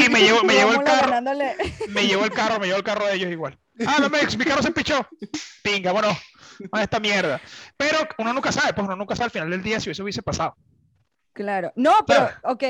y 0.06 0.10
me 0.10 0.20
llevo, 0.22 0.44
me 0.44 0.54
llevo 0.54 0.74
el 0.74 0.84
carro. 0.84 1.08
ganándole. 1.10 1.56
me 1.90 2.06
llevo 2.06 2.26
el 2.26 2.32
carro, 2.32 2.60
me 2.60 2.68
llevo 2.68 2.78
el 2.78 2.84
carro 2.84 3.08
de 3.08 3.16
ellos 3.16 3.32
igual. 3.32 3.58
Ah, 3.88 3.98
no, 4.00 4.08
me, 4.10 4.20
mi 4.24 4.46
carro 4.46 4.62
se 4.62 4.72
pichó. 4.72 5.08
Pinga, 5.64 5.92
bueno, 5.92 6.10
a 6.72 6.84
esta 6.84 7.00
mierda. 7.00 7.42
Pero 7.76 7.98
uno 8.20 8.32
nunca 8.34 8.52
sabe, 8.52 8.74
pues 8.74 8.86
uno 8.86 8.96
nunca 8.96 9.16
sabe 9.16 9.26
al 9.26 9.32
final 9.32 9.50
del 9.50 9.64
día 9.64 9.80
si 9.80 9.90
eso 9.90 10.04
hubiese 10.04 10.22
pasado. 10.22 10.56
Claro. 11.34 11.72
No, 11.76 12.06
pero, 12.06 12.28
Claro. 12.28 12.40
ok, 12.44 12.64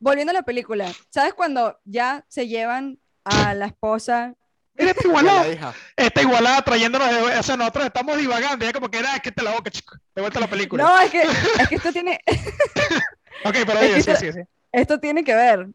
volviendo 0.00 0.30
a 0.32 0.34
la 0.34 0.42
película. 0.42 0.90
¿Sabes 1.10 1.34
cuando 1.34 1.78
ya 1.84 2.24
se 2.28 2.48
llevan 2.48 2.98
a 3.24 3.54
la 3.54 3.66
esposa? 3.66 4.34
Mira, 4.76 4.94
la 5.00 5.08
igualada, 5.08 5.74
esta 5.96 6.22
igualada 6.22 6.62
trayéndonos 6.62 7.08
de 7.08 7.38
o 7.38 7.42
sea, 7.44 7.56
nosotros 7.56 7.86
estamos 7.86 8.16
divagando, 8.18 8.64
ya 8.64 8.72
como 8.72 8.90
que 8.90 8.98
era, 8.98 9.16
que 9.20 9.30
te 9.30 9.44
la 9.44 9.52
boca, 9.52 9.70
chico. 9.70 9.94
De 10.12 10.22
vuelta 10.22 10.38
a 10.40 10.42
la 10.42 10.48
película. 10.50 10.82
No, 10.82 10.98
es 11.00 11.10
que, 11.12 11.22
es 11.22 11.68
que 11.68 11.74
esto 11.76 11.92
tiene, 11.92 12.18
ok, 13.44 13.54
pero 13.66 13.78
oye, 13.80 13.94
que 13.94 14.02
sí, 14.02 14.10
esto- 14.10 14.16
sí, 14.26 14.32
sí. 14.32 14.40
esto 14.72 15.00
tiene 15.00 15.24
que 15.24 15.34
ver. 15.34 15.68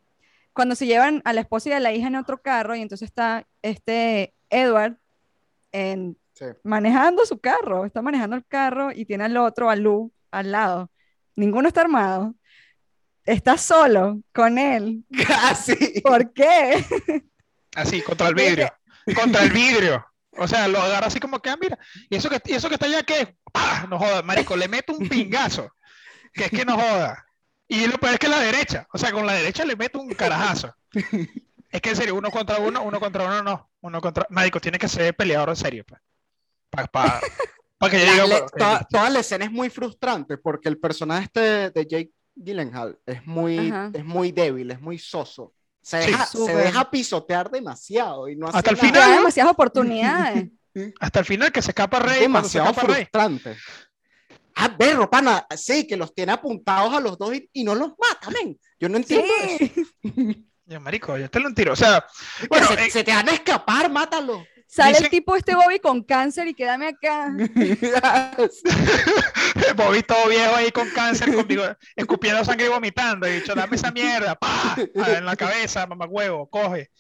Cuando 0.54 0.76
se 0.76 0.86
llevan 0.86 1.22
a 1.26 1.34
la 1.34 1.42
esposa 1.42 1.70
y 1.70 1.74
a 1.74 1.80
la 1.80 1.92
hija 1.94 2.08
en 2.08 2.16
otro 2.16 2.42
carro 2.42 2.76
y 2.76 2.82
entonces 2.82 3.08
está 3.08 3.46
este 3.62 4.34
Edward 4.50 4.98
en, 5.72 6.18
Sí. 6.34 6.46
manejando 6.64 7.26
su 7.26 7.38
carro, 7.40 7.86
está 7.86 8.02
manejando 8.02 8.36
el 8.38 8.46
carro 8.46 8.92
y 8.94 9.04
tiene 9.06 9.26
al 9.26 9.36
otro, 9.38 9.70
a 9.70 9.76
Lou, 9.76 10.12
al 10.32 10.52
lado. 10.54 10.90
Ninguno 11.36 11.68
está 11.68 11.82
armado. 11.82 12.34
Está 13.26 13.58
solo 13.58 14.22
con 14.34 14.58
él. 14.58 15.04
Casi. 15.28 16.02
¿Por 16.02 16.32
qué? 16.34 16.86
Así, 17.76 18.02
contra 18.02 18.30
el 18.30 18.36
vidrio. 18.36 18.70
Contra 19.16 19.44
el 19.44 19.52
vidrio. 19.52 20.06
O 20.38 20.48
sea, 20.48 20.68
lo 20.68 20.80
agarra 20.80 21.08
así 21.08 21.20
como 21.20 21.40
que, 21.40 21.50
ah, 21.50 21.58
mira, 21.60 21.78
y 22.10 22.16
eso 22.16 22.30
que, 22.30 22.40
y 22.46 22.54
eso 22.54 22.68
que 22.70 22.76
está 22.76 22.86
allá, 22.86 23.04
¿qué? 23.04 23.36
¡Pah! 23.52 23.86
No 23.90 23.98
joda, 24.00 24.22
marico, 24.22 24.56
le 24.56 24.68
meto 24.68 24.94
un 24.94 25.10
pingazo. 25.10 25.70
Que 26.34 26.46
es 26.46 26.50
que 26.52 26.64
no 26.64 26.76
joda. 26.76 27.26
Y 27.70 27.88
lo 27.88 27.98
peor 27.98 28.14
es 28.16 28.20
que 28.20 28.28
la 28.28 28.40
derecha. 28.40 28.86
O 28.92 28.98
sea, 28.98 29.12
con 29.14 29.26
la 29.26 29.34
derecha 29.34 29.64
le 29.64 29.76
meto 29.78 30.00
un 30.02 30.10
carajazo. 30.14 30.74
Es 31.72 31.82
que 31.82 31.92
en 31.92 31.96
serio, 31.96 32.16
uno 32.16 32.32
contra 32.32 32.58
uno, 32.58 32.82
uno 32.82 33.00
contra 33.00 33.26
uno 33.26 33.44
no. 33.44 33.70
Uno 33.82 34.02
contra. 34.02 34.26
Marico, 34.32 34.60
tiene 34.60 34.80
que 34.80 34.88
ser 34.88 35.16
peleador 35.16 35.50
en 35.50 35.56
serio, 35.56 35.86
pues. 35.88 36.02
Para 36.72 37.22
que 37.92 38.00
yo 38.06 38.12
diga, 38.12 38.26
le- 38.26 38.36
ok, 38.42 38.88
toda, 38.90 39.10
la 39.12 39.20
escena 39.20 39.46
es 39.46 39.52
muy 39.52 39.70
frustrante 39.70 40.38
porque 40.40 40.68
el 40.68 40.80
personaje 40.80 41.26
este 41.26 41.70
de 41.70 41.86
Jake 41.88 42.12
Gyllenhaal 42.36 42.98
es 43.06 43.24
muy, 43.28 43.70
Ajá. 43.70 43.92
es 43.94 44.04
muy 44.04 44.32
débil, 44.32 44.72
es 44.72 44.82
muy 44.82 44.98
soso. 44.98 45.54
Se 45.82 46.02
Sí. 46.02 46.12
deja, 46.12 46.26
se 46.26 46.56
deja 46.56 46.90
pisotear 46.90 47.52
demasiado 47.52 48.28
y 48.28 48.36
no 48.36 48.48
hace 48.48 48.58
Hasta 48.58 48.72
el 48.72 48.76
nada. 48.78 48.88
Final, 48.88 49.12
demasiadas 49.18 49.52
oportunidades. 49.54 50.48
hasta 51.00 51.20
el 51.20 51.26
final 51.26 51.52
que 51.52 51.62
se 51.62 51.70
escapa 51.70 51.98
Es 52.00 52.04
Rey. 52.04 52.14
se 52.16 52.22
demasiado 52.22 52.74
Rey. 52.88 53.08
Ah, 54.62 54.76
berro, 54.78 55.10
pana, 55.10 55.46
sí, 55.56 55.88
que 55.88 55.96
los 55.98 56.14
tiene 56.14 56.34
apuntados 56.34 56.94
a 56.94 57.00
los 57.00 57.18
dos 57.18 57.34
y, 57.34 57.50
y 57.54 57.64
no 57.64 57.76
los 57.76 57.90
mata, 57.98 58.30
men. 58.30 58.60
Yo 58.80 58.90
no 58.90 58.98
entiendo 58.98 59.26
eso. 59.48 59.74
Sí. 60.04 60.46
Yo, 60.66 60.80
marico, 60.80 61.18
yo 61.18 61.30
te 61.30 61.40
lo 61.40 61.52
tiro. 61.54 61.74
O 61.74 61.76
sea, 61.76 62.06
bueno, 62.50 62.68
se, 62.68 62.74
eh, 62.86 62.90
se 62.92 63.04
te 63.04 63.12
van 63.12 63.28
a 63.30 63.32
escapar, 63.32 63.90
mátalo. 63.90 64.46
Sale 64.68 64.92
Dicen- 64.92 65.06
el 65.06 65.10
tipo 65.10 65.36
este 65.36 65.56
Bobby 65.56 65.80
con 65.80 66.04
cáncer 66.04 66.48
y 66.48 66.54
quédame 66.54 66.90
acá. 66.90 67.34
Bobby 69.76 70.04
todo 70.04 70.28
viejo 70.28 70.56
ahí 70.56 70.72
con 70.72 70.88
cáncer, 70.92 71.34
conmigo, 71.34 71.64
escupiendo 71.96 72.46
sangre 72.46 72.68
y 72.68 72.70
vomitando. 72.70 73.28
Y 73.28 73.32
dicho, 73.40 73.56
dame 73.56 73.78
esa 73.78 73.92
mierda, 73.92 74.36
¡pah! 74.36 74.76
Ah, 75.00 75.14
en 75.18 75.26
la 75.26 75.36
cabeza, 75.36 75.88
mamá 75.88 76.06
huevo, 76.06 76.48
coge. 76.50 76.92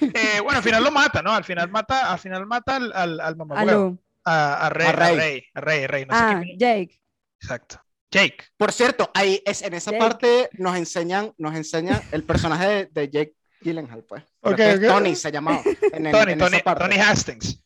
Eh, 0.00 0.40
bueno, 0.42 0.58
al 0.58 0.62
final 0.62 0.84
lo 0.84 0.90
mata, 0.90 1.22
¿no? 1.22 1.32
Al 1.32 1.44
final 1.44 1.70
mata, 1.70 2.12
al 2.12 2.18
final 2.18 2.46
mata 2.46 2.76
al, 2.76 2.92
al, 2.92 3.20
al 3.20 3.32
A 3.32 3.36
mamahuevo, 3.36 3.80
Lou. 3.80 4.01
A, 4.24 4.66
a 4.66 4.70
Rey, 4.70 4.86
A 4.86 4.90
a 4.90 4.92
Rey. 4.92 5.16
Rey, 5.16 5.44
a 5.54 5.60
Rey, 5.60 5.84
a 5.84 5.86
Rey, 5.88 6.06
no 6.06 6.14
sé 6.16 6.20
Ah, 6.24 6.42
qué- 6.44 6.56
Jake. 6.58 7.00
Exacto. 7.40 7.82
Jake. 8.10 8.44
Por 8.56 8.72
cierto, 8.72 9.10
ahí 9.14 9.42
es, 9.46 9.62
en 9.62 9.74
esa 9.74 9.90
Jake. 9.90 10.00
parte 10.04 10.50
nos 10.52 10.76
enseñan, 10.76 11.32
nos 11.38 11.54
enseñan 11.54 12.00
el 12.12 12.24
personaje 12.24 12.66
de, 12.68 12.86
de 12.86 13.08
Jake 13.10 13.34
Gyllenhaal, 13.62 14.04
pues. 14.04 14.22
Creo 14.40 14.52
Ok, 14.52 14.56
que 14.56 14.70
es 14.72 14.78
ok. 14.78 14.84
Tony 14.86 15.16
se 15.16 15.32
llamaba. 15.32 15.62
En, 15.92 16.06
el- 16.06 16.12
Tony, 16.12 16.32
en 16.32 16.38
Tony, 16.38 16.56
esa 16.56 16.64
parte. 16.64 16.84
Tony 16.84 16.96
Hastings. 17.00 17.64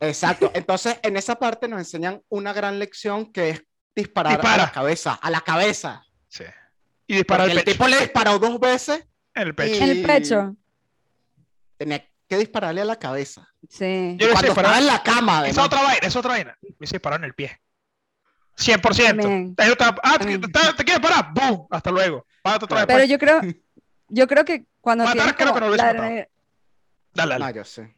Exacto. 0.00 0.50
Entonces, 0.54 0.98
en 1.02 1.16
esa 1.16 1.36
parte 1.36 1.68
nos 1.68 1.78
enseñan 1.78 2.22
una 2.28 2.52
gran 2.52 2.78
lección 2.78 3.32
que 3.32 3.50
es 3.50 3.62
disparar 3.94 4.40
a 4.44 4.56
la 4.56 4.72
cabeza, 4.72 5.14
a 5.14 5.30
la 5.30 5.40
cabeza. 5.40 6.02
Sí. 6.28 6.44
Y 7.06 7.14
dispara 7.16 7.44
Porque 7.44 7.58
el 7.58 7.64
pecho. 7.64 7.72
tipo 7.72 7.88
le 7.88 7.98
disparó 7.98 8.38
dos 8.38 8.58
veces, 8.60 9.04
En 9.34 9.42
el 9.48 9.54
pecho. 9.54 9.82
En 9.84 9.90
el 9.90 9.98
Y- 9.98 10.06
pecho. 10.06 10.56
tenía 11.76 12.08
que 12.32 12.38
dispararle 12.38 12.80
a 12.80 12.84
la 12.86 12.98
cabeza. 12.98 13.46
Sí. 13.68 14.16
Yo 14.18 14.26
le 14.26 14.32
Cuando 14.32 14.48
disparaba- 14.48 14.78
estaba 14.78 14.78
en 14.78 14.86
la 14.86 15.02
cama, 15.02 15.32
Esa 15.32 15.38
además. 15.38 15.56
es 15.58 15.58
otra 15.66 15.82
vaina, 15.82 15.98
esa 15.98 16.06
es 16.08 16.16
otra 16.16 16.30
vaina. 16.32 16.58
Me 16.62 16.68
hice 16.84 16.96
disparar 16.96 17.20
en 17.20 17.24
el 17.24 17.34
pie. 17.34 17.60
100%. 18.56 19.06
También. 19.22 19.54
Ahí 19.58 19.70
otra- 19.70 19.94
ah, 20.02 20.18
¿te, 20.18 20.38
te- 20.38 20.48
te 20.48 20.84
quieres 20.84 21.00
parar? 21.00 21.28
¡Bum! 21.34 21.66
Hasta 21.70 21.90
luego. 21.90 22.26
Párate 22.42 22.64
otra 22.64 22.78
vez. 22.78 22.86
Pero 22.86 22.98
pues. 23.00 23.08
yo 23.10 23.18
creo, 23.18 23.40
yo 24.08 24.26
creo 24.26 24.44
que 24.44 24.64
cuando 24.80 25.04
Matar, 25.04 25.16
tienes, 25.18 25.34
creo 25.36 25.46
como 25.48 25.54
que 25.54 25.60
no 25.60 25.66
lo 25.66 25.72
hubiese 25.72 25.86
la 25.86 25.92
matado. 25.92 26.06
adrenalina- 26.08 26.28
Dale, 27.14 27.32
dale. 27.34 27.44
No, 27.44 27.50
yo 27.50 27.64
sé. 27.64 27.94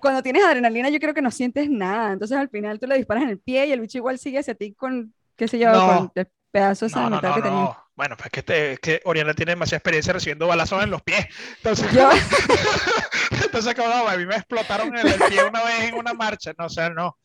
cuando 0.00 0.22
tienes 0.22 0.44
adrenalina, 0.44 0.88
yo 0.88 0.98
creo 1.00 1.14
que 1.14 1.22
no 1.22 1.30
sientes 1.30 1.68
nada. 1.70 2.12
Entonces 2.12 2.36
al 2.36 2.48
final 2.48 2.78
tú 2.78 2.86
le 2.86 2.96
disparas 2.96 3.22
en 3.24 3.30
el 3.30 3.38
pie 3.38 3.66
y 3.66 3.72
el 3.72 3.80
bicho 3.80 3.98
igual 3.98 4.18
sigue 4.18 4.38
hacia 4.40 4.54
ti 4.54 4.72
con, 4.74 5.12
qué 5.36 5.46
sé 5.48 5.58
yo, 5.58 5.70
No. 5.72 5.86
con 5.86 6.12
el 6.14 6.28
pedazo 6.50 6.86
de 6.86 6.94
no, 6.94 7.10
metal 7.10 7.30
no, 7.30 7.36
que 7.36 7.42
tenía. 7.42 7.58
no. 7.60 7.84
Bueno, 7.96 8.16
pues 8.16 8.30
es 8.32 8.44
que, 8.44 8.72
es 8.74 8.78
que 8.78 9.00
Oriana 9.06 9.34
tiene 9.34 9.52
demasiada 9.52 9.78
experiencia 9.78 10.12
recibiendo 10.12 10.46
balazos 10.46 10.80
en 10.84 10.90
los 10.90 11.02
pies. 11.02 11.26
Entonces, 11.56 11.90
Yo, 11.92 12.08
entonces 13.30 13.74
como, 13.74 13.88
no, 13.88 14.08
a 14.08 14.16
mí 14.16 14.26
me 14.26 14.36
explotaron 14.36 14.96
en 14.96 15.06
el 15.06 15.20
pie 15.28 15.44
una 15.44 15.62
vez 15.64 15.84
en 15.88 15.94
una 15.94 16.14
marcha. 16.14 16.52
No, 16.58 16.66
o 16.66 16.70
sea, 16.70 16.90
no. 16.90 17.18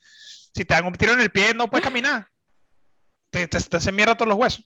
Si 0.56 0.66
te 0.66 0.74
dan 0.74 0.86
un 0.86 0.94
tiro 0.94 1.13
en 1.13 1.22
el 1.22 1.32
pie, 1.32 1.54
no 1.54 1.70
puedes 1.70 1.84
caminar. 1.84 2.28
Te, 3.32 3.48
te, 3.48 3.60
te 3.60 3.78
hacen 3.78 3.96
mierda 3.96 4.16
todos 4.16 4.30
los 4.30 4.38
huesos. 4.38 4.66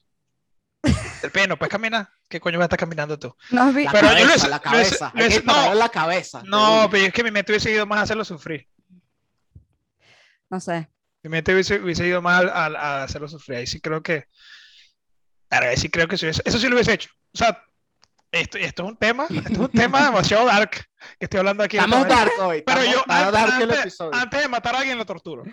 El 1.22 1.30
pie, 1.32 1.46
no 1.48 1.56
puedes 1.58 1.72
caminar. 1.72 2.08
¿Qué 2.28 2.38
coño 2.40 2.58
vas 2.58 2.64
a 2.64 2.66
estar 2.66 2.78
caminando 2.78 3.18
tú? 3.18 3.34
no 3.50 3.72
La 3.72 3.90
Pero 3.90 4.08
yo 4.08 4.14
cabeza, 4.14 4.26
lo 4.26 4.34
hice- 4.34 4.48
la 4.48 4.56
lo 4.64 4.80
hice- 4.80 4.98
cabeza. 4.98 5.12
no. 5.44 5.72
en 5.72 5.78
la 5.78 5.88
cabeza. 5.88 6.42
No, 6.44 6.88
pero 6.90 7.06
es 7.06 7.12
que 7.12 7.24
mi 7.24 7.30
mente 7.30 7.52
hubiese 7.52 7.70
ido 7.72 7.86
más 7.86 7.98
a 7.98 8.02
hacerlo 8.02 8.24
sufrir. 8.24 8.68
no 10.50 10.60
sé. 10.60 10.88
Mi 11.22 11.30
mente 11.30 11.52
hubiese, 11.52 11.80
hubiese 11.80 12.06
ido 12.06 12.22
más 12.22 12.44
a, 12.44 12.66
a- 12.66 12.66
a 13.00 13.02
hacerlo 13.04 13.28
sufrir. 13.28 13.58
Ahí 13.58 13.66
sí 13.66 13.80
creo 13.80 14.02
que. 14.02 14.26
Ahora, 15.50 15.70
ahí 15.70 15.76
sí 15.76 15.88
creo 15.90 16.06
que 16.06 16.16
sí 16.16 16.26
hubiese- 16.26 16.42
eso 16.44 16.58
sí 16.58 16.68
lo 16.68 16.74
hubiese 16.76 16.92
hecho. 16.92 17.10
O 17.34 17.38
sea, 17.38 17.62
esto, 18.32 18.58
esto 18.58 18.82
es 18.84 18.88
un 18.88 18.96
tema, 18.96 19.26
esto 19.30 19.52
es 19.52 19.58
un 19.58 19.68
tema 19.70 20.04
demasiado 20.04 20.46
dark 20.46 20.70
que 20.70 21.24
estoy 21.24 21.38
hablando 21.38 21.62
aquí. 21.64 21.76
Estamos 21.76 22.06
dark 22.08 22.32
hoy. 22.40 22.62
Pero 22.62 22.80
estamos- 22.80 23.06
yo, 23.06 23.12
antes, 23.14 23.32
dark 23.32 23.54
el 23.56 23.62
antes- 23.70 23.80
episodio. 23.80 24.14
antes 24.14 24.40
de 24.42 24.48
matar 24.48 24.74
a 24.74 24.78
alguien, 24.78 24.98
lo 24.98 25.06
torturo. 25.06 25.44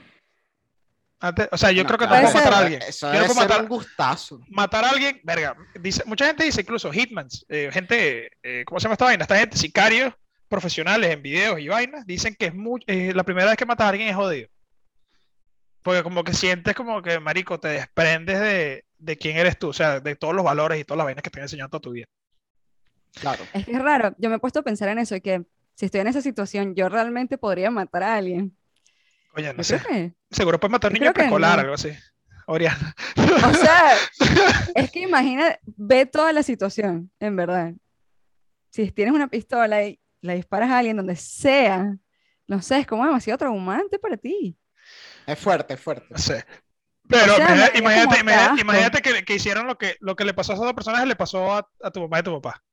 Antes, 1.19 1.47
o 1.51 1.57
sea, 1.57 1.71
yo 1.71 1.83
No, 1.83 1.87
creo 1.87 1.97
que 1.99 2.05
no 2.05 2.09
claro, 2.11 2.23
puedo 2.27 2.37
matar 2.37 2.53
a 2.53 2.57
alguien. 2.59 2.81
Eso 2.81 3.07
Yo 3.07 3.13
no 3.13 3.19
debe 3.19 3.25
puedo 3.27 3.39
ser 3.39 3.49
matar, 3.49 3.61
un 3.63 3.69
gustazo. 3.69 4.39
matar 4.49 4.85
a 4.85 4.89
alguien, 4.89 5.21
verga. 5.23 5.55
Dice, 5.79 6.03
mucha 6.05 6.25
gente 6.27 6.43
dice, 6.43 6.61
incluso 6.61 6.91
hitmans, 6.91 7.45
eh, 7.49 7.69
gente, 7.71 8.29
eh, 8.43 8.63
¿cómo 8.65 8.79
se 8.79 8.83
llama 8.83 8.93
esta 8.93 9.05
vaina? 9.05 9.23
Esta 9.23 9.37
gente, 9.37 9.57
sicarios 9.57 10.13
profesionales 10.49 11.09
en 11.11 11.21
videos 11.23 11.59
y 11.59 11.67
vainas, 11.69 12.05
dicen 12.05 12.35
que 12.35 12.47
es 12.47 12.53
muy, 12.53 12.81
eh, 12.87 13.13
la 13.15 13.23
primera 13.23 13.47
vez 13.47 13.57
que 13.57 13.65
matas 13.65 13.85
a 13.85 13.89
alguien 13.89 14.09
es 14.09 14.15
jodido. 14.15 14.49
Porque 15.81 16.03
como 16.03 16.23
que 16.23 16.33
sientes 16.33 16.75
como 16.75 17.01
que, 17.01 17.19
marico, 17.19 17.59
te 17.59 17.69
desprendes 17.69 18.39
de, 18.39 18.85
de 18.97 19.17
quién 19.17 19.37
eres 19.37 19.57
tú, 19.57 19.69
o 19.69 19.73
sea, 19.73 19.99
de 20.01 20.15
todos 20.15 20.33
los 20.35 20.43
valores 20.43 20.79
y 20.79 20.83
todas 20.83 20.97
las 20.97 21.05
vainas 21.05 21.23
que 21.23 21.29
te 21.29 21.39
han 21.39 21.43
enseñado 21.43 21.69
toda 21.69 21.81
tu 21.81 21.91
vida. 21.91 22.05
Claro. 23.19 23.43
Es 23.53 23.65
que 23.65 23.71
es 23.71 23.81
raro. 23.81 24.15
Yo 24.17 24.29
me 24.29 24.35
he 24.35 24.39
puesto 24.39 24.59
a 24.59 24.63
pensar 24.63 24.89
en 24.89 24.99
eso 24.99 25.15
y 25.15 25.21
que 25.21 25.45
si 25.75 25.85
estoy 25.85 26.01
en 26.01 26.07
esa 26.07 26.21
situación, 26.21 26.75
yo 26.75 26.89
realmente 26.89 27.37
podría 27.37 27.71
matar 27.71 28.03
a 28.03 28.15
alguien. 28.15 28.55
Oye, 29.35 29.53
no 29.53 29.57
Yo 29.57 29.63
sé. 29.63 29.81
que, 29.87 30.13
Seguro 30.31 30.59
puedes 30.59 30.71
matar 30.71 30.91
a 30.91 30.93
un 30.93 30.99
niño 30.99 31.13
preescolar, 31.13 31.57
no. 31.57 31.61
algo 31.61 31.73
así. 31.73 31.89
Oriana. 32.47 32.95
o 33.17 33.53
sea, 33.53 33.93
es 34.75 34.91
que 34.91 34.99
imagina, 35.01 35.57
ve 35.65 36.05
toda 36.05 36.31
la 36.31 36.43
situación, 36.43 37.11
en 37.19 37.35
verdad. 37.35 37.73
Si 38.69 38.91
tienes 38.91 39.13
una 39.13 39.27
pistola 39.27 39.83
y 39.83 39.99
le 40.21 40.35
disparas 40.35 40.69
a 40.69 40.77
alguien 40.79 40.97
donde 40.97 41.15
sea, 41.15 41.95
no 42.47 42.61
sé, 42.61 42.79
es 42.79 42.87
como 42.87 43.05
demasiado 43.05 43.37
traumante 43.37 43.97
para 43.99 44.17
ti. 44.17 44.57
Es 45.25 45.39
fuerte, 45.39 45.73
es 45.73 45.79
fuerte. 45.79 46.05
No 46.09 46.17
sé. 46.17 46.45
Pero 47.07 47.33
O 47.33 47.35
sea, 47.35 47.71
imagínate, 47.75 48.19
imagínate, 48.61 49.01
que, 49.01 49.23
que 49.23 49.35
hicieron 49.35 49.67
lo 49.67 49.77
que, 49.77 49.95
lo 49.99 50.15
que 50.15 50.25
le 50.25 50.33
pasó 50.33 50.51
a 50.51 50.55
esos 50.55 50.65
dos 50.65 50.73
personajes, 50.73 51.07
le 51.07 51.15
pasó 51.15 51.53
a, 51.53 51.69
a 51.83 51.91
tu 51.91 52.01
mamá 52.01 52.17
y 52.17 52.19
a 52.19 52.23
tu 52.23 52.41
papá. 52.41 52.63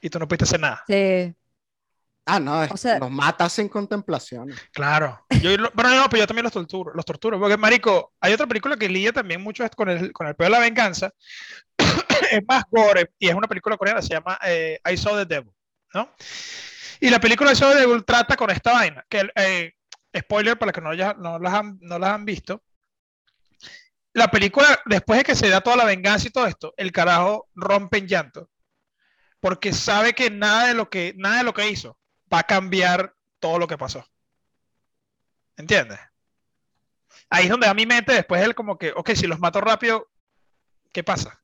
Y 0.00 0.08
tú 0.10 0.18
no 0.18 0.26
pudiste 0.28 0.44
hacer 0.44 0.60
nada. 0.60 0.82
Sí, 0.86 1.34
Ah, 2.26 2.38
no, 2.38 2.62
es- 2.62 2.70
O 2.70 2.76
sea- 2.76 2.98
los 2.98 3.10
mata 3.10 3.48
sin 3.48 3.68
contemplación. 3.68 4.50
Claro. 4.72 5.26
Yo, 5.42 5.50
pero 5.74 5.88
no, 5.88 6.04
pero 6.08 6.18
yo 6.18 6.26
también 6.26 6.44
los 6.44 6.52
torturo, 6.52 6.92
los 6.94 7.04
torturo. 7.04 7.40
Porque, 7.40 7.56
marico, 7.56 8.12
hay 8.20 8.32
otra 8.34 8.46
película 8.46 8.76
que 8.76 8.88
lidia 8.88 9.12
también 9.12 9.40
mucho 9.40 9.64
con 9.76 9.88
el, 9.88 10.12
con 10.12 10.26
el 10.28 10.36
peor 10.36 10.50
de 10.50 10.56
la 10.56 10.60
venganza. 10.60 11.10
es 12.30 12.40
más 12.46 12.64
gore 12.70 13.10
y 13.18 13.28
es 13.28 13.34
una 13.34 13.48
película 13.48 13.76
coreana, 13.76 14.00
se 14.02 14.10
llama 14.10 14.38
eh, 14.44 14.78
I 14.88 14.96
Saw 14.96 15.16
the 15.16 15.24
Devil, 15.24 15.50
¿no? 15.94 16.14
Y 17.00 17.08
la 17.10 17.18
película 17.18 17.52
I 17.52 17.56
Saw 17.56 17.72
the 17.72 17.80
Devil 17.80 18.04
trata 18.04 18.36
con 18.36 18.50
esta 18.50 18.74
vaina, 18.74 19.04
que, 19.08 19.28
eh, 19.34 19.72
spoiler 20.16 20.56
para 20.58 20.68
los 20.68 20.74
que 20.74 20.80
no, 20.82 20.94
ya- 20.94 21.14
no, 21.14 21.38
las 21.38 21.54
han, 21.54 21.78
no 21.80 21.98
las 21.98 22.10
han 22.10 22.24
visto, 22.24 22.62
la 24.12 24.28
película, 24.28 24.78
después 24.86 25.18
de 25.18 25.24
que 25.24 25.34
se 25.34 25.48
da 25.48 25.60
toda 25.60 25.76
la 25.76 25.84
venganza 25.84 26.28
y 26.28 26.30
todo 26.30 26.46
esto, 26.46 26.74
el 26.76 26.92
carajo 26.92 27.48
rompe 27.54 27.98
en 27.98 28.06
llanto, 28.08 28.50
porque 29.40 29.72
sabe 29.72 30.12
que 30.14 30.30
nada 30.30 30.68
de 30.68 30.74
lo 30.74 30.90
que, 30.90 31.14
nada 31.16 31.38
de 31.38 31.44
lo 31.44 31.54
que 31.54 31.68
hizo 31.68 31.98
va 32.32 32.40
a 32.40 32.46
cambiar 32.46 33.14
todo 33.38 33.58
lo 33.58 33.66
que 33.66 33.78
pasó. 33.78 34.06
¿Entiendes? 35.56 35.98
Ahí 37.28 37.44
es 37.44 37.50
donde 37.50 37.66
a 37.66 37.74
mi 37.74 37.86
mente 37.86 38.12
después 38.12 38.42
él 38.42 38.54
como 38.54 38.78
que, 38.78 38.92
ok, 38.94 39.10
si 39.10 39.26
los 39.26 39.38
mato 39.38 39.60
rápido, 39.60 40.08
¿qué 40.92 41.02
pasa? 41.02 41.42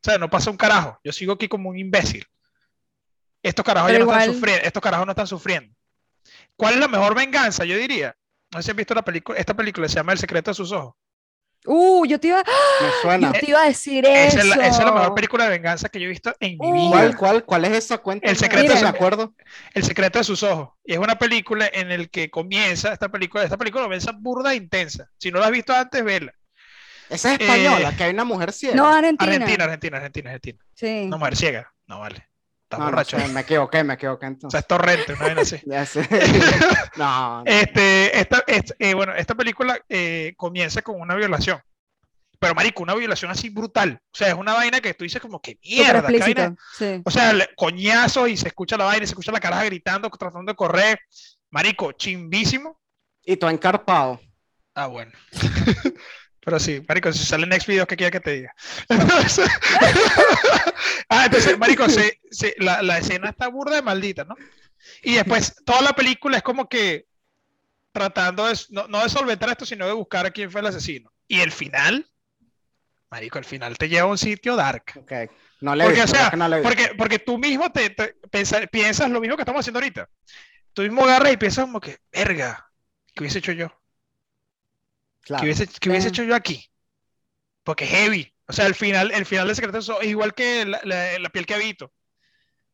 sea, 0.02 0.18
no 0.18 0.30
pasa 0.30 0.50
un 0.50 0.56
carajo. 0.56 1.00
Yo 1.04 1.12
sigo 1.12 1.32
aquí 1.32 1.48
como 1.48 1.70
un 1.70 1.78
imbécil. 1.78 2.26
Estos 3.42 3.64
carajos 3.64 3.90
Pero 3.90 4.04
ya 4.04 4.12
no 4.12 4.18
están 4.18 4.34
sufriendo. 4.34 4.64
Estos 4.64 4.82
carajos 4.82 5.06
no 5.06 5.12
están 5.12 5.26
sufriendo. 5.26 5.76
¿Cuál 6.56 6.74
es 6.74 6.80
la 6.80 6.88
mejor 6.88 7.14
venganza? 7.14 7.64
Yo 7.64 7.76
diría. 7.76 8.16
No 8.50 8.58
sé 8.58 8.66
si 8.66 8.70
han 8.70 8.76
visto 8.76 8.94
la 8.94 9.04
película, 9.04 9.38
esta 9.38 9.54
película 9.54 9.88
se 9.88 9.96
llama 9.96 10.12
El 10.12 10.18
secreto 10.18 10.50
de 10.50 10.54
sus 10.54 10.72
ojos. 10.72 10.94
Uh, 11.66 12.06
yo 12.06 12.18
te 12.20 12.28
iba, 12.28 12.42
Me 12.44 12.88
suena. 13.02 13.32
yo 13.32 13.40
te 13.40 13.50
iba 13.50 13.62
a 13.62 13.66
decir 13.66 14.06
Esa 14.06 14.26
eso. 14.28 14.38
es, 14.38 14.44
la, 14.46 14.66
esa 14.68 14.78
es 14.78 14.84
la 14.86 14.92
mejor 14.92 15.14
película 15.14 15.44
de 15.44 15.50
venganza 15.50 15.88
que 15.88 15.98
yo 16.00 16.06
he 16.06 16.08
visto 16.08 16.34
en 16.40 16.56
mi 16.58 16.66
Uh. 16.66 16.72
vida. 16.72 16.90
¿Cuál, 16.90 17.16
cuál, 17.16 17.44
cuál 17.44 17.64
es 17.66 17.72
esa 17.72 17.98
cuenta? 17.98 18.30
El 18.30 18.36
secreto 18.36 18.72
de 18.74 18.86
acuerdo. 18.86 19.34
El 19.74 19.84
secreto 19.84 20.18
de 20.18 20.24
sus 20.24 20.42
ojos. 20.42 20.70
Y 20.84 20.92
es 20.92 20.98
una 20.98 21.18
película 21.18 21.68
en 21.72 21.90
el 21.90 22.10
que 22.10 22.30
comienza 22.30 22.92
esta 22.92 23.08
película. 23.10 23.44
Esta 23.44 23.56
película 23.58 23.82
comienza 23.84 24.12
burda 24.12 24.52
e 24.52 24.56
intensa. 24.56 25.08
Si 25.18 25.30
no 25.30 25.40
la 25.40 25.46
has 25.46 25.52
visto 25.52 25.74
antes, 25.74 26.02
vela. 26.04 26.32
Esa 27.10 27.34
es 27.34 27.40
española, 27.40 27.90
Eh, 27.90 27.94
que 27.96 28.04
hay 28.04 28.10
una 28.12 28.24
mujer 28.24 28.52
ciega. 28.52 28.76
No, 28.76 28.86
Argentina. 28.86 29.32
Argentina, 29.32 29.64
Argentina, 29.64 29.96
Argentina, 29.96 30.30
Argentina. 30.30 30.64
Sí. 30.74 31.06
No, 31.06 31.18
mujer 31.18 31.36
ciega. 31.36 31.72
No 31.86 32.00
vale. 32.00 32.27
Está 32.68 32.76
No, 32.76 32.84
no 32.84 32.90
borracho. 32.90 33.18
sé, 33.18 33.28
me 33.28 33.40
equivoqué, 33.40 33.82
me 33.82 33.94
equivoqué 33.94 34.26
O 34.26 34.28
sea, 34.28 34.28
entonces. 34.28 34.60
es 34.60 34.66
torrente, 34.66 35.12
una 35.14 35.22
vaina 35.22 35.40
así. 35.40 35.56
Ya 35.66 35.86
sé. 35.86 36.06
no, 36.96 37.38
no. 37.38 37.42
Este, 37.46 38.18
esta, 38.20 38.44
esta- 38.46 38.74
eh, 38.78 38.92
bueno, 38.92 39.14
esta 39.14 39.34
película 39.34 39.78
eh, 39.88 40.34
comienza 40.36 40.82
con 40.82 41.00
una 41.00 41.14
violación. 41.14 41.60
Pero, 42.38 42.54
marico, 42.54 42.82
una 42.82 42.94
violación 42.94 43.30
así 43.30 43.48
brutal. 43.48 43.98
O 44.12 44.16
sea, 44.16 44.28
es 44.28 44.34
una 44.34 44.52
vaina 44.52 44.80
que 44.80 44.92
tú 44.94 45.02
dices 45.04 45.20
como 45.20 45.40
que 45.40 45.58
mierda. 45.64 46.06
qué 46.06 46.18
vaina. 46.18 46.54
Sí. 46.76 47.00
O 47.04 47.10
sea, 47.10 47.32
le- 47.32 47.48
coñazos 47.56 48.28
y 48.28 48.36
se 48.36 48.48
escucha 48.48 48.76
la 48.76 48.84
vaina, 48.84 49.02
y 49.04 49.06
se 49.06 49.12
escucha 49.12 49.32
la 49.32 49.40
caraja 49.40 49.64
gritando, 49.64 50.10
tratando 50.10 50.52
de 50.52 50.54
correr. 50.56 51.00
Marico, 51.50 51.92
chimbísimo. 51.92 52.78
Y 53.24 53.36
tú 53.38 53.48
encarpado. 53.48 54.20
Ah, 54.74 54.86
bueno. 54.88 55.10
Pero 56.44 56.58
sí, 56.60 56.82
Marico, 56.88 57.12
si 57.12 57.24
sale 57.24 57.46
next 57.46 57.66
video, 57.66 57.86
¿qué 57.86 57.96
quiere 57.96 58.12
que 58.12 58.20
te 58.20 58.30
diga? 58.32 58.54
Ah, 61.10 61.24
entonces, 61.26 61.58
Marico, 61.58 61.88
se- 61.88 62.20
se- 62.30 62.54
la, 62.58 62.82
la 62.82 62.98
escena 62.98 63.30
está 63.30 63.48
burda 63.48 63.76
de 63.76 63.82
maldita, 63.82 64.24
¿no? 64.24 64.34
Y 65.02 65.14
después 65.14 65.54
toda 65.64 65.80
la 65.82 65.92
película 65.94 66.36
es 66.36 66.42
como 66.42 66.68
que 66.68 67.06
tratando 67.92 68.46
de, 68.46 68.56
no, 68.70 68.86
no 68.88 69.02
de 69.02 69.08
solventar 69.08 69.48
esto, 69.48 69.64
sino 69.66 69.86
de 69.86 69.92
buscar 69.92 70.26
a 70.26 70.30
quién 70.30 70.50
fue 70.50 70.60
el 70.60 70.66
asesino. 70.66 71.10
Y 71.26 71.40
el 71.40 71.50
final, 71.50 72.08
Marico, 73.10 73.38
el 73.38 73.44
final 73.44 73.76
te 73.78 73.88
lleva 73.88 74.02
a 74.02 74.10
un 74.10 74.18
sitio 74.18 74.54
dark. 74.54 74.84
Ok. 74.96 75.12
No 75.60 75.74
le 75.74 75.84
Porque, 75.84 76.02
o 76.02 76.06
sea, 76.06 76.30
no 76.36 76.46
le. 76.48 76.62
Porque, 76.62 76.92
porque 76.96 77.18
tú 77.18 77.38
mismo 77.38 77.72
te, 77.72 77.90
te 77.90 78.14
pensa- 78.30 78.66
piensas 78.68 79.10
lo 79.10 79.20
mismo 79.20 79.36
que 79.36 79.42
estamos 79.42 79.60
haciendo 79.60 79.78
ahorita. 79.80 80.08
Tú 80.72 80.82
mismo 80.82 81.04
agarras 81.04 81.32
y 81.32 81.36
piensas 81.36 81.64
como 81.64 81.80
que, 81.80 81.98
verga, 82.12 82.70
¿qué 83.14 83.22
hubiese 83.22 83.38
hecho 83.38 83.52
yo? 83.52 83.72
Claro. 85.22 85.40
¿Qué 85.42 85.46
hubiese, 85.46 85.66
qué 85.80 85.90
hubiese 85.90 86.08
hecho 86.08 86.22
yo 86.22 86.34
aquí? 86.34 86.64
Porque 87.64 87.86
heavy. 87.86 88.32
O 88.46 88.52
sea, 88.52 88.66
el 88.66 88.74
final, 88.74 89.10
el 89.12 89.26
final 89.26 89.46
de 89.48 89.54
Secreto 89.54 89.78
es 89.78 89.90
igual 90.08 90.34
que 90.34 90.64
la, 90.64 90.80
la- 90.84 91.18
la 91.18 91.28
piel 91.28 91.44
que 91.46 91.54
habito. 91.54 91.92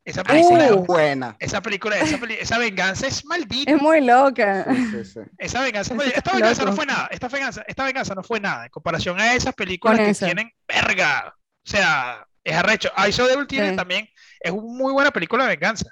Esa 0.04 0.20
Ay, 0.26 0.42
película, 0.42 0.66
Uh. 0.74 0.80
es 0.82 0.86
buena. 0.86 1.36
esa 1.40 1.62
película, 1.62 1.96
esa, 1.98 2.18
peli- 2.18 2.36
esa 2.38 2.58
venganza 2.58 3.06
es 3.06 3.24
maldita. 3.24 3.72
Es 3.72 3.80
muy 3.80 4.02
loca. 4.02 4.64
Sí, 4.68 4.86
sí, 4.90 5.04
sí. 5.04 5.20
Esa 5.38 5.62
venganza, 5.62 5.94
Eso 5.94 6.02
esta 6.02 6.18
está 6.18 6.32
venganza 6.34 6.62
no 6.62 6.66
loco. 6.66 6.76
fue 6.76 6.86
nada. 6.86 7.08
Esta 7.10 7.28
venganza, 7.28 7.64
esta 7.66 7.84
venganza 7.84 8.14
no 8.14 8.22
fue 8.22 8.38
nada 8.38 8.64
en 8.64 8.70
comparación 8.70 9.18
a 9.18 9.34
esas 9.34 9.54
películas 9.54 9.96
Con 9.96 10.04
que 10.04 10.10
esa. 10.12 10.26
tienen 10.26 10.52
verga. 10.68 11.34
O 11.66 11.70
sea, 11.70 12.26
es 12.44 12.54
arrecho. 12.54 12.92
I 12.98 13.10
Saw 13.12 13.26
Devil 13.26 13.46
tiene 13.46 13.70
Sí. 13.70 13.76
también, 13.76 14.06
es 14.40 14.52
una 14.52 14.62
muy 14.62 14.92
buena 14.92 15.10
película 15.10 15.44
de 15.44 15.50
venganza. 15.56 15.90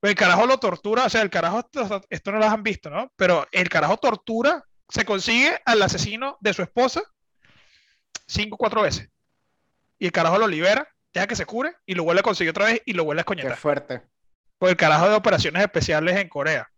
Pero 0.00 0.10
el 0.10 0.16
carajo 0.16 0.46
lo 0.46 0.58
tortura, 0.58 1.04
o 1.04 1.10
sea, 1.10 1.20
el 1.22 1.28
carajo, 1.30 1.58
esto, 1.60 2.00
esto 2.08 2.32
no 2.32 2.38
lo 2.38 2.46
han 2.46 2.62
visto, 2.62 2.88
¿no? 2.88 3.12
Pero 3.16 3.46
el 3.52 3.68
carajo 3.68 3.98
tortura, 3.98 4.64
se 4.88 5.04
consigue 5.04 5.58
al 5.64 5.82
asesino 5.82 6.36
de 6.40 6.54
su 6.54 6.62
esposa 6.62 7.02
cinco 8.26 8.54
o 8.56 8.58
cuatro 8.58 8.82
veces. 8.82 9.08
Y 9.98 10.06
el 10.06 10.12
carajo 10.12 10.38
lo 10.38 10.46
libera, 10.48 10.88
deja 11.12 11.26
que 11.26 11.36
se 11.36 11.46
cure 11.46 11.74
y 11.86 11.94
lo 11.94 12.04
vuelve 12.04 12.20
a 12.20 12.24
conseguir 12.24 12.50
otra 12.50 12.66
vez 12.66 12.82
y 12.84 12.92
lo 12.92 13.04
vuelve 13.04 13.22
a 13.22 13.24
Qué 13.24 13.32
escoñetar. 13.34 13.56
fuerte. 13.58 14.02
Por 14.58 14.70
el 14.70 14.76
carajo 14.76 15.08
de 15.08 15.14
operaciones 15.14 15.62
especiales 15.62 16.16
en 16.16 16.28
Corea. 16.28 16.68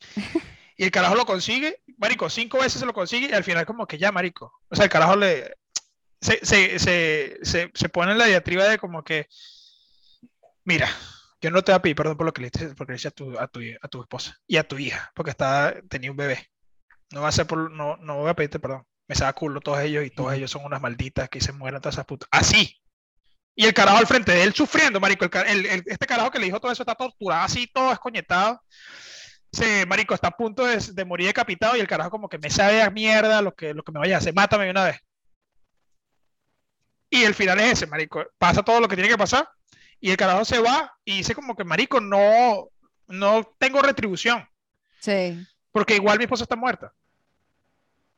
Y 0.76 0.84
el 0.84 0.90
carajo 0.90 1.14
lo 1.14 1.26
consigue, 1.26 1.82
marico, 1.98 2.30
cinco 2.30 2.56
veces 2.58 2.80
se 2.80 2.86
lo 2.86 2.94
consigue 2.94 3.28
y 3.28 3.32
al 3.34 3.44
final 3.44 3.66
como 3.66 3.86
que 3.86 3.98
ya, 3.98 4.10
marico. 4.12 4.50
O 4.70 4.74
sea, 4.74 4.86
el 4.86 4.90
carajo 4.90 5.14
le... 5.14 5.54
Se, 6.22 6.42
se, 6.42 6.78
se, 6.78 7.38
se, 7.42 7.70
se 7.74 7.88
pone 7.90 8.12
en 8.12 8.18
la 8.18 8.24
diatriba 8.24 8.64
de 8.64 8.78
como 8.78 9.04
que, 9.04 9.26
mira, 10.64 10.88
yo 11.42 11.50
no 11.50 11.60
te 11.62 11.72
voy 11.72 11.76
a 11.76 11.82
pedir 11.82 11.96
perdón 11.96 12.16
por 12.16 12.24
lo 12.24 12.32
que 12.32 12.40
le 12.40 12.48
hice, 12.48 12.74
porque 12.74 12.92
le 12.92 12.96
hice 12.96 13.08
a, 13.08 13.10
tu, 13.10 13.38
a, 13.38 13.46
tu, 13.46 13.60
a 13.82 13.88
tu 13.88 14.00
esposa 14.00 14.38
y 14.46 14.56
a 14.56 14.66
tu 14.66 14.78
hija, 14.78 15.12
porque 15.14 15.32
estaba, 15.32 15.74
tenía 15.90 16.10
un 16.10 16.16
bebé. 16.16 16.49
No, 17.12 17.22
va 17.22 17.28
a 17.28 17.32
ser 17.32 17.46
por, 17.46 17.70
no, 17.70 17.96
no 17.98 18.18
voy 18.18 18.30
a 18.30 18.34
pedirte 18.34 18.58
perdón. 18.58 18.84
Me 19.08 19.16
saca 19.16 19.32
culo 19.32 19.60
todos 19.60 19.80
ellos 19.80 20.04
y 20.04 20.10
todos 20.10 20.32
ellos 20.34 20.50
son 20.50 20.64
unas 20.64 20.80
malditas 20.80 21.28
que 21.28 21.40
se 21.40 21.52
mueran 21.52 21.80
todas 21.80 21.96
esas 21.96 22.06
putas. 22.06 22.28
Así. 22.30 22.80
Y 23.56 23.66
el 23.66 23.74
carajo 23.74 23.98
al 23.98 24.06
frente 24.06 24.32
de 24.32 24.44
él 24.44 24.54
sufriendo, 24.54 25.00
marico. 25.00 25.24
El, 25.46 25.66
el, 25.66 25.82
este 25.86 26.06
carajo 26.06 26.30
que 26.30 26.38
le 26.38 26.46
dijo 26.46 26.60
todo 26.60 26.70
eso 26.70 26.82
está 26.82 26.94
torturado 26.94 27.42
así, 27.42 27.66
todo 27.66 27.92
escoñetado. 27.92 28.62
Sí, 29.52 29.84
marico, 29.88 30.14
está 30.14 30.28
a 30.28 30.36
punto 30.36 30.64
de, 30.64 30.78
de, 30.78 31.04
morir 31.04 31.26
decapitado 31.26 31.76
y 31.76 31.80
el 31.80 31.88
carajo 31.88 32.10
como 32.10 32.28
que 32.28 32.38
me 32.38 32.50
sabe 32.50 32.82
a 32.82 32.90
mierda 32.90 33.42
lo 33.42 33.52
que, 33.54 33.74
lo 33.74 33.82
que 33.82 33.90
me 33.90 33.98
vaya 33.98 34.14
a 34.14 34.18
hacer. 34.18 34.32
Mátame 34.32 34.66
de 34.66 34.70
una 34.70 34.84
vez. 34.84 35.00
Y 37.10 37.24
el 37.24 37.34
final 37.34 37.58
es 37.58 37.72
ese, 37.72 37.86
marico. 37.88 38.24
Pasa 38.38 38.62
todo 38.62 38.80
lo 38.80 38.86
que 38.86 38.94
tiene 38.94 39.10
que 39.10 39.18
pasar 39.18 39.48
y 40.00 40.10
el 40.10 40.16
carajo 40.16 40.44
se 40.44 40.60
va 40.60 40.96
y 41.04 41.18
dice 41.18 41.34
como 41.34 41.54
que, 41.56 41.64
marico, 41.64 42.00
no, 42.00 42.68
no 43.08 43.54
tengo 43.58 43.82
retribución. 43.82 44.48
Sí. 45.00 45.44
Porque 45.72 45.96
igual 45.96 46.18
mi 46.18 46.24
esposa 46.24 46.44
está 46.44 46.56
muerta. 46.56 46.92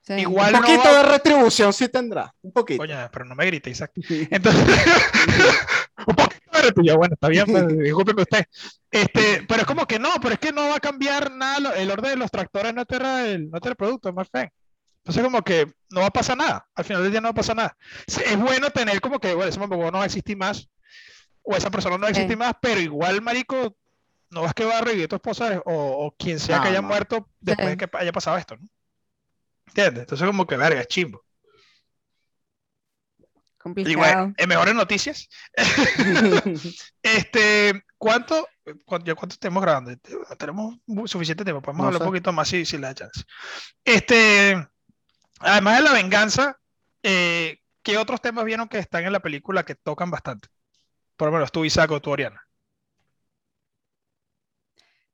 Sí. 0.03 0.13
Igual 0.15 0.55
Un 0.55 0.61
poquito 0.61 0.85
no- 0.85 0.95
de 0.95 1.03
retribución 1.05 1.73
sí 1.73 1.89
tendrá, 1.89 2.35
un 2.43 2.53
poquito. 2.53 2.79
Coño, 2.79 3.09
pero 3.13 3.25
no 3.25 3.35
me 3.35 3.47
grite, 3.47 3.71
Isaac. 3.71 3.93
Entonces, 3.97 4.63
un 6.07 6.15
poquito 6.15 6.51
de 6.53 6.63
retribución. 6.63 6.97
Bueno, 6.99 7.15
está 7.15 7.29
bien, 7.29 7.47
pues, 7.47 7.67
discúlpeme 7.79 8.23
usted. 8.23 8.45
Este, 8.91 9.45
pero 9.49 9.61
es 9.63 9.67
como 9.67 9.87
que 9.87 9.99
no, 9.99 10.11
pero 10.21 10.35
es 10.35 10.41
que 10.41 10.53
no 10.53 10.69
va 10.69 10.77
a 10.77 10.81
cambiar 10.81 11.31
nada. 11.33 11.75
El 11.77 11.91
orden 11.91 12.11
de 12.13 12.17
los 12.17 12.31
tractores 12.31 12.75
no 12.75 12.81
altera 12.81 13.27
el, 13.27 13.51
no 13.51 13.59
el 13.63 13.77
producto, 13.77 14.09
es 14.09 14.15
más 14.15 14.29
feo. 14.31 14.49
Entonces, 14.99 15.25
como 15.25 15.43
que 15.43 15.67
no 15.91 16.01
va 16.03 16.07
a 16.07 16.11
pasar 16.13 16.37
nada. 16.37 16.67
Al 16.75 16.85
final 16.85 17.03
del 17.03 17.11
día 17.11 17.21
no 17.21 17.27
va 17.27 17.31
a 17.33 17.35
pasar 17.35 17.57
nada. 17.57 17.77
Es 18.07 18.39
bueno 18.39 18.71
tener 18.71 19.01
como 19.01 19.19
que, 19.19 19.35
bueno, 19.35 19.49
ese 19.49 19.59
mamá 19.59 19.77
no 19.77 19.93
va 19.99 20.03
a 20.03 20.07
existir 20.07 20.37
más. 20.37 20.69
O 21.43 21.57
esa 21.57 21.71
persona 21.71 21.97
no 21.97 22.03
va 22.03 22.07
a 22.09 22.11
existir 22.11 22.35
Sí. 22.35 22.39
más, 22.39 22.55
pero 22.63 22.81
igual, 22.81 23.21
marico, 23.21 23.75
no 24.31 24.43
vas 24.43 24.55
que 24.55 24.65
va 24.65 24.79
a 24.79 24.81
revivir 24.81 25.09
tu 25.09 25.17
esposa 25.17 25.61
o, 25.65 26.07
o 26.07 26.15
quien 26.17 26.39
sea 26.39 26.59
No, 26.59 26.63
que 26.63 26.69
haya 26.69 26.81
no. 26.83 26.87
muerto 26.89 27.29
después 27.41 27.67
de 27.67 27.73
Sí. 27.73 27.79
que 27.79 27.97
haya 27.99 28.13
pasado 28.13 28.37
esto, 28.39 28.57
¿no? 28.57 28.69
¿Entiendes? 29.73 30.03
Entonces, 30.03 30.27
como 30.27 30.47
que, 30.47 30.57
verga, 30.57 30.81
es 30.81 30.89
chimbo. 30.89 31.25
Y 33.19 33.25
Complicado. 33.59 33.97
bueno, 33.99 34.35
en 34.37 34.49
mejores 34.49 34.75
noticias. 34.75 35.29
Este, 37.03 37.83
¿cuánto, 37.99 38.47
cuánto, 38.85 39.07
ya 39.07 39.15
cuánto 39.15 39.35
estamos 39.35 39.63
grabando? 39.63 39.93
Tenemos 40.39 40.77
suficiente 41.07 41.45
tiempo, 41.45 41.63
podemos 41.63 41.83
No 41.83 41.87
hablar 41.89 42.01
sé. 42.01 42.05
un 42.05 42.11
poquito 42.11 42.33
más 42.33 42.49
si, 42.49 42.65
si 42.67 42.77
le 42.77 42.87
da 42.89 42.95
chance. 42.95 43.23
Este, 43.85 44.69
además 45.41 45.77
de 45.79 45.83
la 45.85 45.93
venganza, 45.93 46.59
eh, 47.03 47.59
¿qué 47.83 47.97
otros 47.99 48.21
temas 48.21 48.45
vieron 48.45 48.69
que 48.69 48.79
están 48.79 49.05
en 49.05 49.13
la 49.13 49.21
película 49.21 49.65
que 49.65 49.75
tocan 49.75 50.11
bastante? 50.11 50.49
Por 51.17 51.29
lo 51.29 51.33
menos 51.35 51.51
tú, 51.53 51.65
Isaac, 51.65 51.91
o 51.93 52.01
tú, 52.01 52.11
Oriana. 52.11 52.41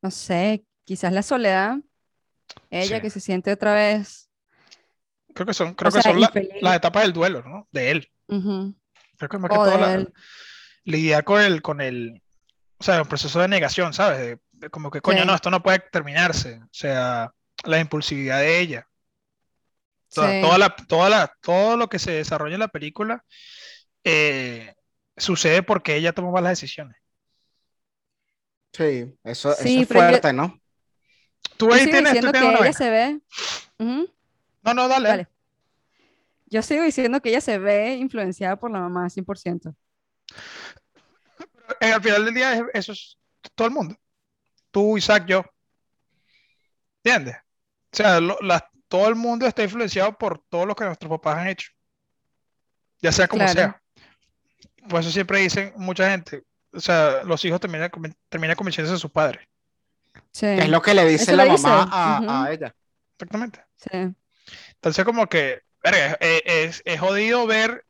No 0.03 0.11
sé, 0.11 0.65
quizás 0.85 1.13
la 1.13 1.23
soledad. 1.23 1.77
Ella 2.71 2.97
Sí. 2.97 3.03
que 3.03 3.11
se 3.11 3.21
siente 3.21 3.53
otra 3.53 3.75
vez. 3.75 4.28
Creo 5.39 5.47
que 5.47 5.55
son, 5.55 5.75
creo 5.75 5.91
O 5.91 5.93
que 5.93 6.03
sea, 6.03 6.11
son 6.11 6.21
la- 6.21 6.33
las 6.63 6.75
etapas 6.77 7.05
del 7.05 7.13
duelo, 7.13 7.45
¿no? 7.45 7.69
De 7.71 7.93
él. 7.93 8.11
Ujú. 8.27 8.75
Creo 9.17 9.29
que 9.29 9.39
más 9.39 9.49
que 9.53 9.57
O 9.57 9.65
todo 9.65 9.79
la- 9.79 10.05
lidiar 10.83 11.23
con 11.23 11.41
el, 11.41 11.63
con 11.63 11.81
el, 11.81 12.21
o 12.79 12.83
sea, 12.83 13.01
un 13.03 13.07
proceso 13.09 13.39
de 13.41 13.47
negación, 13.47 13.93
¿sabes? 13.95 14.19
De- 14.19 14.39
de 14.51 14.69
como 14.69 14.91
que, 14.91 15.01
coño, 15.01 15.21
Sí. 15.21 15.27
no, 15.29 15.35
esto 15.37 15.49
no 15.53 15.63
puede 15.63 15.79
terminarse. 15.79 16.59
O 16.61 16.69
sea, 16.73 17.33
la 17.65 17.79
impulsividad 17.79 18.41
de 18.41 18.59
ella. 18.59 18.89
Toda, 20.13 20.29
Sí. 20.33 20.41
toda 20.41 20.59
la, 20.59 20.75
toda 20.75 21.09
la, 21.09 21.33
todo 21.41 21.77
lo 21.77 21.89
que 21.89 22.01
se 22.01 22.11
desarrolla 22.11 22.55
en 22.55 22.61
la 22.61 22.69
película 22.69 23.25
eh, 24.03 24.75
sucede 25.17 25.63
porque 25.63 25.95
ella 25.95 26.13
toma 26.13 26.33
malas 26.33 26.51
decisiones. 26.51 26.97
Sí, 28.73 29.15
eso, 29.25 29.53
eso 29.53 29.63
Sí, 29.63 29.83
es 29.83 29.89
pero 29.89 30.01
yo- 30.01 30.09
fuerte, 30.09 30.33
¿no? 30.33 30.61
Tú 31.57 31.73
ahí 31.73 31.85
tienes, 31.85 32.03
tú 32.03 32.05
diciendo 32.07 32.33
que 32.33 32.39
tienes 32.39 32.43
una 32.43 32.51
ella 32.51 32.59
vaina. 32.59 32.73
se 32.79 32.91
ve. 32.91 33.21
Ujú, 33.79 34.15
No, 34.75 34.83
no, 34.83 34.89
dale. 34.89 35.09
Dale. 35.09 35.29
Yo 36.47 36.63
sigo 36.63 36.83
diciendo 36.83 37.21
que 37.21 37.29
ella 37.31 37.41
se 37.41 37.59
ve 37.59 37.95
influenciada 37.97 38.57
por 38.57 38.71
la 38.71 38.81
mamá 38.81 39.09
100%. 39.11 39.75
Eh, 41.81 41.93
al 41.93 42.03
final 42.03 42.25
del 42.25 42.35
día, 42.35 42.55
es- 42.55 42.63
eso 42.75 42.93
es 42.93 43.19
todo 43.55 43.69
el 43.69 43.75
mundo. 43.75 43.97
Tú, 44.71 44.97
Isaac, 44.97 45.27
yo. 45.27 45.45
¿Entiendes? 47.03 47.37
O 47.93 47.97
sea, 47.97 48.21
lo- 48.21 48.39
la- 48.41 48.71
todo 48.89 49.09
el 49.09 49.15
mundo 49.15 49.47
está 49.47 49.63
influenciado 49.63 50.17
por 50.17 50.43
todo 50.49 50.65
lo 50.67 50.75
que 50.75 50.85
nuestros 50.85 51.11
papás 51.11 51.39
han 51.39 51.49
hecho. 51.49 51.71
Ya 53.01 53.13
sea 53.13 53.29
como 53.29 53.45
Claro. 53.45 53.53
sea. 53.53 53.83
Por 54.89 55.01
eso 55.01 55.11
siempre 55.11 55.41
dicen 55.41 55.73
mucha 55.77 56.11
gente, 56.11 56.43
o 56.73 56.81
sea, 56.81 57.23
los 57.25 57.45
hijos 57.45 57.61
terminan, 57.61 57.91
terminan 58.29 58.57
convenciéndose 58.57 58.95
de 58.95 58.99
sus 59.01 59.11
padres. 59.11 59.47
Sí. 60.33 60.47
Es 60.47 60.69
lo 60.69 60.81
que 60.81 60.95
le 60.95 61.05
dice 61.07 61.25
Eso 61.25 61.37
la 61.37 61.45
dice, 61.45 61.67
mamá 61.67 61.89
a, 61.93 62.45
a 62.45 62.53
ella. 62.53 62.75
Exactamente. 63.13 63.63
sí. 63.77 64.15
Entonces, 64.79 65.05
como 65.05 65.27
que, 65.27 65.63
verga, 65.83 66.17
es, 66.21 66.43
es- 66.47 66.83
es 66.85 67.01
jodido 67.01 67.47
ver 67.47 67.85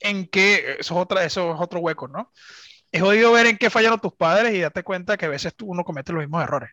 en 0.00 0.26
qué, 0.26 0.76
eso 0.80 0.94
es, 0.94 1.00
otra, 1.00 1.24
eso 1.24 1.54
es 1.54 1.60
otro 1.60 1.80
hueco, 1.80 2.08
¿no? 2.08 2.32
Es 2.92 3.02
jodido 3.02 3.32
ver 3.32 3.46
en 3.46 3.58
qué 3.58 3.70
fallaron 3.70 4.00
tus 4.00 4.14
padres 4.14 4.54
y 4.54 4.60
darte 4.60 4.82
cuenta 4.82 5.16
que 5.16 5.26
a 5.26 5.30
veces 5.30 5.54
tú, 5.54 5.66
uno 5.66 5.84
comete 5.84 6.12
los 6.12 6.20
mismos 6.20 6.42
errores. 6.42 6.70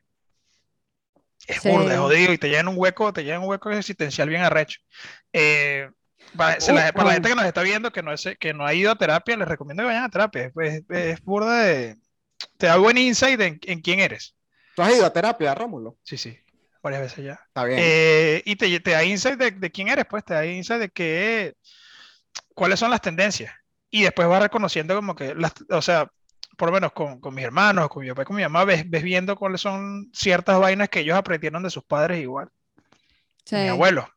Es 1.48 1.62
Sí. 1.62 1.70
burda, 1.70 1.94
es 1.94 2.00
jodido 2.00 2.34
y 2.34 2.38
te 2.38 2.50
llevan 2.50 2.68
un 2.68 2.76
hueco, 2.78 3.12
te 3.12 3.24
llevan 3.24 3.42
un 3.42 3.50
hueco 3.50 3.72
existencial 3.72 4.30
bien 4.30 4.42
arrecho. 4.44 4.80
Eh, 5.34 5.90
para, 6.38 6.62
se 6.62 6.72
la- 6.72 6.90
Uh, 6.90 6.94
para 6.94 7.08
la 7.08 7.14
gente 7.16 7.30
que 7.30 7.36
nos 7.36 7.46
está 7.46 7.64
viendo 7.64 7.92
que 7.92 8.04
no, 8.04 8.14
es, 8.14 8.30
que 8.40 8.54
no 8.54 8.66
ha 8.66 8.74
ido 8.74 8.92
a 8.92 8.98
terapia, 8.98 9.36
les 9.36 9.48
recomiendo 9.48 9.84
que 9.84 9.88
vayan 9.88 10.04
a 10.04 10.10
terapia. 10.10 10.44
Es, 10.46 10.54
es- 10.56 10.84
es 10.90 11.22
burda 11.24 11.64
de... 11.64 11.98
Te 12.58 12.68
da 12.68 12.78
buen 12.78 12.98
insight 12.98 13.40
en, 13.42 13.60
en 13.64 13.82
quién 13.82 14.00
eres. 14.00 14.36
¿Tú 14.76 14.82
has 14.84 14.96
ido 14.96 15.06
a 15.06 15.12
terapia, 15.14 15.54
Rómulo? 15.56 15.98
Sí, 16.04 16.18
sí, 16.18 16.38
varias 16.82 17.02
veces 17.02 17.26
ya. 17.26 17.40
Está 17.48 17.64
bien. 17.66 17.80
Eh, 17.82 18.42
y 18.46 18.56
te, 18.56 18.80
te 18.80 18.92
da 18.92 19.04
insight 19.04 19.38
de, 19.38 19.52
de 19.52 19.72
quién 19.72 19.88
eres, 19.90 20.06
pues, 20.10 20.24
te 20.26 20.34
da 20.34 20.46
insight 20.46 20.80
de 20.82 20.90
qué, 20.90 21.56
cuáles 22.54 22.80
son 22.80 22.92
las 22.92 23.02
tendencias. 23.02 23.54
Y 23.90 24.04
después 24.04 24.28
vas 24.28 24.42
reconociendo 24.42 24.96
como 24.96 25.16
que, 25.16 25.36
las, 25.36 25.54
o 25.70 25.82
sea, 25.82 26.10
por 26.58 26.70
lo 26.70 26.74
menos 26.74 26.92
con, 26.94 27.20
con 27.20 27.34
mis 27.34 27.44
hermanos, 27.44 27.90
con 27.90 28.04
mi 28.04 28.10
papá 28.10 28.26
con 28.26 28.36
mi 28.36 28.44
mamá, 28.44 28.66
ves, 28.66 28.90
ves 28.90 29.04
viendo 29.04 29.36
cuáles 29.36 29.62
son 29.62 30.10
ciertas 30.14 30.60
vainas 30.60 30.90
que 30.90 31.00
ellos 31.02 31.18
aprendieron 31.18 31.64
de 31.64 31.70
sus 31.70 31.84
padres 31.84 32.20
igual, 32.22 32.50
sí. 33.46 33.56
mi 33.56 33.68
abuelo. 33.68 34.08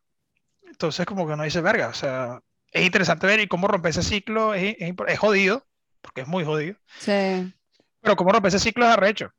Entonces 0.63 1.05
como 1.05 1.25
que 1.25 1.33
uno 1.33 1.43
dice, 1.43 1.61
verga, 1.61 1.87
o 1.87 1.93
sea, 1.93 2.39
es 2.71 2.85
interesante 2.85 3.27
ver 3.27 3.39
y 3.39 3.47
cómo 3.47 3.67
romper 3.67 3.89
ese 3.91 4.03
ciclo, 4.03 4.53
es, 4.53 4.75
es, 4.79 4.93
es 5.07 5.19
jodido, 5.19 5.65
porque 6.01 6.21
es 6.21 6.27
muy 6.27 6.43
jodido, 6.43 6.77
Sí. 6.99 7.53
pero 8.01 8.15
cómo 8.15 8.31
romper 8.31 8.49
ese 8.49 8.59
ciclo 8.59 8.85
es 8.85 8.91
arrecho. 8.91 9.31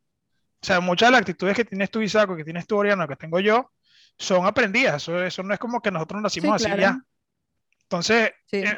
O 0.66 0.68
sea, 0.68 0.80
muchas 0.80 1.06
de 1.06 1.10
las 1.12 1.20
actitudes 1.20 1.54
que 1.54 1.64
tienes 1.64 1.92
tú, 1.92 2.02
Isaac, 2.02 2.34
que 2.36 2.42
tienes 2.42 2.66
tú, 2.66 2.76
Oriana, 2.76 3.06
que 3.06 3.14
tengo 3.14 3.38
yo, 3.38 3.70
son 4.18 4.46
aprendidas. 4.46 4.96
Eso, 5.00 5.22
eso 5.22 5.44
no 5.44 5.54
es 5.54 5.60
como 5.60 5.80
que 5.80 5.92
nosotros 5.92 6.20
nacimos 6.20 6.60
Sí, 6.60 6.66
así 6.66 6.76
claro. 6.76 6.82
ya. 6.96 7.04
Entonces, 7.82 8.32
Sí. 8.46 8.56
eh, 8.64 8.76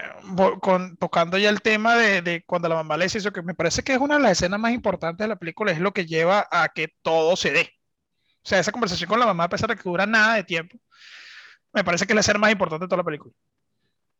con, 0.60 0.98
tocando 0.98 1.38
ya 1.38 1.48
el 1.48 1.62
tema 1.62 1.96
de, 1.96 2.20
de 2.20 2.44
cuando 2.44 2.68
la 2.68 2.74
mamá 2.74 2.98
le 2.98 3.04
dice 3.06 3.16
eso, 3.16 3.32
que 3.32 3.40
me 3.40 3.54
parece 3.54 3.82
que 3.82 3.94
es 3.94 3.98
una 4.00 4.16
de 4.16 4.20
las 4.20 4.32
escenas 4.32 4.60
más 4.60 4.72
importantes 4.72 5.24
de 5.24 5.28
la 5.28 5.36
película, 5.36 5.72
es 5.72 5.78
lo 5.78 5.94
que 5.94 6.04
lleva 6.04 6.46
a 6.50 6.68
que 6.68 6.92
todo 7.00 7.36
se 7.36 7.52
dé. 7.52 7.70
O 8.42 8.46
sea, 8.46 8.58
esa 8.58 8.70
conversación 8.70 9.08
con 9.08 9.18
la 9.18 9.24
mamá, 9.24 9.44
a 9.44 9.48
pesar 9.48 9.70
de 9.70 9.76
que 9.76 9.82
dura 9.82 10.04
nada 10.04 10.34
de 10.34 10.44
tiempo, 10.44 10.76
me 11.72 11.84
parece 11.84 12.04
que 12.04 12.12
es 12.12 12.16
la 12.16 12.20
escena 12.20 12.38
más 12.38 12.52
importante 12.52 12.84
de 12.84 12.88
toda 12.88 12.98
la 12.98 13.04
película. 13.04 13.32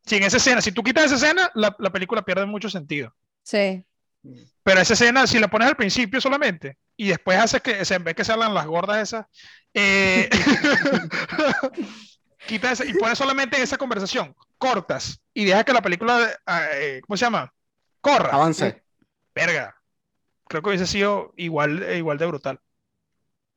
Si 0.06 0.16
en 0.16 0.22
esa 0.22 0.38
escena, 0.38 0.62
si 0.62 0.72
tú 0.72 0.82
quitas 0.82 1.04
esa 1.04 1.16
escena, 1.16 1.50
la, 1.54 1.76
la 1.78 1.90
película 1.90 2.22
pierde 2.22 2.46
mucho 2.46 2.70
sentido. 2.70 3.14
Sí. 3.42 3.84
Pero 4.62 4.80
esa 4.80 4.94
escena, 4.94 5.26
si 5.26 5.38
la 5.38 5.48
pones 5.48 5.68
al 5.68 5.76
principio 5.76 6.20
solamente 6.20 6.76
y 6.96 7.08
después 7.08 7.38
haces 7.38 7.62
que, 7.62 7.82
en 7.88 8.04
vez 8.04 8.14
que 8.14 8.24
se 8.24 8.32
hablan 8.32 8.54
las 8.54 8.66
gordas 8.66 8.98
esas, 8.98 9.26
eh, 9.72 10.28
quita 12.46 12.72
esa 12.72 12.84
y 12.84 12.94
pones 12.94 13.16
solamente 13.16 13.62
esa 13.62 13.78
conversación, 13.78 14.34
cortas 14.58 15.22
y 15.32 15.44
dejas 15.44 15.64
que 15.64 15.72
la 15.72 15.82
película, 15.82 16.28
eh, 16.74 17.00
¿cómo 17.06 17.16
se 17.16 17.24
llama? 17.24 17.52
Corra. 18.00 18.30
Avance. 18.30 18.82
Verga. 19.34 19.74
Creo 20.48 20.62
que 20.62 20.68
hubiese 20.70 20.86
sido 20.86 21.32
igual, 21.36 21.94
igual 21.94 22.18
de 22.18 22.26
brutal. 22.26 22.60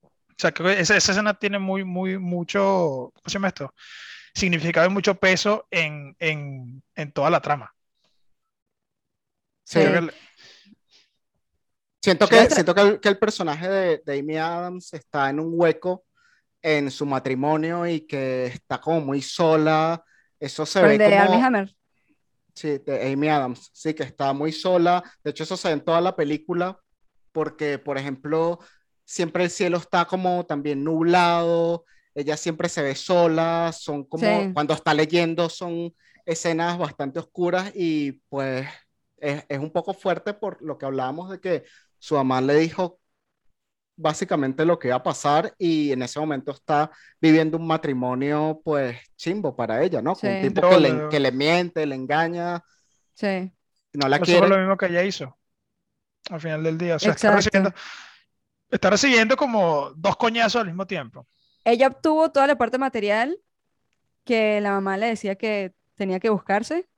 O 0.03 0.09
sea, 0.37 0.51
creo 0.51 0.69
que 0.69 0.81
esa, 0.81 0.95
esa 0.95 1.11
escena 1.11 1.33
tiene 1.33 1.59
muy, 1.59 1.83
muy, 1.83 2.17
mucho, 2.17 3.11
¿cómo 3.13 3.23
se 3.25 3.33
llama 3.33 3.49
esto? 3.49 3.73
Significado 4.33 4.87
y 4.87 4.93
mucho 4.93 5.15
peso 5.15 5.67
en, 5.71 6.15
en, 6.19 6.83
en 6.95 7.11
toda 7.11 7.29
la 7.29 7.41
trama. 7.41 7.73
Sí. 9.63 9.79
Creo 9.79 10.07
que 10.07 10.13
Siento 12.01 12.27
que, 12.27 12.49
siento 12.49 12.73
que 12.73 12.81
el, 12.81 12.99
que 12.99 13.09
el 13.09 13.17
personaje 13.17 13.69
de, 13.69 14.01
de 14.05 14.19
Amy 14.19 14.37
Adams 14.37 14.93
está 14.93 15.29
en 15.29 15.39
un 15.39 15.51
hueco 15.53 16.03
en 16.61 16.89
su 16.91 17.05
matrimonio 17.05 17.85
y 17.87 18.01
que 18.01 18.47
está 18.47 18.79
como 18.81 19.01
muy 19.01 19.21
sola. 19.21 20.03
Eso 20.39 20.65
se 20.65 20.79
Pero 20.81 20.89
ve 20.89 20.97
de 20.97 21.09
como... 21.09 21.21
Armie 21.21 21.41
Hammer. 21.45 21.75
Sí, 22.53 22.79
de 22.79 23.13
Amy 23.13 23.29
Adams, 23.29 23.69
sí, 23.73 23.93
que 23.93 24.03
está 24.03 24.33
muy 24.33 24.51
sola. 24.51 25.03
De 25.23 25.31
hecho, 25.31 25.43
eso 25.43 25.55
se 25.55 25.69
ve 25.69 25.75
en 25.75 25.81
toda 25.85 26.01
la 26.01 26.15
película, 26.15 26.77
porque, 27.31 27.79
por 27.79 27.97
ejemplo, 27.97 28.59
siempre 29.05 29.43
el 29.45 29.49
cielo 29.49 29.77
está 29.77 30.05
como 30.05 30.45
también 30.45 30.83
nublado. 30.83 31.85
ella 32.13 32.35
siempre 32.35 32.67
se 32.67 32.81
ve 32.81 32.93
sola, 32.95 33.71
son 33.73 34.03
como, 34.03 34.25
Sí. 34.25 34.51
cuando 34.53 34.73
está 34.73 34.93
leyendo 34.93 35.47
son 35.49 35.95
escenas 36.25 36.77
bastante 36.77 37.19
oscuras 37.19 37.71
y 37.73 38.11
pues 38.29 38.67
es, 39.17 39.45
es 39.47 39.59
un 39.59 39.71
poco 39.71 39.93
fuerte 39.93 40.33
por 40.33 40.61
lo 40.61 40.77
que 40.77 40.85
hablábamos 40.85 41.29
de 41.29 41.39
que 41.39 41.63
su 42.01 42.15
mamá 42.15 42.41
le 42.41 42.55
dijo 42.55 42.99
básicamente 43.95 44.65
lo 44.65 44.79
que 44.79 44.87
iba 44.89 44.97
a 44.97 45.03
pasar 45.03 45.53
y 45.57 45.91
en 45.91 46.01
ese 46.03 46.19
momento 46.19 46.51
está 46.51 46.91
viviendo 47.21 47.57
un 47.57 47.67
matrimonio 47.67 48.61
pues 48.63 48.97
chimbo 49.15 49.55
para 49.55 49.83
ella, 49.83 50.01
¿no? 50.01 50.15
Con 50.15 50.31
un 50.31 50.37
Sí. 50.37 50.41
tipo 50.41 50.61
que 50.69 50.79
le, 50.79 50.89
Doble. 50.89 51.09
que 51.09 51.19
le 51.19 51.31
miente, 51.31 51.85
le 51.85 51.95
engaña, 51.95 52.63
Sí. 53.13 53.51
no 53.93 54.07
la 54.09 54.17
Eso 54.17 54.25
quiere. 54.25 54.39
fue 54.39 54.49
lo 54.49 54.57
mismo 54.57 54.77
que 54.77 54.87
ella 54.87 55.03
hizo 55.03 55.37
al 56.29 56.41
final 56.41 56.63
del 56.63 56.77
día. 56.77 56.95
O 56.95 56.99
sea, 56.99 57.13
está 57.13 57.29
Exacto. 57.29 57.37
recibiendo, 57.37 57.73
está 58.71 58.89
recibiendo 58.89 59.37
como 59.37 59.91
dos 59.95 60.17
coñazos 60.17 60.61
al 60.61 60.67
mismo 60.67 60.87
tiempo. 60.87 61.27
Ella 61.63 61.87
obtuvo 61.87 62.31
toda 62.31 62.47
la 62.47 62.57
parte 62.57 62.77
material 62.77 63.37
que 64.25 64.61
la 64.61 64.71
mamá 64.71 64.97
le 64.97 65.07
decía 65.07 65.35
que 65.35 65.73
tenía 65.95 66.19
que 66.19 66.29
buscarse, 66.29 66.89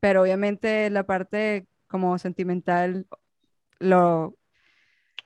pero 0.00 0.22
obviamente 0.22 0.90
la 0.90 1.04
parte 1.04 1.66
como 1.88 2.18
sentimental 2.18 3.06
lo, 3.84 4.34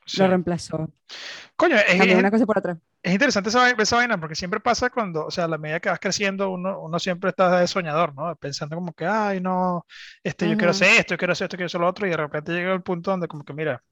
Sí. 0.07 0.21
lo 0.21 0.29
reemplazó. 0.29 0.89
Coño, 1.57 1.77
es, 1.77 2.01
es- 2.01 2.17
una 2.17 2.31
cosa 2.31 2.47
por 2.47 2.59
otra. 2.59 2.79
es 3.03 3.13
interesante 3.13 3.51
esa, 3.51 3.71
esa 3.71 3.97
vaina 3.97 4.19
porque 4.19 4.35
siempre 4.35 4.59
pasa 4.61 4.91
cuando, 4.91 5.27
o 5.27 5.31
sea, 5.31 5.45
a 5.45 5.49
la 5.49 5.59
medida 5.59 5.81
que 5.81 5.89
vas 5.91 5.99
creciendo, 6.01 6.51
uno, 6.51 6.81
uno 6.81 6.99
siempre 6.99 7.31
está 7.31 7.61
de 7.61 7.67
soñador, 7.67 8.15
¿no? 8.15 8.35
Pensando 8.37 8.75
como 8.77 8.93
que, 8.93 9.05
ay, 9.07 9.41
no, 9.41 9.87
este, 10.25 10.49
yo 10.49 10.57
quiero 10.57 10.71
hacer 10.73 10.99
esto, 10.99 11.15
yo 11.15 11.19
quiero 11.19 11.33
hacer 11.33 11.47
esto, 11.47 11.57
quiero 11.57 11.67
hacer 11.67 11.81
lo 11.81 11.89
otro, 11.89 12.07
y 12.07 12.11
de 12.11 12.17
repente 12.17 12.53
llega 12.53 12.73
el 12.73 12.83
punto 12.83 13.11
donde 13.11 13.29
como 13.29 13.45
que, 13.45 13.53
mira, 13.53 13.83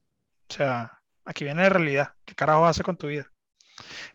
o 0.49 0.53
sea, 0.53 0.91
aquí 1.25 1.43
viene 1.43 1.61
la 1.63 1.69
realidad, 1.69 2.13
¿qué 2.25 2.33
carajo 2.35 2.65
haces 2.65 2.83
con 2.83 2.97
tu 2.97 3.07
vida? 3.07 3.25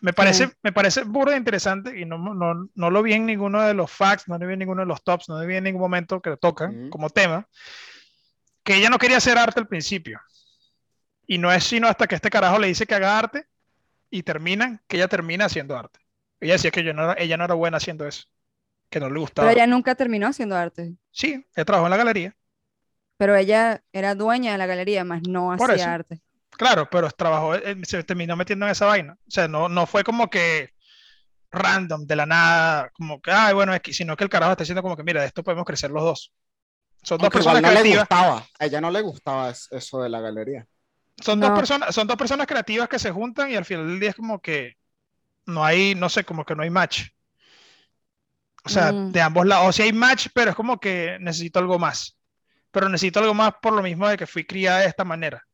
Me 0.00 0.12
parece, 0.12 0.48
Sí. 0.48 0.52
me 0.62 0.72
parece 0.72 1.04
burda 1.04 1.36
interesante 1.36 1.98
y 1.98 2.04
no, 2.04 2.18
no, 2.18 2.68
no 2.74 2.90
lo 2.90 3.02
vi 3.02 3.12
en 3.12 3.26
ninguno 3.26 3.62
de 3.62 3.74
los 3.74 3.90
facts, 3.92 4.26
no 4.28 4.36
lo 4.38 4.46
vi 4.46 4.54
en 4.54 4.58
ninguno 4.58 4.82
de 4.82 4.86
los 4.86 5.04
tops, 5.04 5.28
no 5.28 5.38
lo 5.40 5.46
vi 5.46 5.54
en 5.56 5.64
ningún 5.64 5.80
momento 5.82 6.20
que 6.20 6.30
lo 6.30 6.36
tocan 6.36 6.90
como 6.90 7.10
tema, 7.10 7.46
que 8.64 8.74
ella 8.76 8.90
no 8.90 8.98
quería 8.98 9.18
hacer 9.18 9.38
arte 9.38 9.60
al 9.60 9.68
principio. 9.68 10.20
Y 11.26 11.38
no 11.38 11.52
es 11.52 11.64
sino 11.64 11.88
hasta 11.88 12.06
que 12.06 12.14
este 12.16 12.30
carajo 12.30 12.58
le 12.58 12.68
dice 12.68 12.86
que 12.86 12.94
haga 12.94 13.18
arte 13.18 13.46
y 14.10 14.22
terminan, 14.22 14.82
que 14.88 14.96
ella 14.98 15.08
termina 15.08 15.46
haciendo 15.46 15.76
arte. 15.76 16.00
Ella 16.40 16.54
decía 16.54 16.70
que 16.70 16.84
yo 16.84 16.92
no 16.92 17.04
era- 17.12 17.22
ella 17.22 17.36
no 17.36 17.44
era 17.44 17.54
buena 17.54 17.76
haciendo 17.78 18.06
eso, 18.06 18.24
que 18.90 19.00
no 19.00 19.08
le 19.08 19.18
gustaba. 19.20 19.48
Pero 19.48 19.60
ella 19.60 19.66
nunca 19.66 19.94
terminó 19.94 20.26
haciendo 20.28 20.56
arte. 20.56 20.94
Sí, 21.10 21.46
ella 21.54 21.64
trabajó 21.64 21.86
en 21.86 21.90
la 21.92 21.96
galería, 21.96 22.36
Pero 23.16 23.36
ella 23.36 23.82
era 23.92 24.14
dueña 24.16 24.52
de 24.52 24.58
la 24.58 24.66
galería, 24.66 25.04
más 25.04 25.22
no 25.28 25.54
Por 25.56 25.70
hacía 25.70 25.84
eso. 25.84 25.90
arte. 25.94 26.20
claro, 26.50 26.88
pero 26.90 27.08
trabajó, 27.10 27.54
eh, 27.54 27.76
se 27.84 28.02
terminó 28.04 28.36
metiendo 28.36 28.66
en 28.66 28.72
esa 28.72 28.86
vaina. 28.86 29.16
O 29.26 29.30
sea, 29.30 29.46
no, 29.48 29.68
no 29.68 29.86
fue 29.86 30.02
como 30.04 30.28
que 30.28 30.70
random, 31.52 32.06
de 32.06 32.16
la 32.16 32.26
nada, 32.26 32.90
como 32.94 33.20
que, 33.20 33.30
ay, 33.30 33.54
bueno, 33.54 33.74
es 33.74 33.80
que, 33.80 33.92
sino 33.92 34.16
que 34.16 34.24
el 34.24 34.30
carajo 34.30 34.52
está 34.52 34.62
diciendo 34.64 34.82
como 34.82 34.96
que, 34.96 35.04
mira, 35.04 35.20
de 35.20 35.28
esto 35.28 35.42
podemos 35.44 35.64
crecer 35.64 35.90
los 35.90 36.02
dos. 36.02 36.32
Son 37.02 37.18
dos 37.18 37.26
Aunque 37.26 37.38
igual 37.40 37.56
personas 37.62 37.62
no 37.62 37.82
le 37.82 37.96
gustaba, 37.98 38.46
a 38.58 38.66
ella 38.66 38.80
no 38.80 38.90
le 38.90 39.00
gustaba 39.02 39.50
es- 39.50 39.68
eso 39.70 40.02
de 40.02 40.08
la 40.08 40.20
galería. 40.20 40.66
Son 41.20 41.38
dos 41.40 41.50
personas, 41.50 41.94
son 41.94 42.06
dos 42.06 42.16
personas 42.16 42.46
creativas 42.46 42.88
que 42.88 42.98
se 42.98 43.10
juntan 43.10 43.50
y 43.50 43.56
al 43.56 43.64
final 43.64 43.86
del 43.86 44.00
día 44.00 44.10
es 44.10 44.16
como 44.16 44.40
que 44.40 44.76
no 45.46 45.64
hay, 45.64 45.94
no 45.94 46.08
sé, 46.08 46.24
como 46.24 46.44
que 46.44 46.54
no 46.56 46.62
hay 46.62 46.70
match. 46.70 47.08
O 48.64 48.68
sea, 48.68 48.92
Mm. 48.92 49.12
de 49.12 49.20
ambos 49.20 49.46
lados. 49.46 49.68
O 49.68 49.72
sea, 49.72 49.84
hay 49.84 49.92
match, 49.92 50.28
pero 50.34 50.50
es 50.50 50.56
como 50.56 50.78
que 50.80 51.16
necesito 51.20 51.58
algo 51.58 51.78
más. 51.78 52.16
Pero 52.70 52.88
necesito 52.88 53.20
algo 53.20 53.34
más 53.34 53.54
por 53.60 53.72
lo 53.72 53.82
mismo 53.82 54.08
de 54.08 54.16
que 54.16 54.26
fui 54.26 54.44
criada 54.46 54.80
de 54.80 54.86
esta 54.86 55.04
manera. 55.04 55.46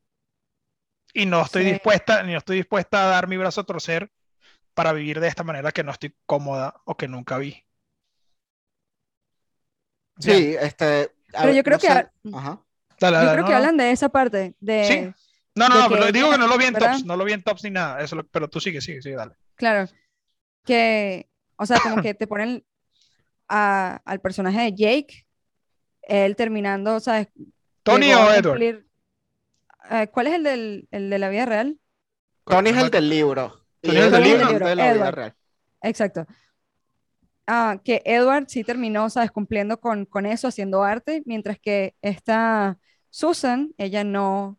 Y 1.14 1.26
no 1.26 1.42
estoy 1.42 1.64
Sí. 1.64 1.70
dispuesta, 1.72 2.22
ni 2.22 2.32
no 2.32 2.38
estoy 2.38 2.56
dispuesta 2.58 3.04
a 3.04 3.08
dar 3.08 3.26
mi 3.28 3.36
brazo 3.36 3.62
a 3.62 3.64
torcer 3.64 4.10
para 4.74 4.92
vivir 4.92 5.20
de 5.20 5.28
esta 5.28 5.42
manera 5.42 5.72
que 5.72 5.82
no 5.82 5.90
estoy 5.90 6.14
cómoda 6.26 6.80
o 6.84 6.96
que 6.96 7.08
nunca 7.08 7.38
vi. 7.38 7.64
Bien. 10.16 10.36
Sí, 10.36 10.56
este. 10.60 11.12
Pero 11.32 11.46
ver, 11.46 11.54
yo 11.56 11.62
creo 11.62 11.76
no 11.76 11.80
que, 11.80 11.86
sé- 11.86 11.92
ha- 11.92 12.12
Ajá. 12.34 12.60
Dale, 13.00 13.16
yo 13.26 13.32
creo 13.32 13.42
no, 13.42 13.44
que 13.46 13.50
no. 13.52 13.56
hablan 13.56 13.76
de 13.76 13.90
esa 13.92 14.08
parte, 14.08 14.54
de, 14.60 14.84
Sí. 15.14 15.27
No, 15.58 15.68
no, 15.68 15.82
no, 15.82 15.88
pero 15.88 16.12
digo 16.12 16.30
que 16.30 16.38
no 16.38 16.46
lo 16.46 16.56
vi 16.58 16.64
en 16.66 16.74
¿verdad? 16.74 16.92
tops, 16.92 17.04
no 17.04 17.16
lo 17.16 17.24
vi 17.24 17.32
en 17.32 17.42
tops 17.42 17.64
ni 17.64 17.70
nada. 17.70 18.00
Eso, 18.00 18.16
lo- 18.16 18.26
pero 18.26 18.48
tú 18.48 18.60
sigue, 18.60 18.80
sigue, 18.80 19.02
sigue, 19.02 19.16
dale. 19.16 19.34
claro, 19.54 19.90
que, 20.64 21.28
o 21.56 21.66
sea, 21.66 21.80
como 21.80 22.00
que 22.02 22.14
te 22.14 22.26
ponen 22.26 22.64
a- 23.48 24.00
al 24.04 24.20
personaje 24.20 24.60
de 24.60 24.74
Jake, 24.74 25.26
él 26.02 26.36
terminando, 26.36 27.00
¿sabes? 27.00 27.28
¿Tony 27.82 28.12
o 28.12 28.18
a 28.18 28.36
Edward? 28.36 28.58
cumplir- 28.58 28.86
eh, 29.90 30.08
¿cuál 30.12 30.26
es 30.28 30.34
el, 30.34 30.42
del, 30.42 30.88
el 30.90 31.10
de 31.10 31.18
la 31.18 31.28
vida 31.30 31.46
real? 31.46 31.78
Tony 32.44 32.70
es 32.70 32.76
el 32.76 32.90
del 32.90 33.08
libro. 33.08 33.64
Tony 33.80 33.96
es 33.98 34.04
el 34.06 34.10
del 34.12 34.22
es 34.22 34.28
libro. 34.48 34.66
de 34.68 34.74
la 34.76 34.92
vida 34.92 35.10
real. 35.10 35.34
Exacto. 35.82 36.26
Ah, 37.46 37.80
que 37.82 38.02
Edward 38.04 38.44
sí 38.48 38.62
terminó, 38.62 39.08
¿sabes? 39.08 39.30
Cumpliendo 39.30 39.80
con, 39.80 40.04
con 40.04 40.26
eso, 40.26 40.48
haciendo 40.48 40.82
arte, 40.82 41.22
mientras 41.24 41.58
que 41.58 41.94
esta 42.02 42.78
Susan, 43.08 43.70
ella 43.78 44.04
no, 44.04 44.58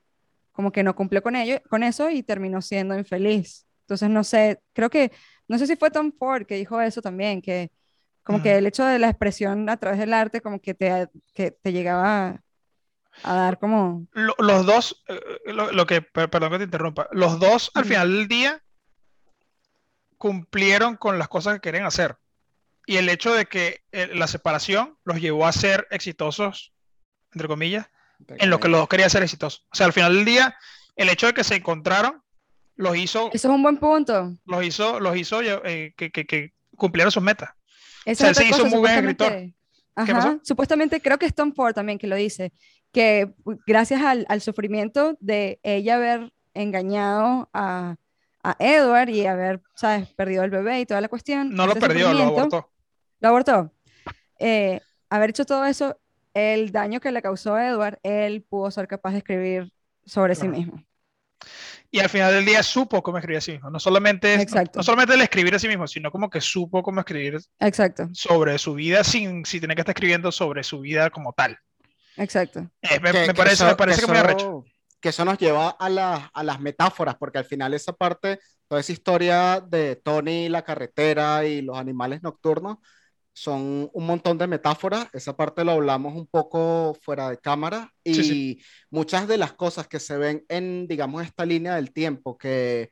como 0.59 0.73
que 0.73 0.83
no 0.83 0.93
cumplió 0.93 1.23
con 1.23 1.37
ello, 1.37 1.61
con 1.69 1.83
eso 1.83 2.09
y 2.09 2.21
terminó 2.21 2.61
siendo 2.61 2.97
infeliz. 2.97 3.65
Entonces, 3.83 4.09
no 4.09 4.25
sé, 4.25 4.59
creo 4.73 4.89
que, 4.89 5.09
no 5.47 5.57
sé 5.57 5.65
si 5.65 5.77
fue 5.77 5.89
Tom 5.89 6.11
Ford 6.11 6.45
que 6.45 6.55
dijo 6.55 6.81
eso 6.81 7.01
también, 7.01 7.41
que 7.41 7.71
como 8.23 8.41
que 8.41 8.49
Ujú. 8.49 8.57
el 8.57 8.67
hecho 8.67 8.83
de 8.83 8.99
la 8.99 9.07
expresión 9.07 9.69
a 9.69 9.77
través 9.77 9.97
del 9.99 10.13
arte, 10.13 10.41
como 10.41 10.59
que 10.59 10.73
te, 10.73 11.07
que 11.33 11.51
te 11.51 11.71
llegaba 11.71 12.41
a 13.23 13.33
dar 13.33 13.57
como, 13.57 14.05
lo- 14.11 14.35
los 14.37 14.65
dos, 14.65 15.01
eh, 15.07 15.21
lo, 15.53 15.71
lo 15.71 15.85
que, 15.85 16.01
per- 16.01 16.29
perdón 16.29 16.51
que 16.51 16.57
te 16.57 16.63
interrumpa, 16.65 17.07
los 17.13 17.39
dos 17.39 17.71
al 17.73 17.83
Ujú. 17.83 17.93
final 17.93 18.11
del 18.11 18.27
día 18.27 18.61
cumplieron 20.17 20.97
con 20.97 21.17
las 21.17 21.29
cosas 21.29 21.53
que 21.53 21.61
querían 21.61 21.85
hacer. 21.85 22.17
Y 22.85 22.97
el 22.97 23.07
hecho 23.07 23.33
de 23.33 23.45
que 23.45 23.79
eh, 23.93 24.09
la 24.13 24.27
separación 24.27 24.97
los 25.05 25.21
llevó 25.21 25.45
a 25.47 25.53
ser 25.53 25.87
exitosos, 25.89 26.73
entre 27.31 27.47
comillas, 27.47 27.87
en 28.27 28.49
lo 28.49 28.59
que 28.59 28.67
los 28.67 28.79
dos 28.81 28.89
querían 28.89 29.09
ser 29.09 29.23
exitosos. 29.23 29.65
O 29.71 29.75
sea, 29.75 29.85
al 29.85 29.93
final 29.93 30.13
del 30.15 30.25
día, 30.25 30.55
el 30.95 31.09
hecho 31.09 31.27
de 31.27 31.33
que 31.33 31.43
se 31.43 31.55
encontraron 31.55 32.21
los 32.75 32.95
hizo, 32.97 33.29
eso 33.33 33.47
es 33.49 33.53
un 33.53 33.61
buen 33.63 33.77
punto. 33.77 34.33
los 34.45 34.63
hizo, 34.63 34.99
los 34.99 35.15
hizo 35.17 35.41
eh, 35.41 35.93
que, 35.97 36.11
que- 36.11 36.25
que 36.25 36.53
cumplieran 36.75 37.11
sus 37.11 37.21
metas. 37.23 37.49
Esa 38.05 38.23
sea, 38.25 38.31
es 38.31 38.37
él 38.37 38.43
se 38.45 38.49
hizo 38.49 38.63
cosa, 38.63 38.69
muy 38.69 38.79
buen 38.79 38.93
escritor. 38.93 39.27
supuestamente- 39.27 39.55
¿Qué 40.05 40.11
Ajá, 40.13 40.13
pasó? 40.13 40.39
supuestamente 40.43 41.01
creo 41.01 41.17
que 41.17 41.25
es 41.25 41.35
Tom 41.35 41.53
Ford 41.53 41.73
también 41.73 41.97
que 41.99 42.07
lo 42.07 42.15
dice, 42.15 42.53
que 42.93 43.33
gracias 43.67 44.01
al, 44.01 44.25
al 44.29 44.39
sufrimiento 44.39 45.17
de 45.19 45.59
ella 45.61 45.95
haber 45.95 46.31
engañado 46.53 47.49
a, 47.53 47.97
a 48.43 48.55
Edward 48.59 49.09
y 49.09 49.25
haber, 49.25 49.61
¿sabes?, 49.75 50.07
perdido 50.13 50.43
el 50.45 50.51
bebé 50.51 50.79
y 50.79 50.85
toda 50.85 51.01
la 51.01 51.09
cuestión. 51.09 51.53
No 51.53 51.67
lo 51.67 51.75
perdió, 51.75 52.13
lo 52.13 52.23
abortó. 52.23 52.71
Lo 53.19 53.27
abortó. 53.27 53.73
Eh, 54.39 54.79
haber 55.09 55.31
hecho 55.31 55.43
todo 55.45 55.65
eso, 55.65 55.99
el 56.33 56.71
daño 56.71 56.99
que 56.99 57.11
le 57.11 57.21
causó 57.21 57.55
a 57.55 57.67
Edward, 57.67 57.99
él 58.03 58.43
pudo 58.47 58.71
ser 58.71 58.87
capaz 58.87 59.11
de 59.11 59.17
escribir 59.19 59.71
sobre 60.05 60.35
sí 60.35 60.41
Claro. 60.41 60.57
mismo. 60.57 60.83
Y 61.91 61.99
al 61.99 62.09
final 62.09 62.33
del 62.33 62.45
día 62.45 62.61
supo 62.61 63.01
cómo 63.01 63.17
escribir 63.17 63.37
a 63.39 63.41
sí 63.41 63.51
mismo. 63.53 63.69
No 63.71 63.79
solamente, 63.79 64.35
no, 64.35 64.43
Exacto. 64.43 64.79
no 64.79 64.83
solamente 64.83 65.15
el 65.15 65.21
escribir 65.21 65.55
a 65.55 65.59
sí 65.59 65.67
mismo, 65.67 65.87
sino 65.87 66.11
como 66.11 66.29
que 66.29 66.39
supo 66.41 66.83
cómo 66.83 66.99
escribir 66.99 67.39
Exacto, 67.59 68.09
sobre 68.13 68.57
su 68.59 68.73
vida 68.75 69.03
sin, 69.03 69.43
sin 69.45 69.61
tener 69.61 69.75
que 69.75 69.81
estar 69.81 69.93
escribiendo 69.95 70.31
sobre 70.31 70.63
su 70.63 70.81
vida 70.81 71.09
como 71.09 71.33
tal. 71.33 71.57
exacto. 72.17 72.69
Eh, 72.81 72.99
me, 72.99 73.11
Que- 73.11 73.19
me 73.21 73.27
que 73.27 73.33
parece, 73.33 73.53
eso- 73.55 73.65
me 73.67 73.75
parece 73.75 74.01
que, 74.01 74.05
que 74.05 74.11
muy 74.11 74.17
eso- 74.17 74.25
arrecho. 74.27 74.65
que 75.01 75.09
eso 75.09 75.25
nos 75.25 75.37
lleva 75.37 75.69
a, 75.69 75.89
la- 75.89 76.29
a 76.33 76.43
las 76.43 76.59
metáforas, 76.59 77.15
porque 77.15 77.37
al 77.39 77.45
final 77.45 77.73
esa 77.73 77.93
parte, 77.93 78.39
toda 78.67 78.81
esa 78.81 78.91
historia 78.91 79.61
de 79.61 79.95
Tony, 79.95 80.49
la 80.49 80.61
carretera 80.63 81.45
y 81.45 81.61
los 81.61 81.77
animales 81.77 82.21
nocturnos, 82.21 82.77
son 83.41 83.89
un 83.93 84.05
montón 84.05 84.37
de 84.37 84.47
metáforas. 84.47 85.07
Esa 85.13 85.35
parte 85.35 85.63
lo 85.63 85.71
hablamos 85.73 86.13
un 86.15 86.27
poco 86.27 86.95
fuera 87.01 87.29
de 87.29 87.37
cámara 87.37 87.91
y 88.03 88.13
Sí, 88.15 88.23
sí. 88.23 88.61
muchas 88.91 89.27
de 89.27 89.37
las 89.37 89.53
cosas 89.53 89.87
que 89.87 89.99
se 89.99 90.17
ven 90.17 90.45
en, 90.49 90.87
digamos, 90.87 91.23
esta 91.23 91.45
línea 91.45 91.75
del 91.75 91.91
tiempo 91.93 92.37
que, 92.37 92.89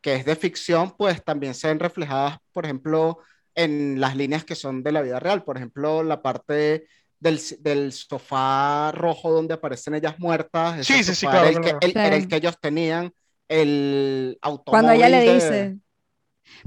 que 0.00 0.14
es 0.16 0.24
de 0.24 0.36
ficción, 0.36 0.92
pues 0.96 1.22
también 1.24 1.54
se 1.54 1.68
ven 1.68 1.80
reflejadas, 1.80 2.38
por 2.52 2.64
ejemplo, 2.64 3.18
en 3.54 4.00
las 4.00 4.16
líneas 4.16 4.44
que 4.44 4.54
son 4.54 4.82
de 4.82 4.92
la 4.92 5.02
vida 5.02 5.20
real. 5.20 5.44
Por 5.44 5.56
ejemplo, 5.56 6.02
la 6.02 6.22
parte 6.22 6.86
del, 7.18 7.40
del 7.60 7.92
sofá 7.92 8.92
rojo 8.92 9.30
donde 9.32 9.54
aparecen 9.54 9.94
ellas 9.94 10.18
muertas. 10.18 10.86
Sí, 10.86 11.04
sí, 11.04 11.14
sí, 11.14 11.26
claro, 11.26 11.48
era 11.48 11.50
el 11.50 11.60
que- 11.60 11.70
claro. 11.70 11.78
el- 11.82 11.96
era 12.06 12.16
el 12.16 12.28
que 12.28 12.36
ellos 12.36 12.58
tenían, 12.60 13.12
el 13.48 14.38
Cuando 14.64 14.92
ella 14.92 15.08
le 15.08 15.18
automóvil 15.18 15.26
de- 15.26 15.34
dice, 15.34 15.78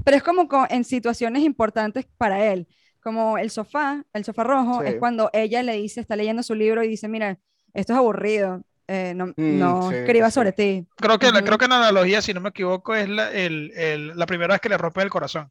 pero 0.04 0.16
es 0.16 0.22
como 0.22 0.48
co- 0.48 0.66
en 0.70 0.84
situaciones 0.84 1.42
importantes 1.42 2.06
para 2.18 2.52
él, 2.52 2.68
como 3.04 3.38
el 3.38 3.50
sofá, 3.50 4.02
el 4.12 4.24
sofá 4.24 4.42
rojo, 4.42 4.80
Sí. 4.82 4.88
es 4.88 4.94
cuando 4.96 5.30
ella 5.32 5.62
le 5.62 5.74
dice, 5.76 6.00
está 6.00 6.16
leyendo 6.16 6.42
su 6.42 6.54
libro 6.56 6.82
y 6.82 6.88
dice, 6.88 7.06
mira, 7.06 7.38
esto 7.72 7.92
es 7.92 7.98
aburrido, 7.98 8.62
eh, 8.88 9.12
no, 9.14 9.26
Mm, 9.26 9.58
no 9.58 9.90
sí, 9.90 9.96
escriba 9.96 10.30
sí. 10.30 10.34
sobre 10.34 10.52
ti. 10.52 10.86
Creo 10.96 11.18
que, 11.18 11.30
la- 11.30 11.38
Ujú. 11.38 11.46
creo 11.46 11.58
que 11.58 11.68
la 11.68 11.76
analogía, 11.76 12.20
si 12.22 12.34
no 12.34 12.40
me 12.40 12.48
equivoco, 12.48 12.94
es 12.96 13.08
la, 13.08 13.30
el- 13.30 13.70
el- 13.76 14.16
la 14.16 14.26
primera 14.26 14.54
vez 14.54 14.60
que 14.60 14.68
le 14.70 14.78
rompe 14.78 15.02
el 15.02 15.10
corazón. 15.10 15.50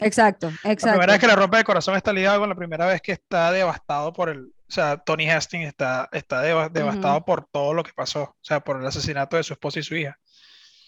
Exacto, 0.00 0.50
La 0.62 0.72
exacto. 0.72 0.92
primera 0.98 1.12
vez 1.14 1.20
que 1.20 1.26
le 1.26 1.34
rompe 1.34 1.58
el 1.58 1.64
corazón 1.64 1.96
está 1.96 2.12
ligado 2.12 2.38
con 2.40 2.48
la 2.48 2.54
primera 2.54 2.86
vez 2.86 3.00
que 3.02 3.12
está 3.12 3.50
devastado 3.50 4.12
por 4.12 4.28
el. 4.28 4.44
O 4.68 4.70
sea, 4.70 4.98
Tony 4.98 5.28
Hastings 5.28 5.66
está, 5.66 6.08
está 6.12 6.42
deva- 6.42 6.68
devastado 6.68 7.24
por 7.24 7.46
todo 7.50 7.72
lo 7.74 7.82
que 7.82 7.92
pasó. 7.96 8.22
O 8.22 8.36
sea, 8.42 8.60
por 8.60 8.78
el 8.80 8.86
asesinato 8.86 9.36
de 9.36 9.42
su 9.42 9.54
esposa 9.54 9.80
y 9.80 9.82
su 9.82 9.96
hija. 9.96 10.18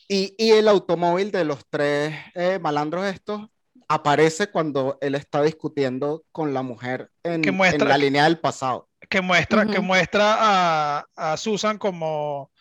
Y, 0.06 0.34
y 0.38 0.50
el 0.52 0.68
automóvil 0.68 1.30
de 1.32 1.44
los 1.44 1.64
tres 1.68 2.14
eh, 2.34 2.58
malandros 2.60 3.04
estos 3.06 3.48
aparece 3.90 4.46
cuando 4.52 4.96
él 5.00 5.16
está 5.16 5.42
discutiendo 5.42 6.24
con 6.30 6.54
la 6.54 6.62
mujer 6.62 7.10
en, 7.24 7.42
Que 7.42 7.50
muestra- 7.50 7.82
en 7.82 7.88
la 7.88 7.98
línea 7.98 8.24
del 8.24 8.38
pasado. 8.38 8.88
que 9.08 9.20
muestra, 9.20 9.66
que 9.66 9.78
Ujú. 9.78 9.82
muestra 9.82 10.36
a, 10.38 11.06
a 11.16 11.36
Susan 11.36 11.76
como, 11.76 12.52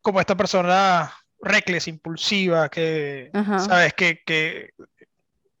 como 0.00 0.20
esta 0.20 0.36
persona 0.36 1.12
reckless, 1.40 1.88
impulsiva, 1.88 2.68
que, 2.68 3.30
Ajá. 3.34 3.58
¿sabes? 3.58 3.92
Que, 3.94 4.20
que 4.24 4.70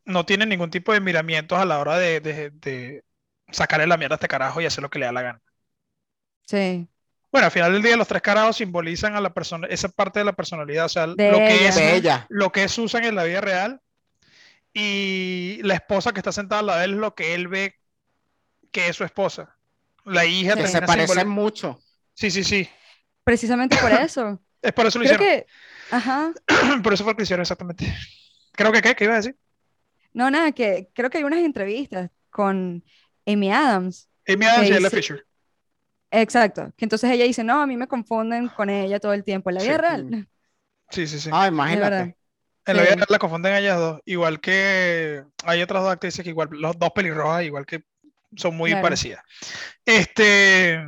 no 0.04 0.24
tiene 0.24 0.46
ningún 0.46 0.70
tipo 0.70 0.92
de 0.92 1.00
miramientos 1.00 1.58
a 1.58 1.64
la 1.64 1.80
hora 1.80 1.98
de, 1.98 2.20
de- 2.20 2.50
de 2.50 3.02
sacarle 3.50 3.88
la 3.88 3.96
mierda 3.96 4.14
a 4.14 4.16
este 4.18 4.28
carajo 4.28 4.60
y 4.60 4.66
hacer 4.66 4.82
lo 4.82 4.90
que 4.90 5.00
le 5.00 5.06
da 5.06 5.12
la 5.12 5.22
gana. 5.22 5.42
Sí. 6.46 6.88
Bueno, 7.32 7.46
al 7.46 7.50
final 7.52 7.72
del 7.72 7.82
día 7.82 7.96
los 7.96 8.06
tres 8.08 8.22
carajos 8.22 8.56
simbolizan 8.56 9.16
a 9.16 9.20
la 9.20 9.34
persona, 9.34 9.66
esa 9.68 9.88
parte 9.88 10.20
de 10.20 10.24
la 10.26 10.34
personalidad, 10.34 10.84
o 10.84 10.88
sea, 10.88 11.06
De 11.08 11.30
lo 11.32 11.38
que 11.38 11.54
ella. 11.54 11.68
es, 11.70 11.74
De 11.76 11.96
ella. 11.96 12.26
lo 12.28 12.52
que 12.52 12.64
es 12.64 12.70
Susan 12.72 13.04
en 13.04 13.16
la 13.16 13.24
vida 13.24 13.40
real 13.40 13.80
y 14.74 15.60
la 15.62 15.74
esposa 15.74 16.12
que 16.12 16.20
está 16.20 16.32
sentada 16.32 16.60
al 16.60 16.66
lado 16.66 16.78
de 16.80 16.84
él 16.86 16.92
es 16.92 16.98
lo 16.98 17.14
que 17.14 17.34
él 17.34 17.48
ve 17.48 17.74
que 18.70 18.88
es 18.88 18.96
su 18.96 19.04
esposa. 19.04 19.56
La 20.04 20.24
hija 20.24 20.54
Que 20.54 20.66
se 20.66 20.80
parecen 20.82 21.18
simboli- 21.18 21.26
mucho. 21.26 21.80
Sí, 22.14 22.30
sí, 22.30 22.42
sí. 22.44 22.68
Precisamente 23.24 23.76
por 23.76 23.92
eso. 23.92 24.42
Es 24.62 24.72
por 24.72 24.86
eso 24.86 24.98
lo 24.98 25.04
Creo 25.04 25.16
hicieron. 25.16 25.44
que, 25.44 25.94
ajá. 25.94 26.32
Por 26.82 26.92
eso 26.94 27.04
fue 27.04 27.12
lo 27.12 27.16
que 27.16 27.22
hicieron 27.24 27.42
exactamente. 27.42 27.92
Creo 28.52 28.70
que, 28.72 28.80
¿qué? 28.80 28.94
¿Qué 28.94 29.04
iba 29.04 29.14
a 29.14 29.16
decir? 29.16 29.36
No, 30.12 30.30
nada, 30.30 30.52
que 30.52 30.88
creo 30.94 31.10
que 31.10 31.18
hay 31.18 31.24
unas 31.24 31.40
entrevistas 31.40 32.10
con 32.30 32.84
Amy 33.26 33.50
Adams. 33.52 34.08
Amy 34.28 34.46
Adams 34.46 34.64
y 34.68 34.72
Ella 34.72 34.78
dice- 34.78 34.96
Fisher. 34.96 35.26
Exacto. 36.10 36.72
Que 36.76 36.84
entonces 36.84 37.10
ella 37.10 37.24
dice, 37.24 37.42
no, 37.42 37.60
a 37.62 37.66
mí 37.66 37.76
me 37.76 37.88
confunden 37.88 38.48
con 38.48 38.68
ella 38.70 39.00
todo 39.00 39.14
el 39.14 39.24
tiempo. 39.24 39.50
En 39.50 39.54
la 39.54 39.60
Sí. 39.62 39.66
vida 39.68 39.78
real. 39.78 40.28
Sí, 40.90 41.06
sí, 41.06 41.18
sí. 41.18 41.30
Ah, 41.32 41.48
imagínate. 41.48 42.16
En 42.64 42.76
la 42.76 42.82
vida 42.82 43.04
la 43.08 43.18
confunden 43.18 43.52
a 43.54 43.58
ellas 43.58 43.78
dos. 43.78 44.00
Igual 44.04 44.40
que 44.40 45.24
hay 45.44 45.62
otras 45.62 45.82
dos 45.82 45.92
actrices 45.92 46.22
que 46.22 46.30
igual, 46.30 46.48
los 46.52 46.78
dos 46.78 46.90
pelirrojas, 46.92 47.42
igual 47.44 47.66
que 47.66 47.82
son 48.36 48.56
muy 48.56 48.70
Claro. 48.70 48.82
parecidas. 48.84 49.22
Este, 49.84 50.80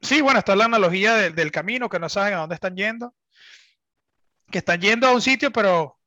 sí, 0.00 0.20
bueno, 0.20 0.38
está 0.38 0.56
la 0.56 0.64
analogía 0.64 1.14
de- 1.14 1.30
del 1.30 1.52
camino, 1.52 1.88
que 1.88 1.98
no 1.98 2.08
saben 2.08 2.34
a 2.34 2.38
dónde 2.38 2.54
están 2.54 2.76
yendo. 2.76 3.14
Que 4.50 4.58
están 4.58 4.80
yendo 4.80 5.06
a 5.06 5.12
un 5.12 5.22
sitio, 5.22 5.50
pero 5.52 5.98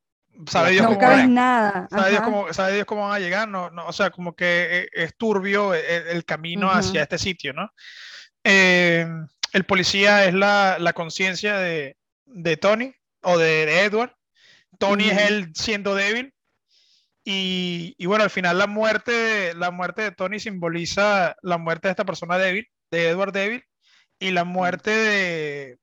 sabe 0.47 0.71
Dios 0.71 0.85
Nunca 0.89 1.05
cómo 1.07 1.17
van. 1.17 1.33
nada. 1.33 1.87
Sabe 1.89 2.09
Dios 2.11 2.21
cómo, 2.23 2.53
sabe 2.53 2.73
Dios 2.73 2.85
cómo 2.85 3.07
van 3.07 3.13
a 3.15 3.19
llegar, 3.19 3.47
no, 3.47 3.69
no, 3.71 3.85
o 3.87 3.93
sea, 3.93 4.09
como 4.09 4.35
que 4.35 4.45
eh, 4.81 4.87
es 4.91 5.15
turbio 5.15 5.73
el, 5.73 6.07
el 6.07 6.25
camino 6.25 6.69
hacia 6.71 7.03
este 7.03 7.17
sitio, 7.17 7.53
¿no? 7.53 7.71
Eh, 8.43 9.07
el 9.53 9.63
policía 9.65 10.25
es 10.25 10.33
la, 10.33 10.77
la 10.79 10.93
conciencia 10.93 11.57
de, 11.57 11.95
de 12.25 12.57
Tony 12.57 12.93
o 13.21 13.37
de, 13.37 13.65
de 13.65 13.83
Edward. 13.85 14.13
Tony 14.77 15.05
es 15.09 15.17
él 15.29 15.51
siendo 15.55 15.95
débil. 15.95 16.33
Y, 17.23 17.95
y 17.97 18.05
bueno, 18.05 18.23
al 18.23 18.29
final 18.29 18.57
la 18.59 18.67
muerte, 18.67 19.11
de, 19.11 19.53
la 19.55 19.71
muerte 19.71 20.03
de 20.03 20.11
Tony 20.11 20.39
simboliza 20.39 21.35
la 21.41 21.57
muerte 21.57 21.87
de 21.87 21.91
esta 21.93 22.05
persona 22.05 22.37
débil, 22.37 22.67
de 22.91 23.09
Edward 23.09 23.31
débil, 23.33 23.63
y 24.19 24.29
la 24.31 24.43
muerte 24.43 24.91
de, 24.91 25.79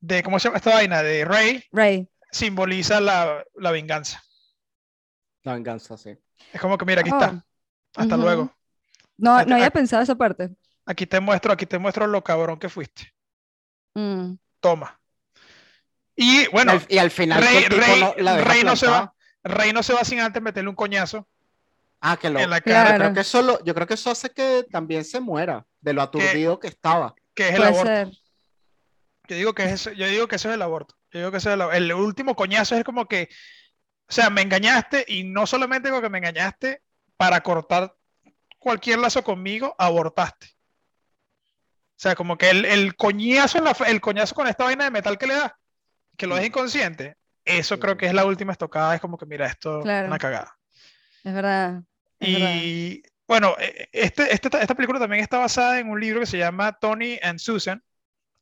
de 0.00 0.22
¿cómo 0.22 0.38
se 0.38 0.48
llama 0.48 0.58
esta 0.58 0.74
vaina? 0.74 1.02
De 1.02 1.24
Ray, 1.24 1.64
Ray. 1.72 2.08
simboliza 2.30 3.00
la, 3.00 3.42
la 3.54 3.70
venganza. 3.70 4.22
La 5.44 5.54
venganza, 5.54 5.96
sí. 5.96 6.10
Es 6.52 6.60
como 6.60 6.76
que 6.76 6.84
mira, 6.84 7.00
aquí 7.00 7.10
Oh, 7.12 7.18
está. 7.18 7.44
Hasta 7.96 8.14
ujú. 8.16 8.24
luego. 8.24 8.56
No, 9.16 9.36
Aquí- 9.36 9.48
no 9.48 9.54
había 9.56 9.68
aquí- 9.68 9.74
pensado 9.78 10.02
esa 10.02 10.14
parte. 10.14 10.50
Aquí 10.84 11.06
te 11.06 11.20
muestro, 11.20 11.52
aquí 11.52 11.64
te 11.64 11.78
muestro 11.78 12.06
lo 12.06 12.22
cabrón 12.22 12.58
que 12.58 12.68
fuiste. 12.68 13.14
Mm. 13.94 14.34
Toma. 14.60 15.00
Y 16.16 16.46
bueno, 16.48 16.72
Y 16.72 16.76
al- 16.76 16.86
y 16.88 16.98
al 16.98 17.10
final 17.10 17.42
Rey, 17.42 17.64
Rey- 17.66 18.00
no- 18.00 18.14
la 18.18 18.36
deja 18.36 18.48
Rey 18.52 18.64
no 18.64 18.74
se 18.74 18.86
va. 18.86 19.12
Rey 19.44 19.72
no 19.72 19.82
se 19.82 19.92
va 19.92 20.02
sin 20.04 20.18
antes 20.20 20.42
meterle 20.42 20.70
un 20.70 20.74
coñazo 20.76 21.28
Ah, 22.00 22.16
que 22.16 22.30
lo. 22.30 22.40
en 22.40 22.50
la 22.50 22.58
Yo 22.58 22.64
cara, 22.64 22.84
Claro. 22.84 22.98
creo 23.04 23.14
que 23.14 23.20
eso 23.20 23.42
lo- 23.42 23.64
yo 23.64 23.74
creo 23.74 23.86
que 23.86 23.94
eso 23.94 24.10
hace 24.10 24.30
que 24.30 24.64
también 24.70 25.04
se 25.04 25.20
muera 25.20 25.66
de 25.80 25.92
lo 25.92 26.02
aturdido 26.02 26.58
que 26.58 26.68
estaba. 26.68 27.14
que 27.34 27.48
es 27.48 27.50
el 27.50 27.56
Puede 27.58 27.68
aborto. 27.68 27.86
ser. 27.86 28.08
Yo 29.28 29.36
digo 29.36 29.54
que 29.54 29.64
es 29.64 29.72
eso, 29.72 29.92
yo 29.92 30.06
digo 30.08 30.26
que 30.26 30.36
eso 30.36 30.48
es 30.48 30.54
el 30.54 30.62
aborto. 30.62 30.94
Yo 31.12 31.18
digo 31.20 31.30
que 31.30 31.36
eso 31.36 31.52
es 31.52 31.76
el, 31.76 31.92
último 31.92 32.34
coñazo 32.34 32.76
es 32.76 32.82
como 32.84 33.06
que, 33.06 33.28
o 34.08 34.12
sea, 34.12 34.30
me 34.30 34.40
engañaste 34.40 35.04
y 35.06 35.24
no 35.24 35.46
solamente 35.46 35.90
con 35.90 36.00
que 36.00 36.08
me 36.08 36.16
engañaste 36.18 36.80
para 37.18 37.42
cortar 37.42 37.94
cualquier 38.58 39.00
lazo 39.00 39.22
conmigo, 39.22 39.74
abortaste. 39.78 40.46
O 40.48 41.98
sea, 41.98 42.14
como 42.14 42.38
que 42.38 42.48
el, 42.50 42.64
el 42.64 42.96
coñazo 42.96 43.58
en 43.58 43.64
la, 43.64 43.74
fe- 43.74 43.90
el 43.90 44.00
coñazo 44.00 44.34
con 44.34 44.46
esta 44.48 44.64
vaina 44.64 44.84
de 44.84 44.90
metal 44.90 45.18
que 45.18 45.26
le 45.26 45.34
da, 45.34 45.58
que 46.16 46.26
lo 46.26 46.34
deja 46.34 46.46
inconsciente, 46.48 47.16
eso 47.44 47.74
Sí, 47.76 47.80
creo 47.80 47.96
que 47.96 48.06
es 48.06 48.14
la 48.14 48.24
última 48.24 48.52
estocada, 48.52 48.94
es 48.94 49.00
como 49.00 49.16
que 49.18 49.26
mira, 49.26 49.46
esto 49.46 49.78
es 49.80 49.84
Claro. 49.84 50.08
una 50.08 50.18
cagada. 50.18 50.56
Es 51.24 51.34
verdad. 51.34 51.82
Es 52.18 52.32
verdad. 52.32 52.54
Y 52.62 53.02
bueno, 53.28 53.54
eh, 53.58 53.88
este, 53.92 54.32
este- 54.32 54.60
esta 54.60 54.74
película 54.74 54.98
también 54.98 55.22
está 55.22 55.38
basada 55.38 55.78
en 55.80 55.88
un 55.90 56.00
libro 56.00 56.20
que 56.20 56.26
se 56.26 56.38
llama 56.38 56.72
Tony 56.72 57.18
and 57.22 57.38
Susan. 57.38 57.82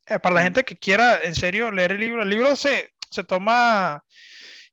Eh, 0.07 0.19
para 0.19 0.35
la 0.35 0.41
Mm. 0.41 0.43
gente 0.43 0.63
que 0.63 0.77
quiera 0.77 1.19
en 1.23 1.33
serio 1.35 1.71
leer 1.71 1.93
el 1.93 1.99
libro, 1.99 2.21
el 2.23 2.29
libro 2.29 2.55
se, 2.55 2.93
se 3.09 3.23
toma, 3.23 4.03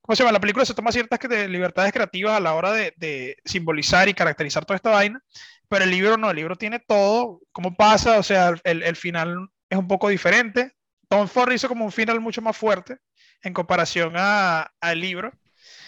¿cómo 0.02 0.14
se 0.14 0.22
llama? 0.22 0.32
La 0.32 0.40
película 0.40 0.64
se 0.66 0.74
toma 0.74 0.92
ciertas 0.92 1.18
que- 1.18 1.48
libertades 1.48 1.92
creativas 1.92 2.36
a 2.36 2.40
la 2.40 2.52
hora 2.54 2.72
de, 2.72 2.92
de 2.96 3.36
simbolizar 3.44 4.08
y 4.08 4.14
caracterizar 4.14 4.64
toda 4.66 4.76
esta 4.76 4.90
vaina, 4.90 5.22
pero 5.68 5.84
el 5.84 5.90
libro 5.90 6.18
no, 6.18 6.30
el 6.30 6.36
libro 6.36 6.56
tiene 6.56 6.78
todo, 6.80 7.40
cómo 7.50 7.74
pasa, 7.74 8.18
o 8.18 8.22
sea, 8.22 8.52
el, 8.64 8.82
el 8.82 8.96
final 8.96 9.48
es 9.70 9.78
un 9.78 9.88
poco 9.88 10.10
diferente. 10.10 10.72
Tom 11.12 11.28
Ford 11.28 11.52
hizo 11.52 11.68
como 11.68 11.84
un 11.84 11.92
final 11.92 12.20
mucho 12.20 12.40
más 12.40 12.56
fuerte 12.56 12.96
en 13.42 13.52
comparación 13.52 14.14
a- 14.16 14.72
al 14.80 14.98
libro. 14.98 15.30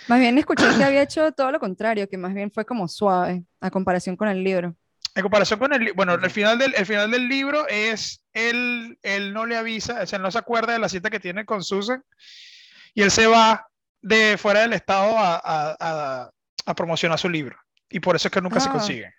Más 0.06 0.20
bien 0.20 0.36
escuché 0.36 0.64
que 0.76 0.84
había 0.84 1.00
hecho 1.00 1.32
todo 1.32 1.50
lo 1.50 1.58
contrario, 1.58 2.06
que 2.10 2.18
más 2.18 2.34
bien 2.34 2.50
fue 2.52 2.66
como 2.66 2.86
suave 2.88 3.42
a 3.60 3.70
comparación 3.70 4.16
con 4.16 4.28
el 4.28 4.44
libro. 4.44 4.76
En 5.14 5.22
comparación 5.22 5.58
con 5.58 5.72
el, 5.72 5.94
bueno, 5.94 6.12
el 6.14 6.30
final 6.30 6.58
del, 6.58 6.74
el 6.74 6.84
final 6.84 7.10
del 7.10 7.26
libro 7.26 7.66
es 7.68 8.22
él, 8.34 8.98
él 9.02 9.32
no 9.32 9.46
le 9.46 9.56
avisa, 9.56 10.02
o 10.02 10.06
sea, 10.06 10.18
él 10.18 10.22
no 10.22 10.30
se 10.30 10.36
acuerda 10.38 10.74
de 10.74 10.78
la 10.78 10.90
cita 10.90 11.08
que 11.08 11.20
tiene 11.20 11.46
con 11.46 11.64
Susan 11.64 12.04
y 12.92 13.00
él 13.00 13.10
se 13.10 13.26
va 13.26 13.66
de 14.02 14.36
fuera 14.36 14.60
del 14.60 14.74
estado 14.74 15.16
a, 15.16 15.36
a- 15.36 15.76
a- 15.80 16.30
a 16.66 16.74
promocionar 16.74 17.18
su 17.18 17.30
libro 17.30 17.56
y 17.88 18.00
por 18.00 18.14
eso 18.16 18.28
es 18.28 18.32
que 18.32 18.42
nunca 18.42 18.60
se 18.60 18.68
Ah. 18.68 18.72
consiguen. 18.72 19.10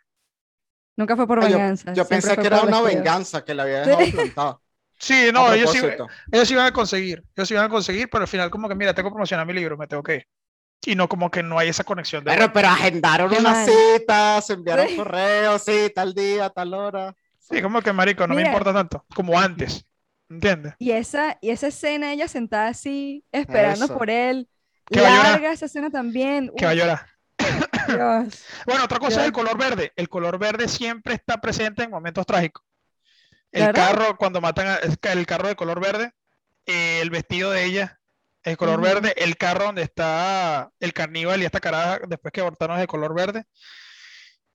Nunca 0.97 1.15
fue 1.15 1.25
por 1.25 1.39
Ah, 1.39 1.49
yo- 1.49 1.57
venganza. 1.57 1.93
Yo 1.93 2.05
siempre 2.05 2.29
pensé 2.29 2.41
que 2.41 2.47
era 2.47 2.61
una 2.61 2.77
descuido. 2.77 2.95
venganza 2.95 3.43
que 3.43 3.55
le 3.55 3.61
había 3.63 3.81
dejado 3.85 4.01
Sí. 4.05 4.64
Sí, 5.05 5.29
no, 5.31 5.53
ellos 5.53 5.71
sí, 5.71 5.77
ellos 6.31 6.47
sí 6.47 6.53
iban 6.55 6.65
a 6.65 6.73
conseguir, 6.73 7.23
ellos 7.35 7.47
sí 7.47 7.53
iban 7.53 7.67
a 7.67 7.69
conseguir, 7.69 8.09
pero 8.09 8.23
al 8.23 8.27
final 8.27 8.49
como 8.49 8.67
que 8.67 8.73
mira, 8.73 8.91
tengo 8.95 9.09
que 9.09 9.13
promocionar 9.13 9.45
mi 9.45 9.53
libro, 9.53 9.77
me 9.77 9.85
tengo 9.85 10.01
que 10.01 10.15
ir. 10.15 10.27
Y 10.83 10.95
no 10.95 11.07
como 11.07 11.29
que 11.29 11.43
no 11.43 11.59
hay 11.59 11.69
esa 11.69 11.83
conexión 11.83 12.23
de 12.23 12.31
Pero, 12.31 12.51
pero 12.51 12.69
agendaron 12.69 13.31
una 13.31 13.65
cita, 13.65 14.41
se 14.41 14.53
enviaron 14.53 14.87
Sí. 14.87 14.95
correos, 14.95 15.61
sí, 15.63 15.91
tal 15.93 16.15
día, 16.15 16.49
tal 16.49 16.73
hora. 16.73 17.15
Sí, 17.39 17.61
como 17.61 17.81
que 17.83 17.93
marico, 17.93 18.25
no 18.25 18.33
me 18.33 18.41
Mira. 18.41 18.49
importa 18.49 18.73
tanto 18.73 19.05
como 19.15 19.39
antes. 19.39 19.85
¿Entiendes? 20.27 20.73
Y 20.79 20.89
esa, 20.89 21.37
y 21.39 21.51
esa 21.51 21.67
escena, 21.67 22.11
ella 22.11 22.27
sentada 22.27 22.69
así, 22.69 23.23
esperando 23.31 23.85
Eso. 23.85 23.95
por 23.97 24.09
él. 24.09 24.49
Que 24.85 25.01
va 25.01 25.07
a 25.07 25.11
llorar. 25.11 25.31
Larga 25.33 25.51
esa 25.51 25.65
escena 25.67 25.91
también. 25.91 26.51
Que 26.57 26.65
va 26.65 26.71
a 26.71 26.75
llorar. 26.75 27.05
Dios. 27.87 28.43
Bueno, 28.65 28.83
otra 28.85 28.97
cosa 28.97 29.17
Ya. 29.17 29.21
es 29.21 29.27
el 29.27 29.33
color 29.33 29.55
verde. 29.57 29.93
El 29.95 30.09
color 30.09 30.39
verde 30.39 30.67
siempre 30.67 31.13
está 31.13 31.39
presente 31.39 31.83
en 31.83 31.91
momentos 31.91 32.25
trágicos. 32.25 32.63
¿De 33.55 33.61
El 33.61 33.67
verdad? 33.73 33.87
carro, 33.87 34.17
cuando 34.17 34.41
matan 34.41 34.67
a- 34.67 34.75
es 34.75 34.97
el 35.01 35.25
carro 35.25 35.47
de 35.47 35.55
color 35.55 35.79
verde, 35.79 36.11
eh, 36.65 36.99
el 37.01 37.09
vestido 37.09 37.51
de 37.51 37.63
ella 37.65 37.99
es 38.43 38.57
color 38.57 38.79
verde, 38.81 39.13
el 39.17 39.37
carro 39.37 39.65
donde 39.65 39.81
está 39.81 40.69
el 40.79 40.93
carníbal 40.93 41.41
y 41.41 41.45
esta 41.45 41.59
caraja 41.59 41.99
después 42.07 42.31
que 42.31 42.41
abortaron 42.41 42.75
es 42.77 42.81
de 42.81 42.87
color 42.87 43.15
verde. 43.15 43.45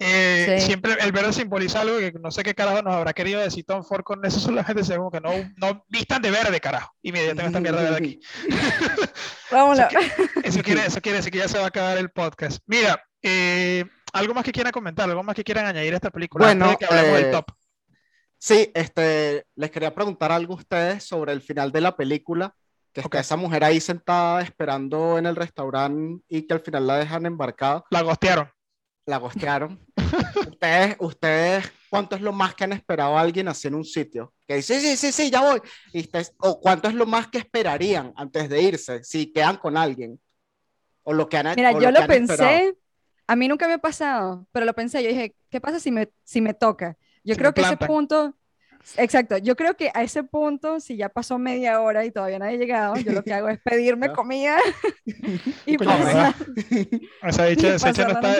Eh, 0.02 0.56
Sí. 0.60 0.66
Siempre 0.66 0.96
el 1.00 1.12
verde 1.12 1.32
simboliza 1.32 1.80
algo 1.82 1.98
que 1.98 2.12
no 2.20 2.30
sé 2.30 2.42
qué 2.42 2.54
carajo 2.54 2.80
nos 2.82 2.94
habrá 2.94 3.12
querido 3.12 3.40
decir 3.40 3.64
Tom 3.66 3.84
Ford 3.84 4.02
con 4.02 4.24
eso, 4.24 4.38
solamente 4.40 4.82
se 4.84 4.96
como 4.96 5.10
que 5.10 5.20
no, 5.20 5.30
no 5.56 5.84
vistan 5.88 6.22
de 6.22 6.30
verde, 6.30 6.58
carajo. 6.60 6.94
Y 7.02 7.12
mira, 7.12 7.26
yo 7.26 7.34
tengo 7.36 7.48
esta 7.48 7.60
mierda 7.60 7.82
verde 7.82 7.96
aquí. 7.96 8.20
Vámonos. 9.50 9.86
Eso 10.42 10.62
quiere, 10.62 10.86
eso 10.86 11.00
quiere 11.00 11.18
decir 11.18 11.32
que 11.32 11.38
ya 11.38 11.48
se 11.48 11.58
va 11.58 11.64
a 11.64 11.68
acabar 11.68 11.98
el 11.98 12.10
podcast. 12.10 12.60
Mira, 12.66 13.02
eh, 13.22 13.84
algo 14.12 14.32
más 14.34 14.44
que 14.44 14.52
quieran 14.52 14.72
comentar, 14.72 15.08
algo 15.08 15.22
más 15.22 15.34
que 15.36 15.44
quieran 15.44 15.66
añadir 15.66 15.92
a 15.92 15.96
esta 15.96 16.10
película 16.10 16.46
Bueno, 16.46 16.64
antes 16.66 16.78
de 16.80 16.86
que 16.86 16.94
hablemos 16.94 17.20
del 17.20 17.30
top. 17.32 17.50
Sí, 18.42 18.70
este, 18.74 19.44
les 19.54 19.70
quería 19.70 19.94
preguntar 19.94 20.32
algo 20.32 20.54
a 20.54 20.56
ustedes 20.56 21.04
sobre 21.04 21.32
el 21.32 21.42
final 21.42 21.70
de 21.72 21.82
la 21.82 21.94
película, 21.94 22.54
que 22.92 23.02
está 23.02 23.18
Ok. 23.18 23.20
esa 23.20 23.36
mujer 23.36 23.62
ahí 23.64 23.80
sentada 23.80 24.40
esperando 24.40 25.18
en 25.18 25.26
el 25.26 25.36
restaurante 25.36 26.24
y 26.26 26.46
que 26.46 26.54
al 26.54 26.60
final 26.60 26.86
la 26.86 26.96
dejan 26.96 27.26
embarcada, 27.26 27.84
La 27.90 28.00
gostearon. 28.00 28.50
la 29.04 29.18
gostearon. 29.18 29.78
ustedes, 30.48 30.96
ustedes, 31.00 31.70
¿cuánto 31.90 32.16
es 32.16 32.22
lo 32.22 32.32
más 32.32 32.54
que 32.54 32.64
han 32.64 32.72
esperado 32.72 33.18
a 33.18 33.20
alguien 33.20 33.46
así 33.48 33.68
en 33.68 33.74
un 33.74 33.84
sitio? 33.84 34.32
Que 34.48 34.56
dice, 34.56 34.80
sí, 34.80 34.96
sí, 34.96 35.12
sí, 35.12 35.30
ya 35.30 35.42
voy. 35.42 35.60
Y 35.92 36.00
ustedes- 36.00 36.32
o 36.38 36.58
cuánto 36.60 36.88
es 36.88 36.94
lo 36.94 37.04
más 37.04 37.28
que 37.28 37.38
esperarían 37.38 38.14
antes 38.16 38.48
de 38.48 38.62
irse, 38.62 39.04
si 39.04 39.30
quedan 39.32 39.58
con 39.58 39.76
alguien. 39.76 40.18
O 41.02 41.12
lo 41.12 41.28
que 41.28 41.36
han 41.36 41.54
Mira, 41.56 41.72
yo 41.72 41.90
lo 41.90 42.00
esperado. 42.00 42.06
pensé, 42.08 42.74
a 43.26 43.36
mí 43.36 43.48
nunca 43.48 43.68
me 43.68 43.74
ha 43.74 43.78
pasado, 43.78 44.46
pero 44.50 44.64
lo 44.64 44.74
pensé, 44.74 45.02
yo 45.02 45.10
dije, 45.10 45.34
¿qué 45.50 45.60
pasa 45.60 45.78
si 45.78 45.90
me, 45.90 46.08
si 46.24 46.40
me 46.40 46.54
toca? 46.54 46.96
Yo 47.24 47.34
Si 47.34 47.38
creo 47.38 47.54
que 47.54 47.62
ese 47.62 47.76
punto, 47.76 48.34
Exacto, 48.96 49.36
yo 49.38 49.56
creo 49.56 49.76
que 49.76 49.90
a 49.94 50.02
ese 50.02 50.24
punto, 50.24 50.80
si 50.80 50.96
ya 50.96 51.10
pasó 51.10 51.38
media 51.38 51.80
hora 51.82 52.04
y 52.06 52.10
todavía 52.12 52.38
nadie 52.38 52.56
ha 52.56 52.58
llegado, 52.58 52.98
yo 52.98 53.12
lo 53.12 53.24
que 53.24 53.34
hago 53.34 53.48
es 53.50 53.60
pedirme 53.62 54.08
Ya. 54.08 54.12
comida 54.12 54.58
y 55.66 55.76
Coño, 55.76 55.90
pasar. 55.98 56.34
Esa 57.22 57.44
dicha, 57.46 57.74
esa 57.74 57.88
dicha 57.88 58.04
no 58.04 58.12
está. 58.12 58.32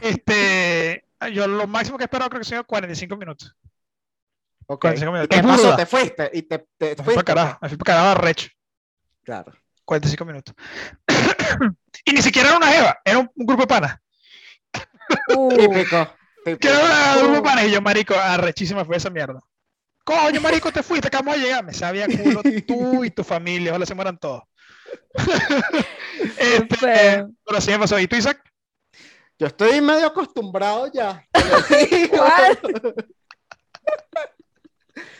Este, 0.00 1.04
yo 1.32 1.46
lo 1.46 1.66
máximo 1.66 1.98
que 1.98 2.04
he 2.04 2.06
esperado 2.06 2.30
creo 2.30 2.40
que 2.40 2.44
son 2.48 2.64
45 2.64 3.16
minutos. 3.16 3.56
Ok. 4.66 4.82
45 4.82 5.12
¿Y 5.12 5.14
minutos. 5.14 5.36
qué 5.36 5.42
pasó? 5.42 5.76
¿Te 5.76 5.86
fuiste? 5.86 6.30
¿Y 6.32 6.42
te, 6.42 6.58
te 6.78 6.96
Me 6.96 7.04
fui 7.04 7.04
fuiste? 7.04 7.24
para 7.24 7.24
carajo, 7.24 7.58
me 7.62 7.68
fui 7.68 7.78
para 7.78 7.96
carajo 7.98 8.10
arrecho. 8.20 8.48
Claro. 9.24 9.52
45 9.84 10.24
minutos. 10.24 10.54
y 12.04 12.12
ni 12.12 12.22
siquiera 12.22 12.48
era 12.48 12.56
una 12.58 12.68
jeva, 12.68 12.98
era 13.04 13.18
un, 13.18 13.30
un 13.34 13.46
grupo 13.46 13.62
de 13.62 13.66
panas. 13.68 13.98
Uh, 15.28 15.48
Típico. 15.48 16.08
Era 16.44 17.16
un 17.22 17.32
grupo 17.32 17.48
de 17.50 17.64
Uh. 17.64 17.68
y 17.68 17.70
yo, 17.72 17.80
marico, 17.80 18.14
arrechísima 18.14 18.84
fue 18.84 18.96
esa 18.96 19.10
mierda. 19.10 19.40
Coño, 20.04 20.40
marico, 20.40 20.70
te 20.70 20.82
fuiste, 20.82 21.08
que 21.08 21.16
vamos 21.16 21.34
a 21.34 21.38
llegar. 21.38 21.64
Me 21.64 21.72
sabía 21.72 22.06
culo 22.06 22.42
tú 22.66 23.04
y 23.04 23.10
tu 23.10 23.24
familia, 23.24 23.70
ojalá 23.70 23.86
se 23.86 23.94
mueran 23.94 24.18
todos. 24.18 24.42
Este, 26.38 26.76
feo. 26.76 27.30
pero 27.44 27.58
así 27.58 27.70
me 27.72 27.78
pasó. 27.80 27.98
¿Y 27.98 28.06
tú, 28.06 28.16
Isaac? 28.16 28.40
Yo 29.38 29.48
estoy 29.48 29.80
medio 29.80 30.06
acostumbrado 30.06 30.90
ya. 30.92 31.24
¿Cuál? 32.10 32.58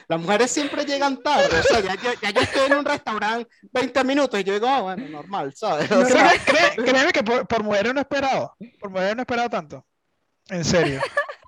Las 0.06 0.20
mujeres 0.20 0.50
siempre 0.50 0.84
llegan 0.84 1.20
tarde. 1.22 1.58
O 1.58 1.62
sea, 1.62 1.80
ya, 1.80 1.94
ya- 1.96 2.14
ya 2.20 2.30
yo 2.30 2.40
estoy 2.42 2.66
en 2.70 2.74
un 2.78 2.84
restaurante 2.84 3.48
20 3.72 4.04
minutos 4.04 4.38
y 4.38 4.44
yo 4.44 4.52
digo, 4.52 4.68
ah, 4.68 4.82
bueno, 4.82 5.08
normal, 5.08 5.52
¿sabes? 5.56 5.90
O 5.90 6.04
sea, 6.04 6.32
créeme 6.76 7.10
que 7.12 7.22
por, 7.24 7.46
por 7.48 7.62
mujeres 7.64 7.92
no 7.94 8.00
he 8.00 8.02
esperado. 8.02 8.54
Por 8.78 8.90
mujeres 8.90 9.16
no 9.16 9.20
he 9.20 9.24
esperado 9.24 9.48
tanto. 9.50 9.84
En 10.50 10.64
serio. 10.64 11.00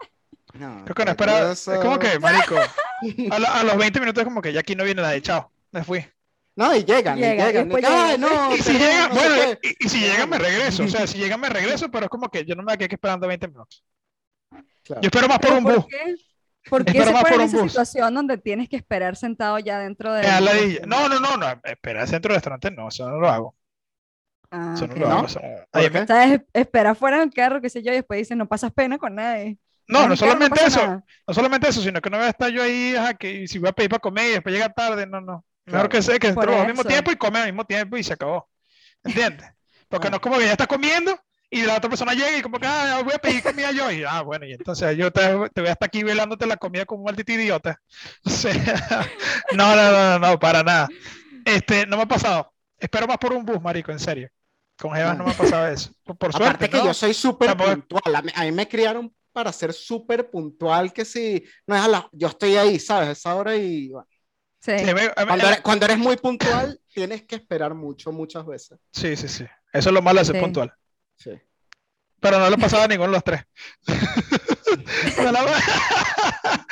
no, 0.55 0.85
Creo 0.85 0.95
que 0.95 1.05
no 1.05 1.11
esperado. 1.11 1.53
Es 1.53 1.65
como 1.83 1.99
que, 1.99 2.19
marico, 2.19 2.57
a, 3.31 3.39
la- 3.39 3.61
a 3.61 3.65
los 3.65 3.77
20 3.77 4.01
minutos 4.01 4.23
es 4.23 4.25
como 4.27 4.41
que 4.43 4.53
ya 4.53 4.61
aquí 4.61 4.75
no 4.75 4.85
viene 4.85 5.03
nadie. 5.03 5.23
Chao, 5.23 5.51
me 5.73 5.85
fui. 5.85 6.05
No, 6.59 6.75
y 6.75 6.85
llegan, 6.85 7.19
Llega, 7.19 7.45
y 7.45 7.47
llegan. 7.53 7.69
después 7.69 7.85
y, 7.85 7.87
Ay, 7.87 8.17
llegan. 8.17 8.21
no, 8.23 8.55
Y 8.57 8.59
si 8.63 8.73
perdón, 8.73 8.81
llega, 8.89 9.09
no 9.09 9.15
sé 9.15 9.29
bueno, 9.29 9.59
qué". 9.61 9.69
y, 9.81 9.87
y 9.87 9.89
si 9.91 10.01
llega 10.01 10.27
me 10.27 10.39
regreso. 10.39 10.85
O 10.85 10.89
sea, 10.89 11.07
si 11.07 11.19
llega 11.19 11.37
me 11.37 11.49
regreso, 11.51 11.91
pero 11.91 12.05
es 12.07 12.11
como 12.11 12.31
que 12.31 12.45
yo 12.47 12.55
no 12.55 12.63
me 12.63 12.79
quedé 12.79 12.89
esperando 12.95 13.27
20 13.29 13.49
minutos. 13.49 13.85
Claro. 14.83 15.03
Yo 15.03 15.07
espero 15.09 15.29
más 15.29 15.39
por 15.39 15.49
¿Pero 15.49 15.59
un 15.59 15.65
por 15.65 15.75
bus. 15.77 15.87
qué? 15.91 16.15
¿Por 16.71 16.85
qué 16.85 16.91
Espero 16.93 17.07
se 17.09 17.13
más 17.13 17.23
pone 17.25 17.35
por 17.35 17.41
en 17.43 17.47
esa 17.49 17.59
bus. 17.59 17.71
situación 17.73 18.15
donde 18.15 18.39
tienes 18.39 18.69
que 18.71 18.77
esperar 18.77 19.17
sentado 19.17 19.59
ya 19.59 19.79
dentro 19.81 20.13
de... 20.15 20.81
No, 20.87 21.09
no, 21.09 21.21
no, 21.21 21.37
no. 21.37 21.61
Espera, 21.63 22.07
dentro 22.07 22.31
del 22.33 22.37
restaurante 22.37 22.71
no, 22.71 22.89
eso 22.89 23.09
no 23.09 23.19
lo 23.19 23.29
hago. 23.29 23.55
Ah, 24.59 24.73
Eso 24.75 24.87
no 24.87 24.95
lo 24.95 25.09
¿No? 25.09 25.27
Espera 26.53 26.95
fuera 26.95 27.21
del 27.21 27.31
carro, 27.33 27.61
qué 27.61 27.69
sé 27.69 27.83
yo, 27.83 27.93
y 27.93 27.97
después 27.97 28.19
dices, 28.19 28.37
no 28.37 28.47
pasas 28.49 28.73
pena 28.73 28.97
con 28.99 29.15
nadie. 29.15 29.59
No, 29.89 30.09
no 30.09 30.17
solamente 30.17 30.51
pasa 30.61 30.67
eso. 30.67 30.87
nada. 30.87 31.05
No 31.29 31.35
solamente 31.35 31.69
eso, 31.69 31.83
sino 31.83 32.01
que 32.01 32.11
no 32.11 32.17
voy 32.17 32.27
a 32.27 32.31
estar 32.31 32.51
yo 32.51 32.63
ahí, 32.63 32.95
ajá, 32.97 33.15
que 33.15 33.47
si 33.47 33.59
voy 33.59 33.69
a 33.69 33.73
pedir 33.73 33.91
para 33.91 34.01
comer 34.01 34.27
y 34.29 34.33
después 34.33 34.55
llega 34.55 34.69
tarde, 34.73 35.07
no, 35.07 35.21
no. 35.21 35.45
Mejor 35.67 35.81
Claro. 35.81 35.89
que 35.91 36.03
sé 36.03 36.19
que 36.19 36.29
entró 36.29 36.59
al 36.61 36.67
mismo 36.69 36.85
tiempo 36.85 37.11
y 37.13 37.17
come 37.17 37.39
al 37.41 37.47
mismo 37.47 37.65
tiempo 37.65 37.97
y 37.97 38.03
se 38.03 38.15
acabó. 38.15 38.49
¿Entiendes? 39.05 39.49
Porque 39.89 40.09
Ah. 40.09 40.11
no 40.11 40.17
es 40.17 40.23
como 40.23 40.39
que 40.39 40.45
ya 40.47 40.53
estás 40.53 40.67
comiendo 40.67 41.17
y 41.51 41.63
la 41.63 41.77
otra 41.77 41.89
persona 41.91 42.15
llega 42.15 42.37
y 42.39 42.43
como 42.43 42.59
que, 42.59 42.67
ah, 42.67 43.01
voy 43.05 43.13
a 43.15 43.19
pedir 43.19 43.43
comida 43.43 43.71
yo. 43.73 43.91
Y, 43.93 44.03
ah, 44.05 44.23
bueno, 44.23 44.47
y 44.47 44.53
entonces 44.55 44.97
yo 44.97 45.13
te, 45.13 45.21
te 45.55 45.61
voy 45.61 45.69
a 45.69 45.73
estar 45.73 45.87
aquí 45.87 46.03
velándote 46.03 46.47
la 46.47 46.57
comida 46.57 46.85
como 46.87 47.03
un 47.03 47.07
maldito 47.07 47.33
idiota. 47.33 47.81
O 48.25 48.31
sea, 48.31 48.55
no, 49.53 49.77
no, 49.77 49.93
no, 49.93 50.19
no, 50.19 50.19
no, 50.31 50.39
para 50.41 50.63
nada. 50.65 50.89
Este, 51.45 51.87
no 51.87 51.97
me 51.97 52.03
ha 52.05 52.07
pasado. 52.07 52.53
Espero 52.79 53.07
más 53.07 53.19
por 53.19 53.33
un 53.33 53.45
bus, 53.45 53.61
marico, 53.63 53.93
en 53.93 54.01
serio. 54.01 54.29
Con 54.79 54.93
Jevas 54.93 55.17
no 55.17 55.25
me 55.25 55.31
ha 55.31 55.35
pasado 55.39 55.67
eso. 55.69 55.91
Por, 56.05 56.17
por 56.17 56.31
Aparte 56.31 56.45
suerte, 56.45 56.71
que 56.71 56.77
¿no? 56.79 56.85
yo 56.87 56.95
soy 56.95 57.15
súper 57.15 57.57
puntual. 57.57 58.15
A 58.17 58.23
mí, 58.23 58.31
a 58.35 58.43
mí 58.45 58.53
me 58.53 58.69
criaron 58.69 59.15
para 59.33 59.53
ser 59.53 59.73
súper 59.73 60.31
puntual, 60.31 60.93
que 60.93 61.05
si 61.05 61.45
no 61.67 61.77
es 61.77 61.83
a 61.83 61.89
la, 61.89 62.09
yo 62.13 62.29
estoy 62.29 62.57
ahí, 62.57 62.79
¿sabes? 62.79 63.09
A 63.09 63.13
esa 63.13 63.35
hora 63.37 63.55
y 63.57 63.89
bueno, 63.89 64.09
Sí. 64.59 64.73
Sí, 64.79 64.85
me- 64.87 64.91
a 64.91 64.95
mí- 65.05 65.13
cuando, 65.27 65.47
eres, 65.47 65.61
cuando 65.61 65.85
eres 65.87 65.99
muy 65.99 66.17
puntual, 66.17 66.81
tienes 66.93 67.23
que 67.25 67.37
esperar 67.37 67.73
mucho, 67.75 68.11
muchas 68.11 68.45
veces. 68.47 68.79
sí, 68.93 69.15
sí, 69.17 69.29
sí. 69.29 69.45
Eso 69.73 69.89
es 69.91 69.95
lo 69.95 70.03
malo 70.03 70.19
de 70.19 70.25
ser 70.25 70.35
Sí. 70.37 70.41
puntual. 70.41 70.73
Sí. 71.17 71.31
Pero 72.19 72.39
no 72.39 72.51
le 72.51 72.57
pasaba 72.59 72.85
a 72.85 72.89
ninguno 72.89 73.11
de 73.11 73.17
los 73.17 73.25
tres. 73.25 73.43
No 75.23 75.31
la- 75.33 75.45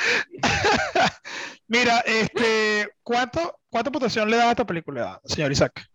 Mira, 1.67 1.99
este, 2.05 2.89
¿cuánto, 3.03 3.59
¿cuánta 3.69 3.91
puntuación 3.91 4.29
le 4.29 4.37
das 4.37 4.47
a 4.47 4.51
esta 4.51 4.65
película, 4.65 5.19
señor 5.25 5.51
Isaac? 5.51 5.85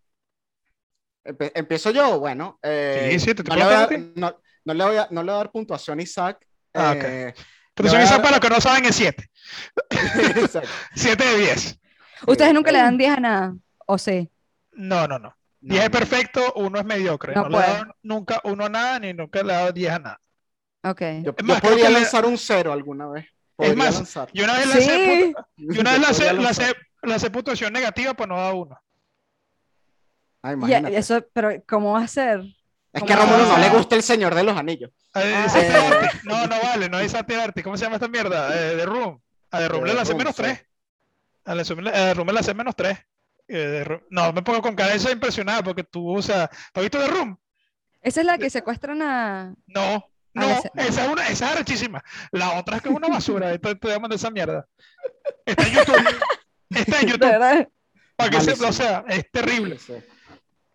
Empiezo 1.24 1.90
yo, 1.90 2.18
bueno. 2.18 2.58
eh, 2.62 3.10
Sí, 3.12 3.20
sí, 3.20 3.34
te 3.34 3.42
no, 3.42 3.54
le 3.56 3.64
voy 3.64 3.74
a, 3.74 3.88
no, 4.16 4.40
no 4.64 4.74
le 4.74 4.84
voy 4.84 4.96
a, 4.96 5.08
no 5.10 5.22
le 5.22 5.26
voy 5.30 5.34
a 5.34 5.38
dar 5.44 5.50
puntuación 5.50 5.98
a 5.98 6.02
Isaac. 6.02 6.46
Ah, 6.74 6.92
ok. 6.96 7.04
eh, 7.04 7.34
Puntuación 7.74 7.84
Le 7.84 7.90
voy 7.90 7.96
a 7.96 8.04
Isaac, 8.04 8.10
dar- 8.16 8.22
para 8.22 8.36
los 8.36 8.40
que 8.40 8.48
no 8.54 8.60
saben, 8.60 8.84
es 8.86 8.96
7. 8.96 9.30
exacto. 10.36 10.68
7 10.94 11.24
de 11.24 11.36
10. 11.38 11.78
Ustedes 12.26 12.48
Sí, 12.50 12.54
nunca 12.54 12.72
le 12.72 12.78
eh, 12.78 12.82
dan 12.82 12.98
10 12.98 13.10
a 13.16 13.20
nada, 13.20 13.54
¿o 13.86 13.98
sí? 13.98 14.30
No, 14.72 15.06
no, 15.08 15.18
no. 15.18 15.28
no, 15.28 15.36
10 15.60 15.84
es 15.84 15.90
perfecto, 15.90 16.52
uno 16.56 16.78
es 16.78 16.84
mediocre. 16.84 17.34
No 17.34 17.42
No, 17.44 17.48
le 17.50 17.56
he 17.58 17.60
dado 17.60 17.84
nunca 18.02 18.40
uno 18.44 18.64
a 18.64 18.68
nada, 18.68 18.98
ni 18.98 19.12
nunca 19.12 19.42
le 19.42 19.52
he 19.52 19.56
dado 19.56 19.72
10 19.72 19.92
a 19.92 19.98
nada. 19.98 20.20
Ok. 20.84 21.00
Yo, 21.00 21.06
Es 21.06 21.24
yo 21.24 21.44
más, 21.44 21.60
creo 21.60 21.70
podría 21.72 21.86
que 21.88 21.92
le- 21.92 22.00
lanzar 22.00 22.24
un 22.26 22.38
cero 22.38 22.72
alguna 22.72 23.08
vez. 23.08 23.26
Podría 23.56 23.76
más, 23.76 23.94
lanzar. 23.94 24.28
Yo 24.32 24.44
una 24.44 24.54
vez 24.56 24.66
lancé, 24.66 24.82
Sí. 24.82 25.10
puntu- 25.34 25.46
yo 25.74 25.80
una 25.82 25.90
vez 25.92 26.00
Yo 26.00 26.06
lancé, 26.06 26.24
podría 26.24 26.42
lancé, 26.42 26.62
lanzar. 26.62 26.76
lancé 27.02 27.30
puntuación 27.30 27.72
negativa, 27.72 28.14
pues 28.14 28.28
no 28.28 28.36
da 28.36 28.52
uno. 28.54 28.78
Ah, 30.42 30.50
Y 30.50 30.54
imagínate. 30.54 30.96
eso, 30.96 31.24
pero 31.32 31.50
¿cómo 31.68 31.92
va 31.92 32.04
a 32.04 32.08
ser? 32.08 32.40
es 32.92 33.02
que 33.04 33.12
a 33.12 33.16
¿cómo 33.18 33.32
Rómulo 33.32 33.48
no 33.52 33.58
le 33.58 33.68
gusta 33.70 33.94
el 33.96 34.02
Señor 34.02 34.34
de 34.34 34.42
los 34.42 34.56
Anillos. 34.56 34.90
Eh, 35.14 35.34
Ah. 35.46 36.10
No, 36.24 36.46
no 36.46 36.60
vale, 36.60 36.88
no 36.88 36.96
hay 36.96 37.08
Santiago. 37.08 37.52
¿Cómo 37.62 37.76
se 37.76 37.84
llama 37.84 37.96
esta 37.96 38.08
mierda? 38.08 38.54
Eh, 38.54 38.76
de 38.76 38.86
Room. 38.86 39.20
A 39.50 39.60
de 39.60 39.68
Room 39.68 39.84
De 39.84 39.94
le 39.94 40.04
Room, 40.04 40.16
menos. 40.18 40.34
3. 40.36 40.66
A 41.44 41.54
de 41.54 41.64
Room 41.64 41.80
le- 41.84 41.90
a 41.90 42.04
de 42.06 42.14
Room 42.14 42.26
le 42.28 42.32
lancé 42.32 42.54
menos 42.54 42.74
3. 42.76 42.98
No, 44.10 44.32
me 44.32 44.42
pongo 44.42 44.62
con 44.62 44.74
cabeza 44.76 45.10
impresionada 45.10 45.62
porque 45.62 45.84
tú, 45.84 46.16
o 46.16 46.22
sea, 46.22 46.48
¿tú 46.72 46.80
has 46.80 46.82
visto 46.82 46.98
de 47.00 47.08
Room? 47.08 47.36
Esa 48.02 48.20
es 48.20 48.26
la 48.26 48.38
que 48.38 48.48
secuestran 48.48 49.02
a... 49.02 49.54
No, 49.66 50.04
no, 50.32 50.46
Ah, 50.46 50.62
esa 50.76 51.04
es 51.04 51.08
una, 51.10 51.28
esa 51.28 51.46
es 51.46 51.52
arrechísima. 51.52 52.02
La 52.32 52.52
otra 52.58 52.76
es 52.76 52.82
que 52.82 52.88
es 52.88 52.94
una 52.94 53.08
basura. 53.08 53.52
Estoy, 53.52 53.72
estoy 53.72 53.90
llamando 53.92 54.14
esa 54.16 54.30
mierda. 54.30 54.66
Está 55.44 55.66
en 55.66 55.72
YouTube. 55.74 55.96
Está 56.70 57.00
en 57.00 57.06
De 57.06 57.12
YouTube. 57.12 57.28
verdad. 57.30 57.68
Para 58.16 58.30
que 58.30 58.40
se, 58.40 58.52
o 58.64 58.72
sea, 58.72 59.04
es 59.08 59.30
terrible. 59.30 59.78
Sí. 59.78 59.94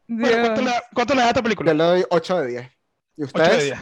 Bueno, 0.08 0.38
¿cuánto, 0.41 0.62
le, 0.62 0.72
cuánto 0.93 1.14
le 1.14 1.20
das 1.20 1.26
a 1.28 1.30
esta 1.30 1.39
Yo 1.39 1.43
película? 1.43 1.74
le 1.74 1.84
doy 1.84 2.06
8 2.10 2.41
de 2.41 2.47
10. 2.47 2.64
¿Y 2.64 2.68
8 2.68 2.72
de 3.18 3.24
ustedes? 3.26 3.64
10. 3.66 3.80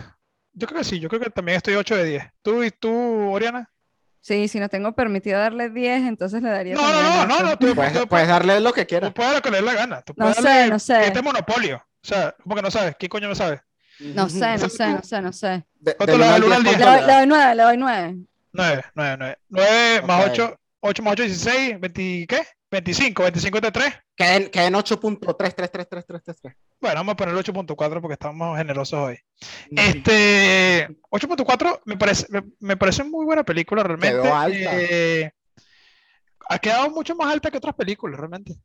Yo 0.53 0.67
creo 0.67 0.77
que 0.79 0.85
sí, 0.85 0.99
yo 0.99 1.09
creo 1.09 1.21
que 1.21 1.29
también 1.29 1.57
estoy 1.57 1.75
8 1.75 1.95
de 1.97 2.03
10. 2.05 2.23
¿Tú 2.41 2.63
y 2.63 2.71
tú, 2.71 3.31
Oriana? 3.31 3.69
Sí, 4.21 4.47
si 4.47 4.59
no 4.59 4.69
tengo 4.69 4.93
permitido 4.93 5.37
darle 5.39 5.69
10, 5.69 6.03
entonces 6.03 6.41
le 6.41 6.49
daría 6.49 6.75
No, 6.75 6.81
no, 6.81 7.01
no, 7.01 7.25
no, 7.27 7.39
no, 7.49 7.57
tú, 7.59 7.75
Puedes, 7.75 7.93
tú- 7.93 8.07
puedes 8.07 8.27
darle 8.27 8.59
lo 8.61 8.71
que 8.71 8.83
tú 8.85 8.89
quieras. 8.89 9.11
puedes 9.13 9.31
dar 9.31 9.37
lo 9.39 9.41
que 9.41 9.51
le 9.51 9.57
dé 9.57 9.63
la 9.63 9.73
gana. 9.73 10.01
Tú 10.01 10.13
No 10.15 10.33
sé, 10.33 10.41
darle 10.43 10.69
no 10.69 10.79
sé. 10.79 11.07
Este 11.07 11.21
monopolio. 11.21 11.77
O 11.77 12.07
sea, 12.07 12.33
¿cómo 12.41 12.55
que 12.55 12.61
no 12.61 12.71
sabes? 12.71 12.95
¿Quién 12.97 13.09
coño 13.09 13.27
no 13.27 13.35
sabe? 13.35 13.61
No 13.99 14.29
sé, 14.29 14.57
no 14.57 14.69
sé, 14.69 14.87
no 14.87 15.03
sé, 15.03 15.21
no 15.21 15.33
sé. 15.33 15.65
De, 15.75 15.95
¿Cuánto 15.95 16.17
le 16.17 16.25
das 16.25 16.33
del 16.35 16.43
uno 16.45 16.55
al 16.55 16.57
al 16.59 16.63
10, 16.63 16.77
Le 16.77 16.83
diez? 16.85 16.87
doy, 16.89 17.05
¿cuánto 17.05 17.07
le 17.07 17.13
le 17.13 17.17
doy 17.19 17.27
9, 17.27 17.55
le 17.55 17.63
doy 17.63 17.77
9. 17.77 18.17
9, 18.53 18.83
9, 18.95 19.15
9. 19.19 19.37
9 19.49 20.01
más 20.07 20.25
Ok. 20.25 20.31
8, 20.31 20.59
8 20.81 21.03
más 21.03 21.11
8, 21.13 21.23
16, 21.23 21.79
20, 21.79 22.25
¿qué? 22.27 22.41
25, 22.73 23.23
25 23.23 23.61
de 23.61 23.71
3. 23.71 23.85
das? 23.85 24.03
Queden, 24.15 24.49
queden 24.49 24.73
8.3333333. 24.73 26.55
Bueno, 26.81 26.95
vamos 26.99 27.13
a 27.13 27.15
poner 27.15 27.35
8.4 27.35 28.01
porque 28.01 28.13
estamos 28.13 28.57
generosos 28.57 28.99
hoy. 28.99 29.19
Este 29.71 30.87
8.4 31.11 31.81
me 31.85 31.97
parece, 31.97 32.25
me, 32.29 32.43
me 32.59 32.77
parece 32.77 33.03
muy 33.03 33.25
buena 33.25 33.43
película 33.43 33.83
realmente. 33.83 34.21
Quedó 34.21 34.35
alta. 34.35 34.71
Eh, 34.73 35.31
ha 36.49 36.59
quedado 36.59 36.89
mucho 36.89 37.15
más 37.15 37.31
alta 37.31 37.49
que 37.51 37.57
otras 37.57 37.75
películas 37.75 38.19
realmente. 38.19 38.55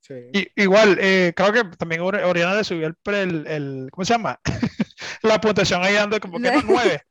Sí. 0.00 0.14
Y, 0.32 0.62
igual, 0.62 0.96
eh, 1.00 1.32
creo 1.36 1.52
que 1.52 1.64
también 1.76 2.00
Ori- 2.00 2.24
Oriana 2.24 2.54
le 2.54 2.64
subió 2.64 2.86
el, 2.88 2.96
el, 3.14 3.46
el- 3.46 3.88
¿cómo 3.92 4.04
se 4.04 4.14
llama? 4.14 4.40
La 5.22 5.40
puntuación 5.40 5.84
ahí 5.84 5.94
dando 5.94 6.18
como 6.20 6.38
que 6.40 6.48
Sí. 6.48 6.64
9. 6.66 7.02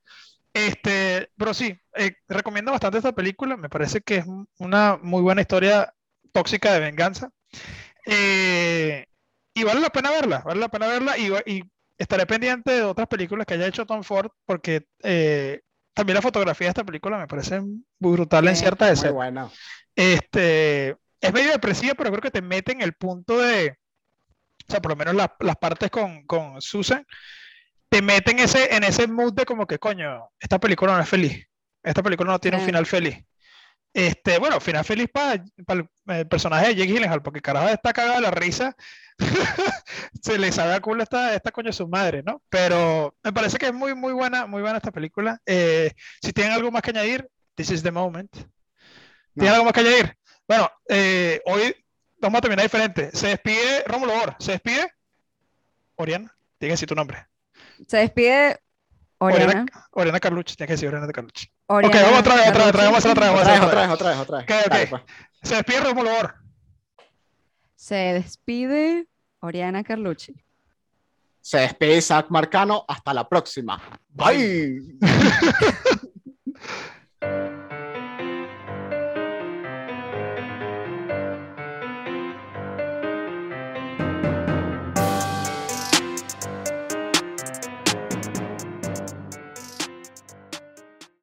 Este, 0.51 1.29
pero 1.37 1.53
sí, 1.53 1.79
eh, 1.95 2.13
recomiendo 2.27 2.71
bastante 2.71 2.97
esta 2.97 3.13
película. 3.13 3.55
Me 3.55 3.69
parece 3.69 4.01
que 4.01 4.17
es 4.17 4.25
un- 4.25 4.49
una 4.57 4.97
muy 5.01 5.21
buena 5.21 5.41
historia 5.41 5.93
tóxica 6.31 6.73
de 6.73 6.79
venganza. 6.79 7.29
Eh, 8.05 9.05
y 9.53 9.63
vale 9.63 9.81
la 9.81 9.89
pena 9.89 10.11
verla, 10.11 10.39
vale 10.39 10.59
la 10.59 10.69
pena 10.69 10.87
verla. 10.87 11.17
Y, 11.17 11.31
y 11.45 11.63
estaré 11.97 12.25
pendiente 12.25 12.71
de 12.71 12.83
otras 12.83 13.07
películas 13.07 13.45
que 13.45 13.55
haya 13.55 13.67
hecho 13.67 13.85
Tom 13.85 14.03
Ford, 14.03 14.31
porque 14.45 14.85
eh, 15.03 15.61
también 15.93 16.15
la 16.15 16.21
fotografía 16.21 16.67
de 16.67 16.69
esta 16.69 16.83
película 16.85 17.17
me 17.17 17.27
parece 17.27 17.59
muy 17.61 17.81
brutal 18.13 18.47
en 18.47 18.53
Muy 18.53 18.63
escenas. 18.63 19.11
buena. 19.13 19.49
Este, 19.95 20.95
es 21.19 21.33
medio 21.33 21.51
depresiva, 21.51 21.93
pero 21.95 22.09
creo 22.11 22.21
que 22.21 22.31
te 22.31 22.41
mete 22.41 22.71
en 22.71 22.81
el 22.81 22.93
punto 22.93 23.37
de, 23.37 23.77
o 24.67 24.71
sea, 24.71 24.81
por 24.81 24.91
lo 24.91 24.95
menos 24.95 25.15
la- 25.15 25.35
las 25.39 25.57
partes 25.57 25.89
con, 25.91 26.23
con 26.25 26.61
Susan, 26.61 27.05
te 27.89 28.01
meten 28.01 28.39
ese, 28.39 28.75
en 28.75 28.83
ese 28.85 29.07
mood 29.07 29.33
de 29.33 29.45
como 29.45 29.67
que, 29.67 29.79
coño, 29.79 30.29
esta 30.39 30.59
película 30.59 30.95
no 30.95 31.01
es 31.01 31.09
feliz, 31.09 31.45
esta 31.83 32.01
película 32.03 32.31
no 32.31 32.39
tiene 32.39 32.57
un 32.57 32.63
final 32.65 32.85
feliz. 32.85 33.17
Este, 33.93 34.37
bueno, 34.37 34.59
final 34.59 34.85
feliz 34.85 35.09
para 35.11 35.33
el, 35.33 35.89
el 36.07 36.27
personaje 36.27 36.67
de 36.67 36.75
Jake 36.75 36.93
Gyllenhaal, 36.93 37.21
porque 37.21 37.41
carajo 37.41 37.69
está 37.69 37.91
cagado 37.91 38.15
de 38.15 38.21
la 38.21 38.31
risa, 38.31 38.75
se 40.21 40.37
le 40.37 40.51
sabe 40.51 40.73
a 40.73 40.79
culo 40.79 41.03
esta, 41.03 41.35
esta 41.35 41.51
coño 41.51 41.71
su 41.73 41.87
madre, 41.87 42.23
¿no? 42.23 42.41
Pero 42.49 43.15
me 43.23 43.33
parece 43.33 43.57
que 43.57 43.67
es 43.67 43.73
muy, 43.73 43.95
muy 43.95 44.13
buena, 44.13 44.45
muy 44.45 44.61
buena 44.61 44.77
esta 44.77 44.91
película. 44.91 45.41
Eh, 45.45 45.91
si 46.21 46.31
tienen 46.31 46.53
algo 46.53 46.71
más 46.71 46.81
que 46.81 46.91
añadir, 46.91 47.27
this 47.55 47.71
is 47.71 47.83
the 47.83 47.91
moment. 47.91 48.31
¿Tienes 49.33 49.53
algo 49.53 49.65
más 49.65 49.73
que 49.73 49.79
añadir? 49.81 50.17
Bueno, 50.47 50.69
eh, 50.87 51.41
hoy 51.45 51.75
vamos 52.17 52.39
a 52.39 52.41
terminar 52.41 52.63
diferente. 52.63 53.09
Se 53.13 53.27
despide 53.27 53.83
Rómulo 53.85 54.13
Or. 54.13 54.35
Se 54.39 54.53
despide 54.53 54.91
Oriana. 55.95 56.35
Decir 56.59 56.87
tu 56.87 56.95
nombre. 56.95 57.25
Se 57.87 57.97
despide 57.97 58.59
Oriana. 59.19 59.65
Oriana, 59.91 60.19
Carlucci. 60.19 60.55
Tienes 60.55 60.67
que 60.67 60.73
decir 60.73 60.87
Oriana 60.89 61.11
Carlucci. 61.11 61.47
Oriana 61.67 61.95
ok, 61.95 62.01
vamos 62.03 62.19
otra 62.19 62.35
vez, 62.35 62.49
otra 62.49 62.59
vez, 62.65 62.69
otra 62.69 62.81
vez, 62.81 62.91
vamos 62.91 63.05
otra 63.05 63.25
vez. 63.25 63.33
Vamos 63.33 63.47
a 63.47 63.65
Otra 63.65 63.81
vez, 63.81 63.89
otra 63.91 64.09
vez. 64.09 64.19
otra 64.19 64.39
vez, 64.57 64.65
otra. 64.69 64.69
Dale. 64.69 65.03
Se 65.43 65.55
despide 65.55 65.79
Rómulo. 65.81 66.11
Se 67.75 67.95
despide 67.95 69.07
Oriana 69.39 69.83
Carlucci. 69.83 70.35
Se 71.41 71.59
despide 71.59 71.97
Isaac 71.97 72.27
Marcano. 72.29 72.85
Hasta 72.87 73.13
la 73.13 73.27
próxima. 73.27 73.81
Bye. 74.09 74.81
Bye. 74.99 75.09